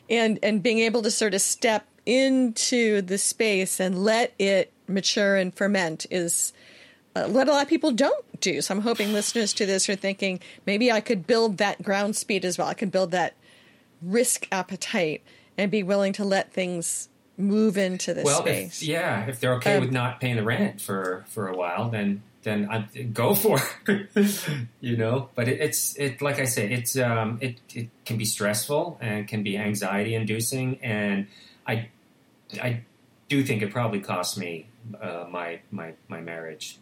and 0.10 0.40
and 0.42 0.64
being 0.64 0.80
able 0.80 1.02
to 1.04 1.12
sort 1.12 1.34
of 1.34 1.42
step 1.42 1.88
into 2.06 3.02
the 3.02 3.18
space 3.18 3.80
and 3.80 4.04
let 4.04 4.34
it 4.40 4.72
mature 4.88 5.36
and 5.36 5.54
ferment 5.54 6.06
is 6.10 6.54
uh, 7.18 7.30
what 7.30 7.48
a 7.48 7.52
lot 7.52 7.64
of 7.64 7.70
people 7.70 7.92
don't 7.92 8.40
do. 8.42 8.62
So 8.62 8.76
I'm 8.76 8.82
hoping 8.82 9.14
listeners 9.14 9.54
to 9.54 9.66
this 9.66 9.90
are 9.90 9.96
thinking 9.96 10.40
maybe 10.66 10.92
I 10.92 11.02
could 11.02 11.26
build 11.26 11.58
that 11.58 11.82
ground 11.82 12.16
speed 12.16 12.46
as 12.46 12.58
well. 12.58 12.68
I 12.68 12.74
could 12.74 12.92
build 12.92 13.12
that 13.12 13.34
risk 14.02 14.48
appetite 14.52 15.24
and 15.58 15.72
be 15.72 15.84
willing 15.84 16.14
to 16.14 16.24
let 16.24 16.54
things 16.54 17.10
move 17.38 17.78
into 17.78 18.14
this 18.14 18.26
well, 18.26 18.42
space. 18.42 18.82
If, 18.82 18.88
yeah, 18.88 19.28
if 19.28 19.40
they're 19.40 19.56
okay 19.56 19.76
um, 19.76 19.82
with 19.82 19.92
not 19.92 20.20
paying 20.20 20.36
the 20.36 20.44
rent 20.44 20.82
for 20.82 21.26
for 21.30 21.48
a 21.48 21.56
while, 21.56 21.90
then 21.90 22.24
then 22.44 22.70
I 22.70 22.82
go 23.04 23.36
for 23.36 23.60
it. 23.88 24.10
you 24.82 24.98
know, 24.98 25.30
but 25.36 25.48
it, 25.48 25.60
it's 25.60 25.96
it 25.98 26.22
like 26.22 26.40
I 26.40 26.46
say, 26.46 26.72
it's 26.72 26.98
um 26.98 27.38
it 27.42 27.60
it 27.74 27.90
can 28.06 28.18
be 28.18 28.26
stressful 28.26 28.98
and 29.02 29.28
can 29.28 29.44
be 29.44 29.58
anxiety 29.58 30.16
inducing, 30.16 30.80
and 30.84 31.28
I 31.66 31.90
I 32.62 32.82
do 33.30 33.44
think 33.44 33.62
it 33.62 33.72
probably 33.72 34.00
cost 34.00 34.38
me 34.38 34.68
uh, 35.02 35.26
my 35.30 35.60
my 35.72 35.94
my 36.08 36.22
marriage. 36.22 36.78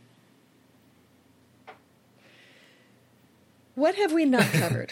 What 3.75 3.95
have 3.95 4.13
we 4.13 4.25
not 4.25 4.45
covered? 4.53 4.91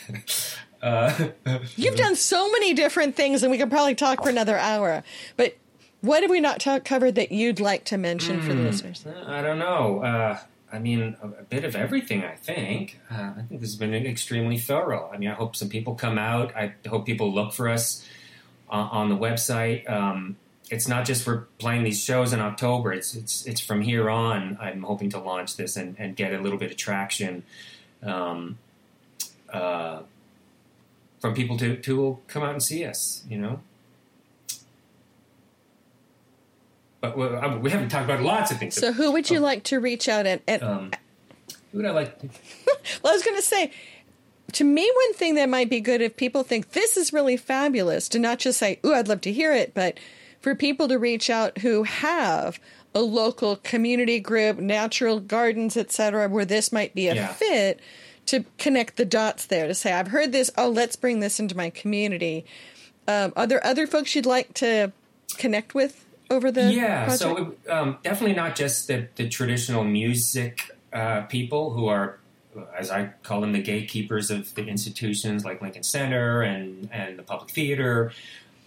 uh, 0.81 1.29
You've 1.75 1.95
done 1.95 2.15
so 2.15 2.51
many 2.51 2.73
different 2.73 3.15
things, 3.15 3.43
and 3.43 3.51
we 3.51 3.57
could 3.57 3.71
probably 3.71 3.95
talk 3.95 4.23
for 4.23 4.29
another 4.29 4.57
hour. 4.57 5.03
But 5.35 5.57
what 6.01 6.21
have 6.21 6.29
we 6.29 6.41
not 6.41 6.59
talk, 6.59 6.83
covered 6.83 7.15
that 7.15 7.31
you'd 7.31 7.59
like 7.59 7.85
to 7.85 7.97
mention 7.97 8.39
mm, 8.39 8.43
for 8.43 8.53
the 8.53 8.59
hmm. 8.59 8.65
listeners? 8.65 9.05
I 9.25 9.41
don't 9.41 9.59
know. 9.59 10.03
Uh, 10.03 10.37
I 10.71 10.79
mean, 10.79 11.15
a, 11.21 11.27
a, 11.27 11.43
bit 11.43 11.63
of 11.63 11.75
everything, 11.75 12.23
I 12.23 12.35
think. 12.35 12.99
Uh, 13.09 13.31
I 13.37 13.41
think 13.47 13.61
this 13.61 13.69
has 13.69 13.75
been 13.77 13.93
extremely 13.93 14.57
thorough. 14.57 15.09
I 15.13 15.17
mean, 15.17 15.29
I 15.29 15.33
hope 15.33 15.55
some 15.55 15.69
people 15.69 15.95
come 15.95 16.17
out. 16.17 16.53
I 16.55 16.73
hope 16.87 17.05
people 17.05 17.31
look 17.31 17.53
for 17.53 17.69
us 17.69 18.05
uh, 18.69 18.89
on 18.91 19.09
the 19.09 19.15
website. 19.15 19.89
Um, 19.89 20.35
it's 20.69 20.87
not 20.87 21.05
just 21.05 21.23
for 21.23 21.47
playing 21.59 21.83
these 21.83 22.03
shows 22.03 22.33
in 22.33 22.39
October. 22.39 22.91
It's 22.91 23.13
it's 23.15 23.45
it's 23.45 23.61
from 23.61 23.81
here 23.81 24.09
on. 24.09 24.57
I'm 24.59 24.81
hoping 24.83 25.09
to 25.11 25.19
launch 25.19 25.55
this 25.55 25.75
and, 25.75 25.95
and 25.99 26.15
get 26.15 26.33
a 26.33 26.39
little 26.39 26.57
bit 26.57 26.71
of 26.71 26.77
traction. 26.77 27.43
Um, 28.01 28.57
uh, 29.53 30.01
from 31.19 31.33
people 31.33 31.57
to 31.57 31.77
to 31.77 31.97
will 31.97 32.21
come 32.27 32.43
out 32.43 32.51
and 32.51 32.63
see 32.63 32.83
us. 32.85 33.23
You 33.29 33.37
know. 33.37 33.59
But 37.01 37.17
we 37.61 37.69
haven't 37.69 37.89
talked 37.89 38.05
about 38.05 38.21
lots 38.21 38.51
of 38.51 38.59
things. 38.59 38.75
So, 38.75 38.93
who 38.93 39.11
would 39.11 39.29
you 39.29 39.39
oh. 39.39 39.41
like 39.41 39.63
to 39.63 39.79
reach 39.79 40.07
out 40.07 40.25
and? 40.25 40.41
and 40.47 40.63
um, 40.63 40.91
who 41.71 41.79
would 41.79 41.85
I 41.85 41.91
like? 41.91 42.17
To... 42.19 42.27
well, 43.03 43.11
I 43.11 43.15
was 43.15 43.23
going 43.23 43.35
to 43.35 43.41
say, 43.41 43.71
to 44.53 44.63
me, 44.63 44.89
one 44.89 45.13
thing 45.15 45.35
that 45.35 45.49
might 45.49 45.69
be 45.69 45.81
good 45.81 45.99
if 45.99 46.15
people 46.15 46.43
think 46.43 46.71
this 46.71 46.95
is 46.95 47.11
really 47.11 47.35
fabulous 47.35 48.07
to 48.09 48.19
not 48.19 48.39
just 48.39 48.57
say, 48.57 48.79
"Ooh, 48.85 48.93
I'd 48.93 49.09
love 49.09 49.19
to 49.21 49.33
hear 49.33 49.53
it," 49.53 49.73
but 49.73 49.99
for 50.39 50.55
people 50.55 50.87
to 50.87 50.97
reach 50.97 51.29
out 51.29 51.57
who 51.57 51.83
have 51.83 52.57
a 52.95 53.01
local 53.01 53.57
community 53.57 54.19
group, 54.19 54.59
natural 54.59 55.19
gardens, 55.19 55.75
etc., 55.75 56.29
where 56.29 56.45
this 56.45 56.71
might 56.71 56.93
be 56.95 57.07
a 57.07 57.15
yeah. 57.15 57.33
fit 57.33 57.79
to 58.27 58.45
connect 58.57 58.97
the 58.97 59.05
dots 59.05 59.45
there 59.47 59.67
to 59.67 59.73
say, 59.73 59.91
I've 59.91 60.07
heard 60.07 60.31
this. 60.31 60.49
Oh, 60.57 60.69
let's 60.69 60.95
bring 60.95 61.19
this 61.19 61.39
into 61.39 61.55
my 61.57 61.69
community. 61.69 62.45
Um, 63.07 63.33
are 63.35 63.47
there 63.47 63.65
other 63.65 63.85
folks 63.85 64.15
you'd 64.15 64.25
like 64.25 64.53
to 64.55 64.91
connect 65.37 65.75
with 65.75 66.05
over 66.29 66.51
the 66.51 66.71
yeah? 66.71 67.05
Project? 67.05 67.21
So 67.21 67.55
um, 67.69 67.97
definitely 68.03 68.35
not 68.35 68.55
just 68.55 68.87
the, 68.87 69.07
the 69.15 69.27
traditional 69.27 69.83
music 69.83 70.61
uh, 70.93 71.21
people 71.23 71.71
who 71.71 71.87
are, 71.87 72.19
as 72.77 72.91
I 72.91 73.11
call 73.23 73.41
them, 73.41 73.51
the 73.51 73.61
gatekeepers 73.61 74.29
of 74.29 74.53
the 74.55 74.65
institutions 74.67 75.43
like 75.43 75.61
Lincoln 75.61 75.83
Center 75.83 76.41
and 76.41 76.87
and 76.91 77.17
the 77.17 77.23
Public 77.23 77.49
Theater, 77.49 78.13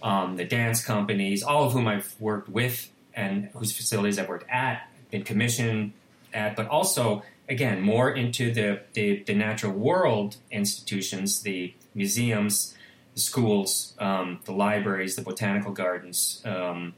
um, 0.03 0.37
the 0.37 0.45
dance 0.45 0.85
companies, 0.85 1.43
all 1.43 1.65
of 1.65 1.73
whom 1.73 1.87
I've 1.87 2.15
worked 2.19 2.49
with 2.49 2.91
and 3.15 3.49
whose 3.55 3.75
facilities 3.75 4.19
I've 4.19 4.29
worked 4.29 4.51
at, 4.51 4.91
been 5.11 5.23
commissioned 5.23 5.93
at, 6.35 6.57
but 6.57 6.67
also 6.69 7.23
again, 7.49 7.81
more 7.81 8.11
into 8.11 8.53
the, 8.53 8.81
the, 8.95 9.23
the 9.25 9.35
natural 9.35 9.73
world 9.73 10.37
institutions, 10.51 11.43
the 11.43 11.75
museums, 11.95 12.75
the 13.15 13.21
schools, 13.21 13.95
um, 13.99 14.41
the 14.45 14.53
libraries, 14.53 15.17
the 15.17 15.23
botanical 15.23 15.73
gardens, 15.73 16.43
um, 16.45 16.95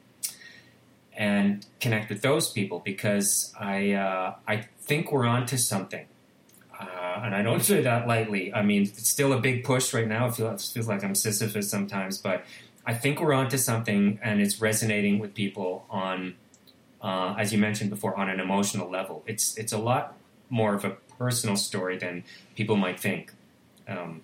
and 1.16 1.66
connect 1.80 2.08
with 2.08 2.22
those 2.22 2.50
people 2.50 2.80
because 2.84 3.52
I, 3.58 3.92
uh, 3.92 4.34
I 4.46 4.66
think 4.80 5.12
we're 5.12 5.26
onto 5.26 5.56
something. 5.56 6.06
Uh, 6.78 7.20
and 7.24 7.34
I 7.34 7.42
don't 7.42 7.62
say 7.62 7.82
that 7.82 8.06
lightly. 8.06 8.52
I 8.54 8.62
mean, 8.62 8.82
it's 8.82 9.08
still 9.08 9.32
a 9.32 9.40
big 9.40 9.64
push 9.64 9.92
right 9.92 10.08
now. 10.08 10.26
It 10.26 10.34
feels, 10.34 10.70
feels 10.70 10.88
like 10.88 11.04
I'm 11.04 11.14
Sisyphus 11.14 11.68
sometimes, 11.68 12.18
but 12.18 12.44
I 12.86 12.94
think 12.94 13.20
we're 13.20 13.34
onto 13.34 13.58
something 13.58 14.18
and 14.22 14.40
it's 14.40 14.60
resonating 14.62 15.18
with 15.18 15.34
people 15.34 15.84
on, 15.90 16.36
uh, 17.02 17.34
as 17.36 17.52
you 17.52 17.58
mentioned 17.58 17.90
before, 17.90 18.16
on 18.16 18.30
an 18.30 18.40
emotional 18.40 18.88
level. 18.90 19.22
It's, 19.26 19.58
it's 19.58 19.72
a 19.72 19.78
lot 19.78 20.16
more 20.50 20.74
of 20.74 20.84
a 20.84 20.90
personal 21.18 21.56
story 21.56 21.98
than 21.98 22.24
people 22.54 22.76
might 22.76 23.00
think. 23.00 23.32
Um, 23.86 24.22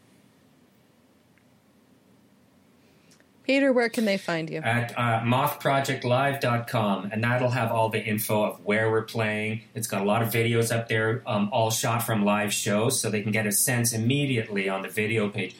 Peter, 3.44 3.74
where 3.74 3.90
can 3.90 4.06
they 4.06 4.16
find 4.16 4.48
you? 4.48 4.60
At 4.60 4.92
uh, 4.96 5.20
mothprojectlive.com, 5.20 7.10
and 7.12 7.22
that'll 7.22 7.50
have 7.50 7.70
all 7.70 7.90
the 7.90 8.02
info 8.02 8.42
of 8.42 8.64
where 8.64 8.90
we're 8.90 9.02
playing. 9.02 9.60
It's 9.74 9.86
got 9.86 10.00
a 10.00 10.04
lot 10.04 10.22
of 10.22 10.28
videos 10.28 10.74
up 10.74 10.88
there, 10.88 11.22
um, 11.26 11.50
all 11.52 11.70
shot 11.70 12.02
from 12.04 12.24
live 12.24 12.54
shows, 12.54 12.98
so 12.98 13.10
they 13.10 13.20
can 13.20 13.32
get 13.32 13.46
a 13.46 13.52
sense 13.52 13.92
immediately 13.92 14.70
on 14.70 14.80
the 14.80 14.88
video 14.88 15.28
page. 15.28 15.54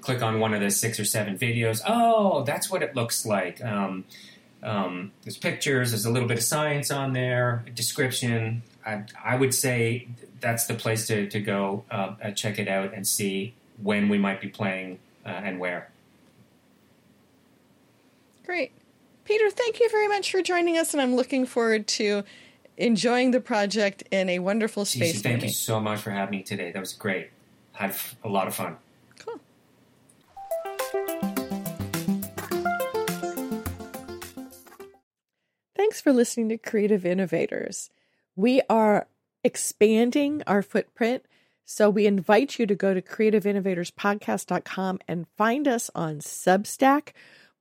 Click 0.00 0.22
on 0.22 0.38
one 0.38 0.54
of 0.54 0.60
the 0.60 0.70
six 0.70 1.00
or 1.00 1.04
seven 1.04 1.36
videos. 1.36 1.80
Oh, 1.84 2.44
that's 2.44 2.70
what 2.70 2.82
it 2.82 2.94
looks 2.94 3.26
like. 3.26 3.62
Um, 3.64 4.04
um, 4.62 5.10
there's 5.22 5.36
pictures, 5.36 5.90
there's 5.90 6.04
a 6.04 6.10
little 6.10 6.28
bit 6.28 6.38
of 6.38 6.44
science 6.44 6.92
on 6.92 7.14
there, 7.14 7.64
description. 7.74 8.62
I, 8.84 9.04
I 9.22 9.36
would 9.36 9.54
say 9.54 10.08
that's 10.40 10.66
the 10.66 10.74
place 10.74 11.06
to, 11.06 11.28
to 11.28 11.40
go 11.40 11.84
uh, 11.90 12.30
check 12.32 12.58
it 12.58 12.68
out 12.68 12.92
and 12.94 13.06
see 13.06 13.54
when 13.82 14.08
we 14.08 14.18
might 14.18 14.40
be 14.40 14.48
playing 14.48 14.98
uh, 15.24 15.30
and 15.30 15.58
where. 15.58 15.90
Great. 18.44 18.72
Peter, 19.24 19.50
thank 19.50 19.80
you 19.80 19.88
very 19.90 20.06
much 20.06 20.30
for 20.30 20.42
joining 20.42 20.76
us, 20.76 20.92
and 20.92 21.00
I'm 21.00 21.16
looking 21.16 21.46
forward 21.46 21.86
to 21.88 22.24
enjoying 22.76 23.30
the 23.30 23.40
project 23.40 24.02
in 24.10 24.28
a 24.28 24.38
wonderful 24.38 24.84
space. 24.84 25.22
thank 25.22 25.42
you 25.42 25.48
so 25.48 25.80
much 25.80 26.00
for 26.00 26.10
having 26.10 26.38
me 26.38 26.42
today. 26.42 26.70
That 26.72 26.80
was 26.80 26.92
great. 26.92 27.30
Had 27.72 27.94
a 28.22 28.28
lot 28.28 28.46
of 28.46 28.54
fun. 28.54 28.76
Cool. 29.18 29.40
Thanks 35.74 36.00
for 36.00 36.12
listening 36.12 36.50
to 36.50 36.58
Creative 36.58 37.06
Innovators. 37.06 37.90
We 38.36 38.62
are 38.68 39.06
expanding 39.42 40.42
our 40.46 40.62
footprint, 40.62 41.24
so 41.64 41.88
we 41.88 42.06
invite 42.06 42.58
you 42.58 42.66
to 42.66 42.74
go 42.74 42.92
to 42.94 43.02
creativeinnovatorspodcast.com 43.02 44.98
and 45.06 45.26
find 45.36 45.68
us 45.68 45.90
on 45.94 46.18
Substack 46.18 47.12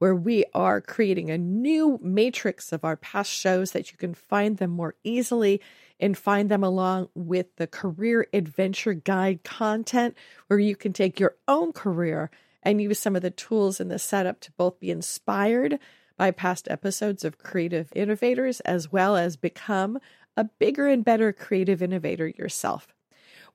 where 0.04 0.16
we 0.16 0.44
are 0.54 0.82
creating 0.82 1.30
a 1.30 1.38
new 1.38 1.98
matrix 2.02 2.74
of 2.74 2.84
our 2.84 2.98
past 2.98 3.32
shows 3.32 3.72
that 3.72 3.90
you 3.90 3.98
can 3.98 4.14
find 4.14 4.58
them 4.58 4.70
more 4.70 4.96
easily 5.06 5.62
and 5.98 6.18
find 6.18 6.52
them 6.52 6.62
along 6.62 7.08
with 7.16 7.56
the 7.56 7.68
career 7.68 8.28
adventure 8.34 8.94
guide 8.94 9.42
content 9.44 10.14
where 10.48 10.60
you 10.60 10.76
can 10.76 10.92
take 10.92 11.22
your 11.22 11.36
own 11.48 11.72
career 11.72 12.30
and 12.62 12.82
use 12.82 13.00
some 13.00 13.16
of 13.16 13.22
the 13.22 13.32
tools 13.32 13.80
in 13.80 13.88
the 13.88 13.98
setup 13.98 14.42
to 14.42 14.52
both 14.58 14.78
be 14.78 14.92
inspired 14.92 15.80
by 16.18 16.32
past 16.32 16.68
episodes 16.70 17.24
of 17.24 17.38
creative 17.38 17.90
innovators 17.96 18.60
as 18.62 18.92
well 18.92 19.16
as 19.16 19.38
become 19.38 20.00
a 20.36 20.46
bigger 20.46 20.88
and 20.88 21.06
better 21.06 21.32
creative 21.32 21.82
innovator 21.82 22.28
yourself. 22.28 22.88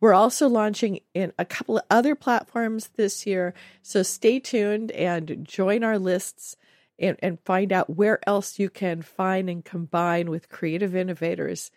We're 0.00 0.14
also 0.14 0.48
launching 0.48 1.00
in 1.12 1.32
a 1.38 1.44
couple 1.44 1.78
of 1.78 1.84
other 1.90 2.14
platforms 2.14 2.90
this 2.96 3.26
year. 3.26 3.54
So 3.82 4.02
stay 4.02 4.38
tuned 4.38 4.92
and 4.92 5.44
join 5.44 5.82
our 5.82 5.98
lists 5.98 6.56
and, 6.98 7.16
and 7.20 7.40
find 7.40 7.72
out 7.72 7.96
where 7.96 8.20
else 8.28 8.58
you 8.58 8.70
can 8.70 9.02
find 9.02 9.50
and 9.50 9.64
combine 9.64 10.30
with 10.30 10.48
creative 10.48 10.94
innovators 10.94 11.70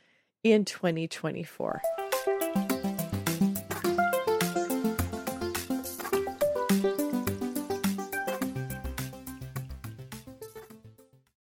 in 0.44 0.66
2024. 0.66 1.82